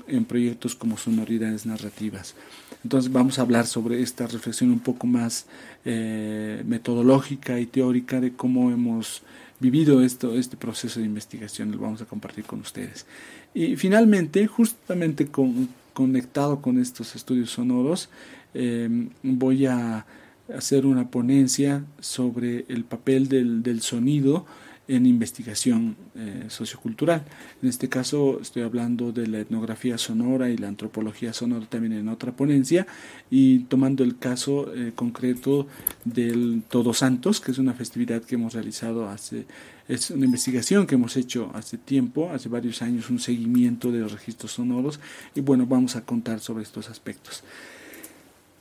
en 0.06 0.24
proyectos 0.24 0.74
como 0.74 0.96
sonoridades 0.96 1.66
narrativas. 1.66 2.34
Entonces 2.84 3.12
vamos 3.12 3.38
a 3.38 3.42
hablar 3.42 3.66
sobre 3.66 4.02
esta 4.02 4.26
reflexión 4.26 4.70
un 4.70 4.80
poco 4.80 5.06
más 5.06 5.46
eh, 5.84 6.62
metodológica 6.66 7.60
y 7.60 7.66
teórica 7.66 8.20
de 8.20 8.32
cómo 8.32 8.70
hemos 8.70 9.22
vivido 9.60 10.02
esto, 10.02 10.36
este 10.36 10.56
proceso 10.56 10.98
de 10.98 11.06
investigación, 11.06 11.70
lo 11.70 11.78
vamos 11.78 12.02
a 12.02 12.06
compartir 12.06 12.44
con 12.44 12.60
ustedes. 12.60 13.06
Y 13.54 13.76
finalmente, 13.76 14.46
justamente 14.48 15.26
con, 15.28 15.68
conectado 15.92 16.60
con 16.60 16.80
estos 16.80 17.14
estudios 17.14 17.50
sonoros, 17.50 18.08
em, 18.54 19.10
voy 19.22 19.66
a, 19.66 20.04
hacer 20.54 20.84
una 20.84 21.08
ponencia 21.08 21.84
sobre 22.00 22.66
el 22.68 22.84
papel 22.84 23.28
del, 23.28 23.62
del 23.62 23.80
sonido 23.80 24.44
en 24.92 25.06
investigación 25.06 25.96
eh, 26.14 26.44
sociocultural. 26.48 27.24
En 27.62 27.68
este 27.70 27.88
caso 27.88 28.38
estoy 28.42 28.62
hablando 28.62 29.10
de 29.10 29.26
la 29.26 29.40
etnografía 29.40 29.96
sonora 29.96 30.50
y 30.50 30.58
la 30.58 30.68
antropología 30.68 31.32
sonora 31.32 31.64
también 31.66 31.94
en 31.94 32.08
otra 32.08 32.32
ponencia 32.32 32.86
y 33.30 33.60
tomando 33.60 34.04
el 34.04 34.18
caso 34.18 34.70
eh, 34.74 34.92
concreto 34.94 35.66
del 36.04 36.62
Todos 36.68 36.98
Santos, 36.98 37.40
que 37.40 37.52
es 37.52 37.58
una 37.58 37.72
festividad 37.72 38.22
que 38.22 38.34
hemos 38.34 38.52
realizado 38.52 39.08
hace, 39.08 39.46
es 39.88 40.10
una 40.10 40.26
investigación 40.26 40.86
que 40.86 40.96
hemos 40.96 41.16
hecho 41.16 41.50
hace 41.54 41.78
tiempo, 41.78 42.30
hace 42.30 42.50
varios 42.50 42.82
años, 42.82 43.08
un 43.08 43.18
seguimiento 43.18 43.90
de 43.90 44.00
los 44.00 44.12
registros 44.12 44.52
sonoros 44.52 45.00
y 45.34 45.40
bueno, 45.40 45.66
vamos 45.66 45.96
a 45.96 46.04
contar 46.04 46.40
sobre 46.40 46.64
estos 46.64 46.90
aspectos. 46.90 47.42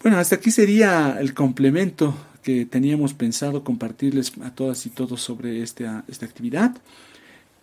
Bueno, 0.02 0.18
hasta 0.18 0.36
aquí 0.36 0.50
sería 0.50 1.18
el 1.20 1.34
complemento 1.34 2.16
que 2.44 2.66
teníamos 2.66 3.14
pensado 3.14 3.64
compartirles 3.64 4.34
a 4.42 4.54
todas 4.54 4.86
y 4.86 4.90
todos 4.90 5.22
sobre 5.22 5.62
esta, 5.62 6.04
esta 6.08 6.26
actividad. 6.26 6.76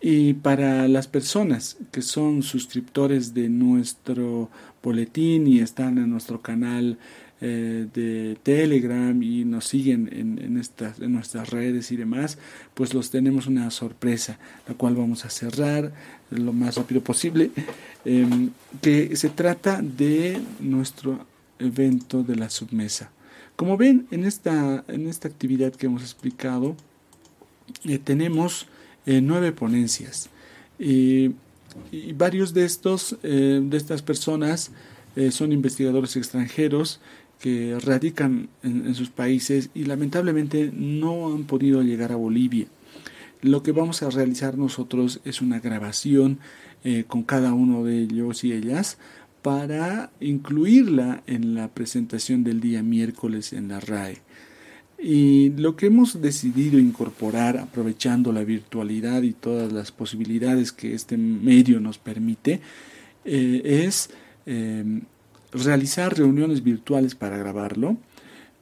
Y 0.01 0.33
para 0.33 0.87
las 0.87 1.07
personas 1.07 1.77
que 1.91 2.01
son 2.01 2.41
suscriptores 2.41 3.33
de 3.33 3.49
nuestro 3.49 4.49
boletín 4.81 5.47
y 5.47 5.59
están 5.59 5.97
en 5.97 6.09
nuestro 6.09 6.41
canal 6.41 6.97
eh, 7.41 7.87
de 7.93 8.37
Telegram 8.43 9.21
y 9.23 9.45
nos 9.45 9.65
siguen 9.65 10.09
en, 10.11 10.39
en, 10.43 10.57
estas, 10.57 10.99
en 10.99 11.13
nuestras 11.13 11.49
redes 11.49 11.91
y 11.91 11.95
demás, 11.95 12.37
pues 12.73 12.93
los 12.93 13.11
tenemos 13.11 13.47
una 13.47 13.71
sorpresa, 13.71 14.37
la 14.67 14.73
cual 14.73 14.95
vamos 14.95 15.23
a 15.23 15.29
cerrar 15.29 15.93
lo 16.31 16.53
más 16.53 16.75
rápido 16.75 17.01
posible, 17.01 17.51
em, 18.05 18.51
que 18.81 19.15
se 19.15 19.29
trata 19.29 19.81
de 19.81 20.39
nuestro 20.59 21.25
evento 21.59 22.23
de 22.23 22.35
la 22.35 22.49
submesa. 22.49 23.09
Como 23.59 23.75
ven, 23.75 24.07
en 24.09 24.23
esta, 24.23 24.85
en 24.87 25.09
esta 25.09 25.27
actividad 25.27 25.73
que 25.73 25.87
hemos 25.87 26.01
explicado, 26.01 26.77
eh, 27.83 27.99
tenemos 27.99 28.67
eh, 29.05 29.19
nueve 29.19 29.51
ponencias. 29.51 30.29
y 30.79 31.33
varios 32.15 32.53
de 32.53 32.63
estos, 32.63 33.17
eh, 33.21 33.59
de 33.61 33.75
estas 33.75 34.01
personas, 34.01 34.71
son 35.31 35.51
investigadores 35.51 36.15
extranjeros 36.15 37.01
que 37.41 37.77
radican 37.81 38.47
en, 38.63 38.95
sus 38.95 39.09
países 39.09 39.69
y 39.73 39.83
lamentablemente 39.83 40.71
no 40.73 41.33
han 41.33 41.43
podido 41.43 41.81
llegar 41.83 42.13
a 42.13 42.15
Bolivia. 42.15 42.67
Lo 43.41 43.61
que 43.61 43.73
vamos 43.73 44.01
a 44.03 44.09
realizar 44.09 44.57
nosotros 44.57 45.19
es 45.25 45.41
una 45.41 45.59
grabación 45.59 46.39
con 47.07 47.23
cada 47.23 47.51
uno 47.53 47.83
de 47.83 48.03
ellos 48.03 48.45
y 48.45 48.53
ellas 48.53 48.97
para 49.41 50.11
incluirla 50.19 51.23
en 51.27 51.55
la 51.55 51.69
presentación 51.69 52.43
del 52.43 52.59
día 52.59 52.83
miércoles 52.83 53.53
en 53.53 53.69
la 53.69 53.79
RAE. 53.79 54.17
Y 55.01 55.51
lo 55.51 55.77
que 55.77 55.85
hemos 55.85 56.21
decidido 56.21 56.77
incorporar, 56.77 57.57
aprovechando 57.57 58.33
la 58.33 58.43
virtualidad 58.43 59.21
y 59.21 59.31
todas 59.31 59.71
las 59.71 59.91
posibilidades 59.93 60.73
que 60.73 60.93
este 60.93 61.15
medio 61.17 61.79
nos 61.79 61.97
permite, 61.97 62.59
eh, 63.23 63.61
es 63.85 64.09
em, 64.45 65.01
realizar 65.53 66.17
reuniones 66.17 66.63
virtuales 66.63 67.15
para 67.15 67.37
grabarlo, 67.37 67.97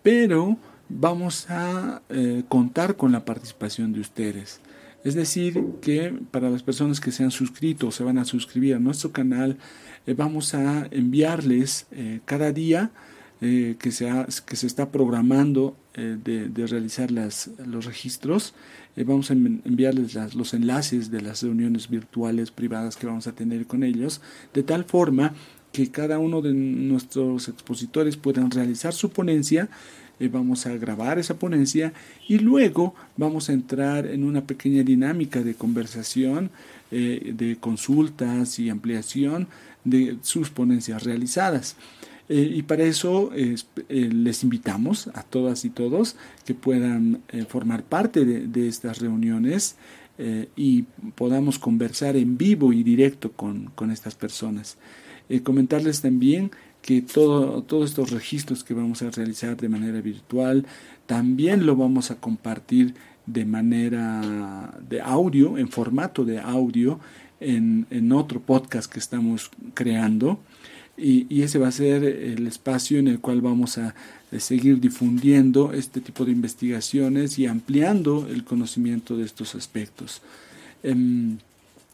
pero 0.04 0.58
vamos 0.90 1.50
a 1.50 2.02
eh, 2.10 2.44
contar 2.48 2.98
con 2.98 3.12
la 3.12 3.26
participación 3.26 3.94
de 3.94 4.02
ustedes. 4.02 4.62
Es 5.04 5.16
decir, 5.16 5.64
que 5.82 6.14
para 6.32 6.50
las 6.50 6.64
personas 6.64 7.00
que 7.00 7.12
se 7.12 7.24
han 7.24 7.32
suscrito 7.32 7.88
o 7.88 7.91
se 7.91 8.04
van 8.04 8.18
a 8.18 8.26
suscribir 8.26 8.76
a 8.76 8.80
nuestro 8.80 9.12
canal, 9.12 9.58
eh, 10.06 10.14
vamos 10.14 10.54
a 10.54 10.88
enviarles 10.91 11.88
eh, 11.91 12.20
cada 12.26 12.52
día 12.52 12.91
eh, 13.39 13.76
que, 13.80 13.91
se 13.91 14.10
que 14.45 14.56
se 14.56 14.68
está 14.68 14.91
programando 14.91 15.78
de, 15.95 16.68
realizar 16.68 17.10
las, 17.10 17.50
los 17.66 17.86
registros, 17.86 18.54
vamos 18.95 19.32
a 19.32 19.34
enviarles 19.34 20.14
los 20.36 20.54
enlaces 20.54 21.10
de 21.10 21.22
las 21.22 21.41
reuniones 21.41 21.89
virtuales 21.89 22.52
privadas 22.52 22.95
que 22.95 23.08
vamos 23.08 23.26
a 23.26 23.32
tener 23.32 23.66
con 23.66 23.84
ellos, 23.84 24.22
de 24.54 24.62
tal 24.62 24.86
forma 24.86 25.34
que 25.72 25.89
cada 25.89 26.20
uno 26.20 26.43
de 26.43 26.54
nuestros 26.54 27.48
expositores 27.48 28.16
puedan 28.16 28.52
realizar 28.52 28.93
su 28.93 29.10
ponencia 29.10 29.70
vamos 30.20 30.65
a 30.65 30.76
grabar 30.78 31.20
esa 31.20 31.38
ponencia 31.38 31.93
y 32.28 32.39
luego 32.39 32.95
vamos 33.18 33.49
a 33.49 33.53
entrar 33.53 34.07
en 34.07 34.24
una 34.24 34.41
pequeña 34.41 34.84
dinámica 34.84 35.41
de 35.41 35.55
conversación, 35.55 36.49
de 36.89 37.57
consultas 37.59 38.59
y 38.59 38.70
ampliación 38.70 39.47
de 39.84 40.18
sus 40.22 40.49
ponencias 40.49 41.03
realizadas. 41.03 41.76
Eh, 42.30 42.55
y 42.55 42.63
para 42.63 42.84
eso 42.84 43.32
eh, 43.34 43.55
les 43.89 44.43
invitamos 44.43 45.07
a 45.13 45.24
todas 45.24 45.63
y 45.63 45.70
todos 45.70 46.18
que 46.45 46.53
puedan 46.53 47.22
eh, 47.30 47.45
formar 47.47 47.84
parte 47.84 48.26
de, 48.26 48.68
estas 48.68 48.99
reuniones 48.99 49.76
y 50.55 50.82
podamos 51.13 51.59
conversar 51.59 52.18
en 52.18 52.39
vivo 52.39 52.74
y 52.74 52.82
directo 52.82 53.32
con, 53.34 53.72
estas 53.91 54.15
personas. 54.15 54.78
comentarles 55.43 56.01
también 56.01 56.49
que 56.82 57.02
todo, 57.02 57.64
todos 57.64 57.90
estos 57.90 58.12
registros 58.12 58.64
que 58.64 58.74
vamos 58.74 59.02
a 59.02 59.12
realizar 59.12 59.58
de 59.58 59.70
manera 59.70 60.02
virtual 60.02 60.66
también 61.06 61.66
lo 61.66 61.76
vamos 61.76 62.12
a 62.12 62.16
compartir 62.16 62.96
de 63.26 63.46
manera 63.46 64.74
de 64.88 65.02
audio, 65.02 65.58
en 65.58 65.70
formato 65.70 66.24
de 66.24 66.40
audio, 66.40 67.00
en, 67.40 68.12
otro 68.12 68.40
podcast 68.40 68.92
que 68.92 69.00
estamos 69.00 69.52
creando 69.74 70.40
y, 70.98 71.44
ese 71.44 71.60
va 71.60 71.68
a 71.68 71.72
ser 71.72 72.04
el 72.04 72.48
espacio 72.48 72.98
en 72.98 73.08
el 73.08 73.20
cual 73.20 73.42
vamos 73.42 73.78
a 73.78 73.94
eh, 74.32 74.40
seguir 74.40 74.80
difundiendo 74.80 75.74
este 75.74 76.02
tipo 76.02 76.26
de 76.26 76.32
investigaciones 76.32 77.38
y 77.38 77.46
ampliando 77.46 78.28
el 78.30 78.44
conocimiento 78.44 79.16
de 79.16 79.26
estos 79.26 79.54
aspectos. 79.54 80.22
Em, 80.82 81.38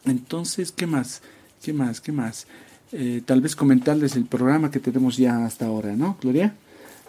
entonces, 0.06 0.72
¿qué 0.72 0.86
más? 0.86 1.20
¿Qué 1.62 1.72
más? 1.72 2.00
¿Qué 2.00 2.12
más? 2.12 2.46
Eh, 2.92 3.22
tal 3.24 3.40
vez 3.40 3.56
comentarles 3.56 4.16
el 4.16 4.24
programa 4.24 4.70
que 4.70 4.80
tenemos 4.80 5.16
ya 5.16 5.44
hasta 5.44 5.66
ahora, 5.66 5.96
¿no, 5.96 6.16
Gloria? 6.20 6.54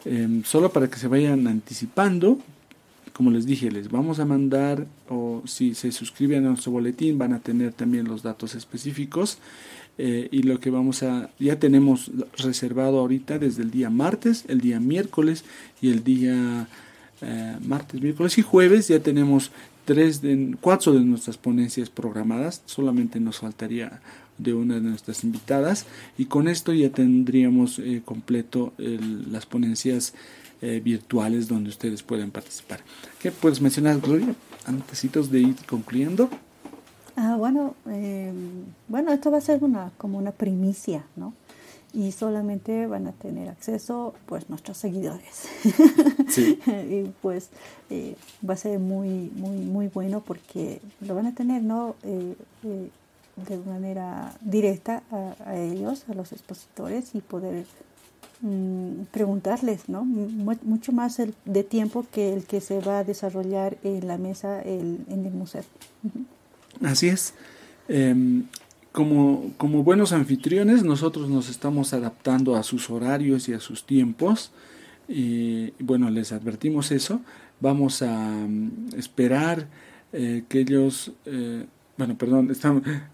Em, 0.06 0.44
solo 0.44 0.72
para 0.72 0.90
que 0.90 0.98
se 0.98 1.08
vayan 1.08 1.48
anticipando, 1.48 2.40
como 3.14 3.32
les 3.32 3.46
dije, 3.46 3.72
les 3.72 3.90
vamos 3.90 4.20
a 4.20 4.26
mandar, 4.26 4.86
o 5.10 5.42
si 5.46 5.74
se 5.74 5.92
suscriben 5.92 6.46
a 6.46 6.50
nuestro 6.50 6.72
boletín, 6.72 7.18
van 7.18 7.34
a 7.34 7.40
tener 7.40 7.74
también 7.74 8.06
los 8.08 8.24
datos 8.24 8.56
específicos. 8.56 9.38
Eh, 9.98 10.28
y 10.32 10.44
lo 10.44 10.60
que 10.60 10.70
vamos 10.70 11.04
a, 11.04 11.30
ya 11.40 11.58
tenemos 11.58 12.12
reservado 12.38 13.00
ahorita 13.00 13.40
desde 13.40 13.64
el 13.64 13.72
día 13.72 13.90
martes, 13.90 14.44
el 14.50 14.60
día 14.60 14.82
miércoles 14.82 15.46
y 15.82 15.90
el 15.90 16.04
día 16.04 16.68
eh, 17.22 17.58
martes, 17.66 18.02
miércoles 18.02 18.38
y 18.38 18.42
jueves, 18.42 18.90
ya 18.90 19.00
tenemos 19.00 19.52
tres 19.86 20.22
de, 20.22 20.58
cuatro 20.60 20.92
de 20.92 21.00
nuestras 21.00 21.38
ponencias 21.38 21.90
programadas, 21.90 22.62
solamente 22.66 23.22
nos 23.22 23.40
faltaría 23.40 24.02
de 24.38 24.54
una 24.54 24.76
de 24.76 24.82
nuestras 24.82 25.24
invitadas 25.24 25.86
y 26.18 26.26
con 26.26 26.48
esto 26.48 26.74
ya 26.74 26.90
tendríamos 26.90 27.80
eh, 27.80 28.02
completo 28.04 28.74
las 28.78 29.46
ponencias 29.46 30.14
eh, 30.62 30.80
virtuales 30.84 31.50
donde 31.50 31.70
ustedes 31.70 32.02
pueden 32.02 32.32
participar. 32.32 32.80
¿Qué 33.20 33.30
puedes 33.30 33.62
mencionar, 33.62 34.00
Gloria, 34.00 34.34
antes 34.66 35.30
de 35.30 35.40
ir 35.40 35.56
concluyendo? 35.68 36.30
Ah, 37.18 37.36
bueno, 37.38 37.76
eh, 37.88 38.32
bueno, 38.88 39.12
esto 39.12 39.30
va 39.32 39.38
a 39.40 39.42
ser 39.42 39.64
una 39.64 39.92
como 39.98 40.18
una 40.18 40.32
primicia, 40.32 41.04
¿no? 41.18 41.34
Y 41.94 42.14
solamente 42.14 42.88
van 42.88 43.06
a 43.06 43.12
tener 43.12 43.50
acceso, 43.50 44.16
pues, 44.26 44.50
nuestros 44.50 44.78
seguidores. 44.78 45.48
Sí. 46.30 46.58
y 46.68 47.12
pues 47.22 47.50
eh, 47.90 48.16
va 48.48 48.56
a 48.56 48.58
ser 48.58 48.80
muy, 48.80 49.32
muy, 49.36 49.58
muy 49.58 49.88
bueno 49.90 50.24
porque 50.26 50.82
lo 51.00 51.16
van 51.16 51.28
a 51.28 51.36
tener, 51.36 51.64
¿no? 51.64 51.96
De 53.36 53.58
manera 53.58 54.34
directa 54.42 55.04
a, 55.12 55.56
ellos, 55.56 56.06
a 56.10 56.14
los 56.14 56.32
expositores 56.32 57.16
y 57.16 57.22
poder 57.22 57.66
Mm, 58.42 59.06
preguntarles, 59.12 59.88
¿no? 59.88 60.04
mucho 60.04 60.92
más 60.92 61.20
el, 61.20 61.34
de 61.46 61.64
tiempo 61.64 62.06
que 62.12 62.34
el 62.34 62.44
que 62.44 62.60
se 62.60 62.82
va 62.82 63.00
a 63.00 63.04
desarrollar 63.06 63.78
en 63.82 64.08
la 64.08 64.18
mesa 64.18 64.62
en 64.62 65.06
el 65.10 65.32
museo. 65.32 65.64
Así 66.84 67.08
es. 67.08 67.34
Em, 67.88 68.44
como, 68.92 69.52
como 69.58 69.84
buenos 69.84 70.12
anfitriones, 70.12 70.84
nosotros 70.84 71.30
nos 71.30 71.50
estamos 71.50 71.94
adaptando 71.94 72.56
a 72.56 72.64
sus 72.64 72.90
horarios 72.90 73.48
y 73.48 73.54
a 73.54 73.60
sus 73.62 73.86
tiempos. 73.86 74.52
Y 75.08 75.72
bueno, 75.80 76.10
les 76.10 76.34
advertimos 76.34 76.92
eso. 76.92 77.22
Vamos 77.62 78.02
a 78.02 78.48
mm, 78.48 78.90
esperar 78.98 79.68
eh, 80.12 80.44
que 80.50 80.60
ellos 80.60 81.14
eh, 81.26 81.66
bueno, 81.98 82.18
perdón, 82.18 82.52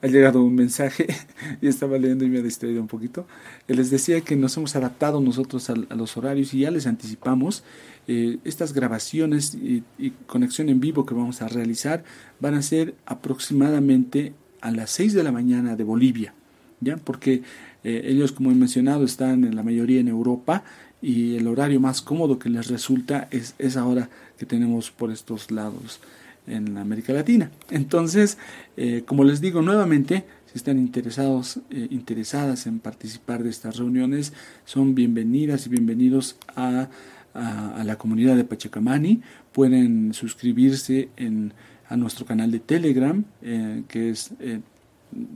ha 0.01 0.07
llegado 0.07 0.43
un 0.43 0.55
mensaje 0.55 1.07
y 1.61 1.67
estaba 1.67 1.97
leyendo 1.97 2.25
y 2.25 2.29
me 2.29 2.39
ha 2.39 2.41
distraído 2.41 2.81
un 2.81 2.87
poquito. 2.87 3.27
Eh, 3.67 3.75
les 3.75 3.91
decía 3.91 4.21
que 4.21 4.35
nos 4.35 4.57
hemos 4.57 4.75
adaptado 4.75 5.21
nosotros 5.21 5.69
a, 5.69 5.75
los 5.75 6.17
horarios 6.17 6.53
y 6.53 6.61
ya 6.61 6.71
les 6.71 6.87
anticipamos. 6.87 7.63
Eh, 8.07 8.39
estas 8.43 8.73
grabaciones 8.73 9.53
y, 9.53 9.83
conexión 10.25 10.69
en 10.69 10.79
vivo 10.79 11.05
que 11.05 11.13
vamos 11.13 11.43
a 11.43 11.47
realizar 11.47 12.03
van 12.39 12.55
a 12.55 12.61
ser 12.63 12.95
aproximadamente 13.05 14.33
a 14.61 14.71
las 14.71 14.89
6 14.91 15.13
de 15.13 15.23
la 15.23 15.31
mañana 15.31 15.75
de 15.75 15.83
Bolivia, 15.83 16.33
¿ya? 16.79 16.97
Porque 16.97 17.43
eh, 17.83 18.01
ellos, 18.05 18.31
como 18.31 18.51
he 18.51 18.55
mencionado, 18.55 19.05
están 19.05 19.43
en 19.43 19.55
la 19.55 19.63
mayoría 19.63 19.99
en 19.99 20.07
Europa 20.07 20.63
y 21.03 21.35
el 21.35 21.47
horario 21.47 21.79
más 21.79 22.01
cómodo 22.01 22.39
que 22.39 22.49
les 22.49 22.67
resulta 22.67 23.27
es 23.29 23.53
esa 23.59 23.85
hora 23.85 24.09
que 24.39 24.45
tenemos 24.47 24.89
por 24.89 25.11
estos 25.11 25.51
lados 25.51 25.99
en 26.47 26.77
América 26.77 27.13
Latina. 27.13 27.51
Entonces, 27.69 28.37
eh, 28.77 29.03
como 29.05 29.23
les 29.23 29.41
digo 29.41 29.61
nuevamente, 29.61 30.25
si 30.51 30.57
están 30.57 30.79
interesados, 30.79 31.59
eh, 31.69 31.87
interesadas 31.89 32.67
en 32.67 32.79
participar 32.79 33.43
de 33.43 33.49
estas 33.49 33.77
reuniones, 33.77 34.33
son 34.65 34.95
bienvenidas 34.95 35.65
y 35.67 35.69
bienvenidos 35.69 36.37
a, 36.55 36.89
la 37.33 37.95
comunidad 37.95 38.35
de 38.35 38.43
Pachacamani. 38.43 39.21
Pueden 39.53 40.13
suscribirse 40.13 41.07
en, 41.15 41.53
a 41.87 41.95
nuestro 41.95 42.25
canal 42.25 42.51
de 42.51 42.59
Telegram, 42.59 43.23
eh, 43.41 43.83
que 43.87 44.09
es, 44.09 44.31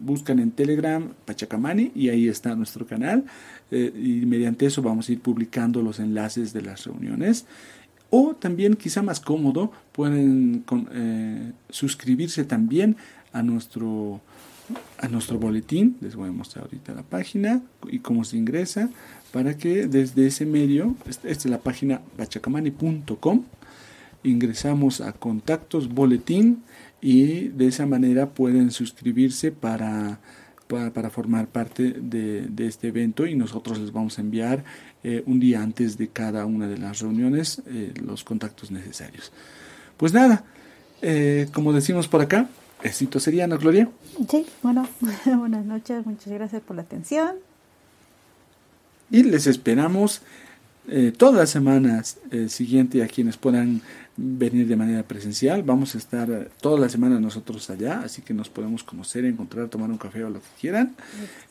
buscan 0.02 0.40
en 0.40 0.52
Telegram 0.52 1.14
Pachacamani 1.24 1.94
y 1.96 2.10
ahí 2.10 2.28
está 2.28 2.54
nuestro 2.54 2.86
canal. 2.86 3.24
y 3.72 4.26
mediante 4.26 4.66
eso 4.66 4.82
vamos 4.82 5.08
a 5.08 5.14
ir 5.14 5.22
publicando 5.22 5.82
los 5.82 6.02
enlaces 6.02 6.52
de 6.52 6.64
las 6.64 6.84
reuniones. 6.84 7.46
O 8.18 8.34
también, 8.34 8.76
quizá 8.76 9.02
más 9.02 9.20
cómodo, 9.20 9.74
pueden 9.92 10.64
eh, 10.94 11.52
suscribirse 11.70 12.46
también 12.46 12.96
a 13.34 13.44
nuestro, 13.44 14.22
a 15.00 15.10
nuestro 15.10 15.38
boletín. 15.38 15.98
Les 16.00 16.16
voy 16.16 16.30
a 16.30 16.32
mostrar 16.32 16.64
ahorita 16.64 16.94
la 16.94 17.04
página 17.04 17.62
y 17.90 18.00
cómo 18.00 18.24
se 18.24 18.38
ingresa 18.38 18.90
para 19.34 19.58
que 19.58 19.88
desde 19.88 20.28
ese 20.28 20.46
medio, 20.46 20.96
esta 21.10 21.28
es 21.28 21.46
la 21.48 21.60
página 21.60 22.00
bachacamani.com, 22.18 23.44
ingresamos 24.24 25.02
a 25.02 25.12
contactos 25.12 25.90
boletín 25.94 26.64
y 27.02 27.50
de 27.50 27.68
esa 27.68 27.86
manera 27.86 28.30
pueden 28.30 28.72
suscribirse 28.72 29.52
para 29.52 30.22
para, 30.68 31.10
formar 31.10 31.48
parte 31.48 31.94
de, 31.98 32.50
este 32.68 32.88
evento 32.88 33.26
y 33.26 33.36
nosotros 33.36 33.80
les 33.80 33.92
vamos 33.92 34.18
a 34.18 34.22
enviar 34.22 34.64
eh, 35.08 35.22
un 35.28 35.40
día 35.40 35.62
antes 35.62 36.00
de 36.00 36.08
cada 36.08 36.48
una 36.48 36.68
de 36.68 36.80
las 36.80 36.98
reuniones 36.98 37.62
eh, 37.68 37.94
los 38.04 38.24
contactos 38.24 38.72
necesarios. 38.72 39.32
Pues 39.98 40.14
nada, 40.14 40.46
eh, 41.04 41.48
como 41.54 41.74
decimos 41.74 42.08
por 42.08 42.22
acá, 42.22 42.50
éxito 42.82 43.20
sería, 43.20 43.46
¿no, 43.46 43.60
Gloria? 43.60 43.88
Sí, 44.28 44.48
bueno, 44.64 44.88
buenas 45.38 45.64
noches, 45.64 46.08
muchas 46.08 46.34
gracias 46.34 46.64
por 46.64 46.76
la 46.76 46.82
atención. 46.82 47.36
Y 49.12 49.22
les 49.22 49.46
esperamos 49.46 50.24
todas 51.18 51.36
las 51.36 51.50
semanas 51.50 52.20
siguiente 52.48 53.04
a 53.04 53.08
quienes 53.08 53.38
puedan 53.38 53.82
venir 54.18 54.68
de 54.68 54.76
manera 54.76 55.04
presencial. 55.04 55.64
Vamos 55.64 55.96
a 55.96 55.98
estar 55.98 56.50
toda 56.62 56.80
la 56.80 56.90
semana 56.90 57.20
nosotros 57.20 57.70
allá, 57.70 58.02
así 58.02 58.22
que 58.22 58.34
nos 58.34 58.50
podemos 58.50 58.84
conocer, 58.84 59.26
encontrar, 59.26 59.68
tomar 59.70 59.90
un 59.90 59.98
café 59.98 60.24
o 60.24 60.30
lo 60.30 60.40
que 60.40 60.48
quieran. 60.60 60.96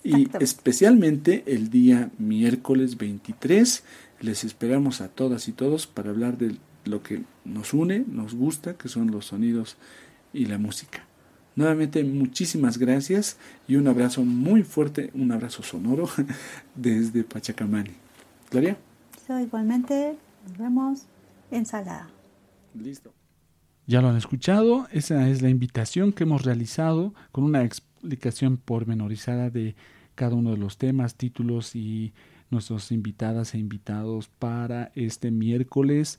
Y 0.02 0.28
especialmente 0.40 1.44
el 1.46 1.70
día 1.70 2.10
miércoles 2.18 2.96
23 2.96 3.82
les 4.20 4.44
esperamos 4.44 5.00
a 5.00 5.08
todas 5.08 5.48
y 5.48 5.52
todos 5.52 5.86
para 5.86 6.10
hablar 6.10 6.38
de 6.38 6.56
lo 6.84 7.02
que 7.02 7.22
nos 7.44 7.74
une, 7.74 8.04
nos 8.08 8.34
gusta, 8.34 8.74
que 8.74 8.88
son 8.88 9.10
los 9.10 9.26
sonidos 9.26 9.76
y 10.32 10.46
la 10.46 10.58
música. 10.58 11.04
Nuevamente 11.56 12.02
muchísimas 12.02 12.78
gracias 12.78 13.36
y 13.68 13.76
un 13.76 13.86
abrazo 13.86 14.24
muy 14.24 14.62
fuerte, 14.64 15.10
un 15.14 15.30
abrazo 15.30 15.62
sonoro 15.62 16.08
desde 16.74 17.22
Pachacamani. 17.22 17.92
Gloria. 18.50 18.76
Igualmente, 19.30 20.16
nos 20.46 20.58
vemos 20.58 21.06
en 21.50 21.66
Salada. 21.66 22.08
Listo. 22.74 23.12
Ya 23.86 24.00
lo 24.00 24.08
han 24.08 24.16
escuchado, 24.16 24.86
esa 24.92 25.28
es 25.28 25.42
la 25.42 25.50
invitación 25.50 26.12
que 26.12 26.24
hemos 26.24 26.42
realizado 26.42 27.12
con 27.32 27.44
una 27.44 27.64
explicación 27.64 28.56
pormenorizada 28.56 29.50
de 29.50 29.76
cada 30.14 30.34
uno 30.34 30.52
de 30.52 30.58
los 30.58 30.78
temas, 30.78 31.16
títulos 31.16 31.76
y 31.76 32.12
nuestros 32.50 32.92
invitadas 32.92 33.54
e 33.54 33.58
invitados 33.58 34.28
para 34.28 34.90
este 34.94 35.30
miércoles 35.30 36.18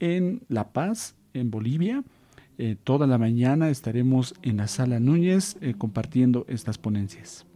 en 0.00 0.42
La 0.48 0.72
Paz, 0.72 1.14
en 1.34 1.50
Bolivia. 1.50 2.04
Eh, 2.58 2.76
toda 2.82 3.06
la 3.06 3.18
mañana 3.18 3.70
estaremos 3.70 4.34
en 4.42 4.58
la 4.58 4.68
sala 4.68 5.00
Núñez 5.00 5.56
eh, 5.60 5.74
compartiendo 5.78 6.44
estas 6.48 6.76
ponencias. 6.76 7.47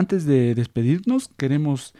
Antes 0.00 0.24
de 0.24 0.54
despedirnos, 0.54 1.28
queremos 1.36 1.92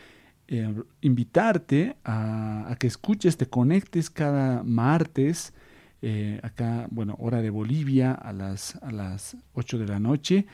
eh, 0.49 0.73
invitarte 1.03 1.97
a, 2.03 2.75
que 2.79 2.87
escuches, 2.87 3.37
te 3.37 3.45
conectes 3.45 4.09
cada 4.09 4.63
martes, 4.63 5.53
eh, 6.01 6.41
acá, 6.43 6.87
bueno, 6.91 7.15
hora 7.19 7.43
de 7.43 7.51
Bolivia, 7.51 8.13
a 8.13 8.33
las, 8.33 8.77
a 8.77 8.91
las 8.91 9.37
8 9.53 9.77
de 9.77 9.87
la 9.87 10.01
noche. 10.01 10.47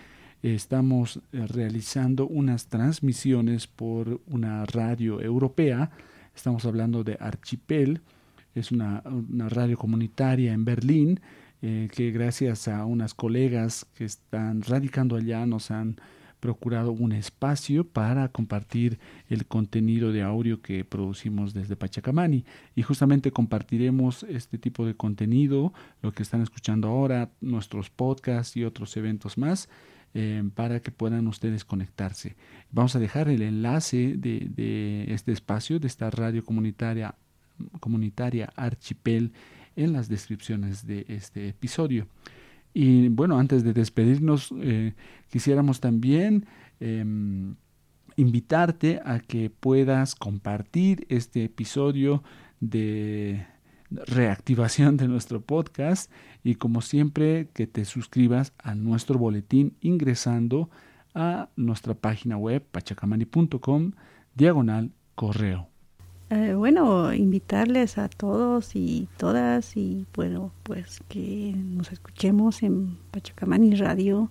estamos 0.43 1.21
eh, 1.33 1.47
realizando 1.47 2.27
unas 2.27 2.67
transmisiones 2.67 3.69
por 3.69 4.21
una 4.27 4.65
radio 4.67 5.21
europea. 5.21 5.93
Estamos 6.35 6.65
hablando 6.65 7.05
de 7.05 7.17
Archipel, 7.21 8.01
es 8.57 8.73
una, 8.73 9.05
una 9.05 9.49
radio 9.49 9.79
comunitaria 9.79 10.53
en 10.53 10.65
Berlín, 10.65 11.21
que 11.61 12.11
gracias 12.13 12.67
a 12.67 12.85
unas 12.85 13.15
colegas 13.15 13.87
que 13.95 14.05
están 14.05 14.63
radicando 14.63 15.15
allá 15.15 15.47
nos 15.47 15.71
han 15.71 15.97
procurado 16.41 16.93
un 16.93 17.13
espacio 17.13 17.87
para 17.87 18.29
compartir 18.29 18.99
el 19.29 19.47
contenido 19.47 20.13
de 20.13 20.23
audio 20.23 20.61
que 20.63 20.85
producimos 20.85 21.55
desde 21.55 21.77
Pachacamani 21.77 22.45
y 22.75 22.83
justamente 22.83 23.33
compartiremos 23.33 24.23
este 24.25 24.59
tipo 24.59 24.87
de 24.87 24.95
contenido, 24.95 25.73
lo 26.03 26.13
que 26.13 26.23
están 26.23 26.43
escuchando 26.43 26.89
ahora, 26.89 27.31
nuestros 27.41 27.91
podcasts 27.91 28.57
y 28.57 28.65
otros 28.65 28.97
eventos 28.97 29.39
más. 29.39 29.69
Eh, 30.19 30.43
para 30.55 30.81
que 30.81 30.91
puedan 30.91 31.27
ustedes 31.27 31.67
conectarse. 31.67 32.37
Vamos 32.71 32.97
a 32.97 32.99
dejar 32.99 33.29
el 33.29 33.43
enlace 33.43 34.15
de, 34.17 34.49
de 34.49 35.13
este 35.13 35.33
espacio, 35.33 35.79
de 35.79 35.89
esta 35.89 36.09
radio 36.09 36.43
comunitaria, 36.43 37.17
comunitaria 37.81 38.51
Archipel, 38.57 39.33
en 39.75 39.93
las 39.93 40.09
descripciones 40.09 40.87
de 40.87 41.05
este 41.09 41.49
episodio. 41.51 42.07
Y 42.79 43.09
bueno, 43.09 43.39
antes 43.39 43.65
de 43.65 43.73
despedirnos, 43.73 44.53
eh, 44.61 44.93
quisiéramos 45.31 45.81
también 45.81 46.45
em, 46.79 47.55
invitarte 48.17 49.01
a 49.03 49.19
que 49.21 49.49
puedas 49.49 50.15
compartir 50.15 51.07
este 51.09 51.45
episodio 51.45 52.23
de 52.61 53.47
reactivación 53.89 54.99
de 54.99 55.09
nuestro 55.09 55.41
podcast 55.41 56.13
y 56.45 56.57
como 56.57 56.83
siempre 56.83 57.49
que 57.55 57.67
te 57.67 57.87
suscribas 57.87 58.53
a 58.59 58.75
nuestro 58.75 59.19
boletín 59.19 59.75
ingresando 59.81 60.69
a 61.15 61.49
nuestra 61.57 61.95
página 61.95 62.37
web 62.37 62.63
pachacamani.com 62.63 63.93
diagonal 64.35 64.93
correo. 65.15 65.76
Eh, 66.29 66.55
bueno, 66.55 67.15
invitarles 67.15 67.99
a 67.99 68.09
todos 68.09 68.75
y 68.75 69.09
todas 69.17 69.77
y 69.77 70.07
bueno, 70.15 70.51
pues 70.65 71.01
que 71.09 71.55
nos 71.57 71.93
escuchemos 71.93 72.65
en 72.65 72.99
Pachacamani 73.13 73.77
Radio 73.77 74.31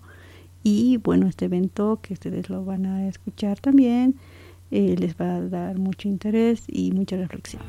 y 0.62 0.98
bueno, 0.98 1.28
este 1.28 1.46
evento 1.46 2.00
que 2.02 2.14
ustedes 2.14 2.50
lo 2.50 2.66
van 2.66 2.86
a 2.86 3.08
escuchar 3.08 3.60
también 3.60 4.16
eh, 4.72 4.96
les 5.00 5.16
va 5.16 5.36
a 5.36 5.41
dar 5.41 5.78
mucho 5.78 6.10
interés 6.10 6.64
y 6.68 6.91
mucha 6.91 7.16
reflexión. 7.16 7.62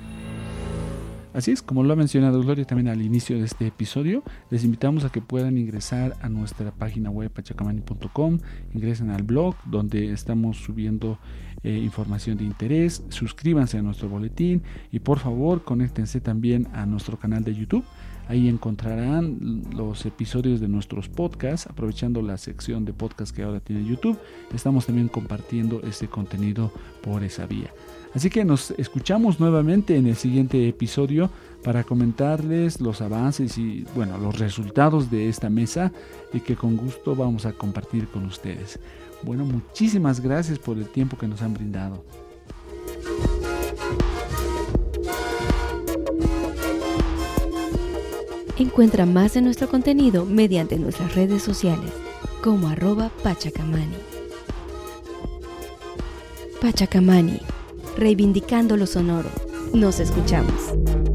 Así 1.34 1.50
es, 1.50 1.60
como 1.60 1.84
lo 1.84 1.92
ha 1.92 1.96
mencionado 1.96 2.40
Gloria 2.40 2.64
también 2.64 2.88
al 2.88 3.02
inicio 3.02 3.36
de 3.38 3.44
este 3.44 3.66
episodio, 3.66 4.22
les 4.48 4.64
invitamos 4.64 5.04
a 5.04 5.10
que 5.10 5.20
puedan 5.20 5.58
ingresar 5.58 6.16
a 6.22 6.30
nuestra 6.30 6.70
página 6.70 7.10
web 7.10 7.30
pachacamani.com, 7.30 8.38
ingresen 8.72 9.10
al 9.10 9.22
blog 9.22 9.54
donde 9.66 10.12
estamos 10.12 10.56
subiendo 10.56 11.18
eh, 11.66 11.78
información 11.78 12.38
de 12.38 12.44
interés, 12.44 13.02
suscríbanse 13.08 13.76
a 13.76 13.82
nuestro 13.82 14.08
boletín 14.08 14.62
y 14.92 15.00
por 15.00 15.18
favor 15.18 15.64
conéctense 15.64 16.20
también 16.20 16.68
a 16.72 16.86
nuestro 16.86 17.18
canal 17.18 17.42
de 17.42 17.56
YouTube. 17.56 17.82
Ahí 18.28 18.48
encontrarán 18.48 19.64
los 19.74 20.06
episodios 20.06 20.60
de 20.60 20.68
nuestros 20.68 21.08
podcasts, 21.08 21.66
aprovechando 21.66 22.22
la 22.22 22.36
sección 22.36 22.84
de 22.84 22.92
podcast 22.92 23.34
que 23.34 23.42
ahora 23.42 23.58
tiene 23.58 23.84
YouTube. 23.84 24.16
Estamos 24.54 24.86
también 24.86 25.08
compartiendo 25.08 25.80
este 25.82 26.06
contenido 26.06 26.70
por 27.02 27.24
esa 27.24 27.46
vía. 27.46 27.72
Así 28.14 28.30
que 28.30 28.44
nos 28.44 28.70
escuchamos 28.78 29.40
nuevamente 29.40 29.96
en 29.96 30.06
el 30.06 30.14
siguiente 30.14 30.68
episodio 30.68 31.30
para 31.64 31.82
comentarles 31.82 32.80
los 32.80 33.00
avances 33.00 33.58
y 33.58 33.84
bueno, 33.96 34.18
los 34.18 34.38
resultados 34.38 35.10
de 35.10 35.28
esta 35.28 35.50
mesa 35.50 35.90
y 36.32 36.38
que 36.38 36.54
con 36.54 36.76
gusto 36.76 37.16
vamos 37.16 37.44
a 37.44 37.54
compartir 37.54 38.06
con 38.06 38.24
ustedes. 38.24 38.78
Bueno, 39.22 39.44
muchísimas 39.44 40.20
gracias 40.20 40.58
por 40.58 40.76
el 40.76 40.88
tiempo 40.88 41.16
que 41.16 41.26
nos 41.26 41.42
han 41.42 41.54
brindado. 41.54 42.04
Encuentra 48.58 49.04
más 49.04 49.34
de 49.34 49.42
nuestro 49.42 49.68
contenido 49.68 50.24
mediante 50.24 50.78
nuestras 50.78 51.14
redes 51.14 51.42
sociales 51.42 51.92
como 52.42 52.68
arroba 52.68 53.10
Pachacamani. 53.22 53.96
Pachacamani 56.60 57.40
reivindicando 57.96 58.76
lo 58.76 58.86
sonoro. 58.86 59.28
Nos 59.72 60.00
escuchamos. 60.00 61.05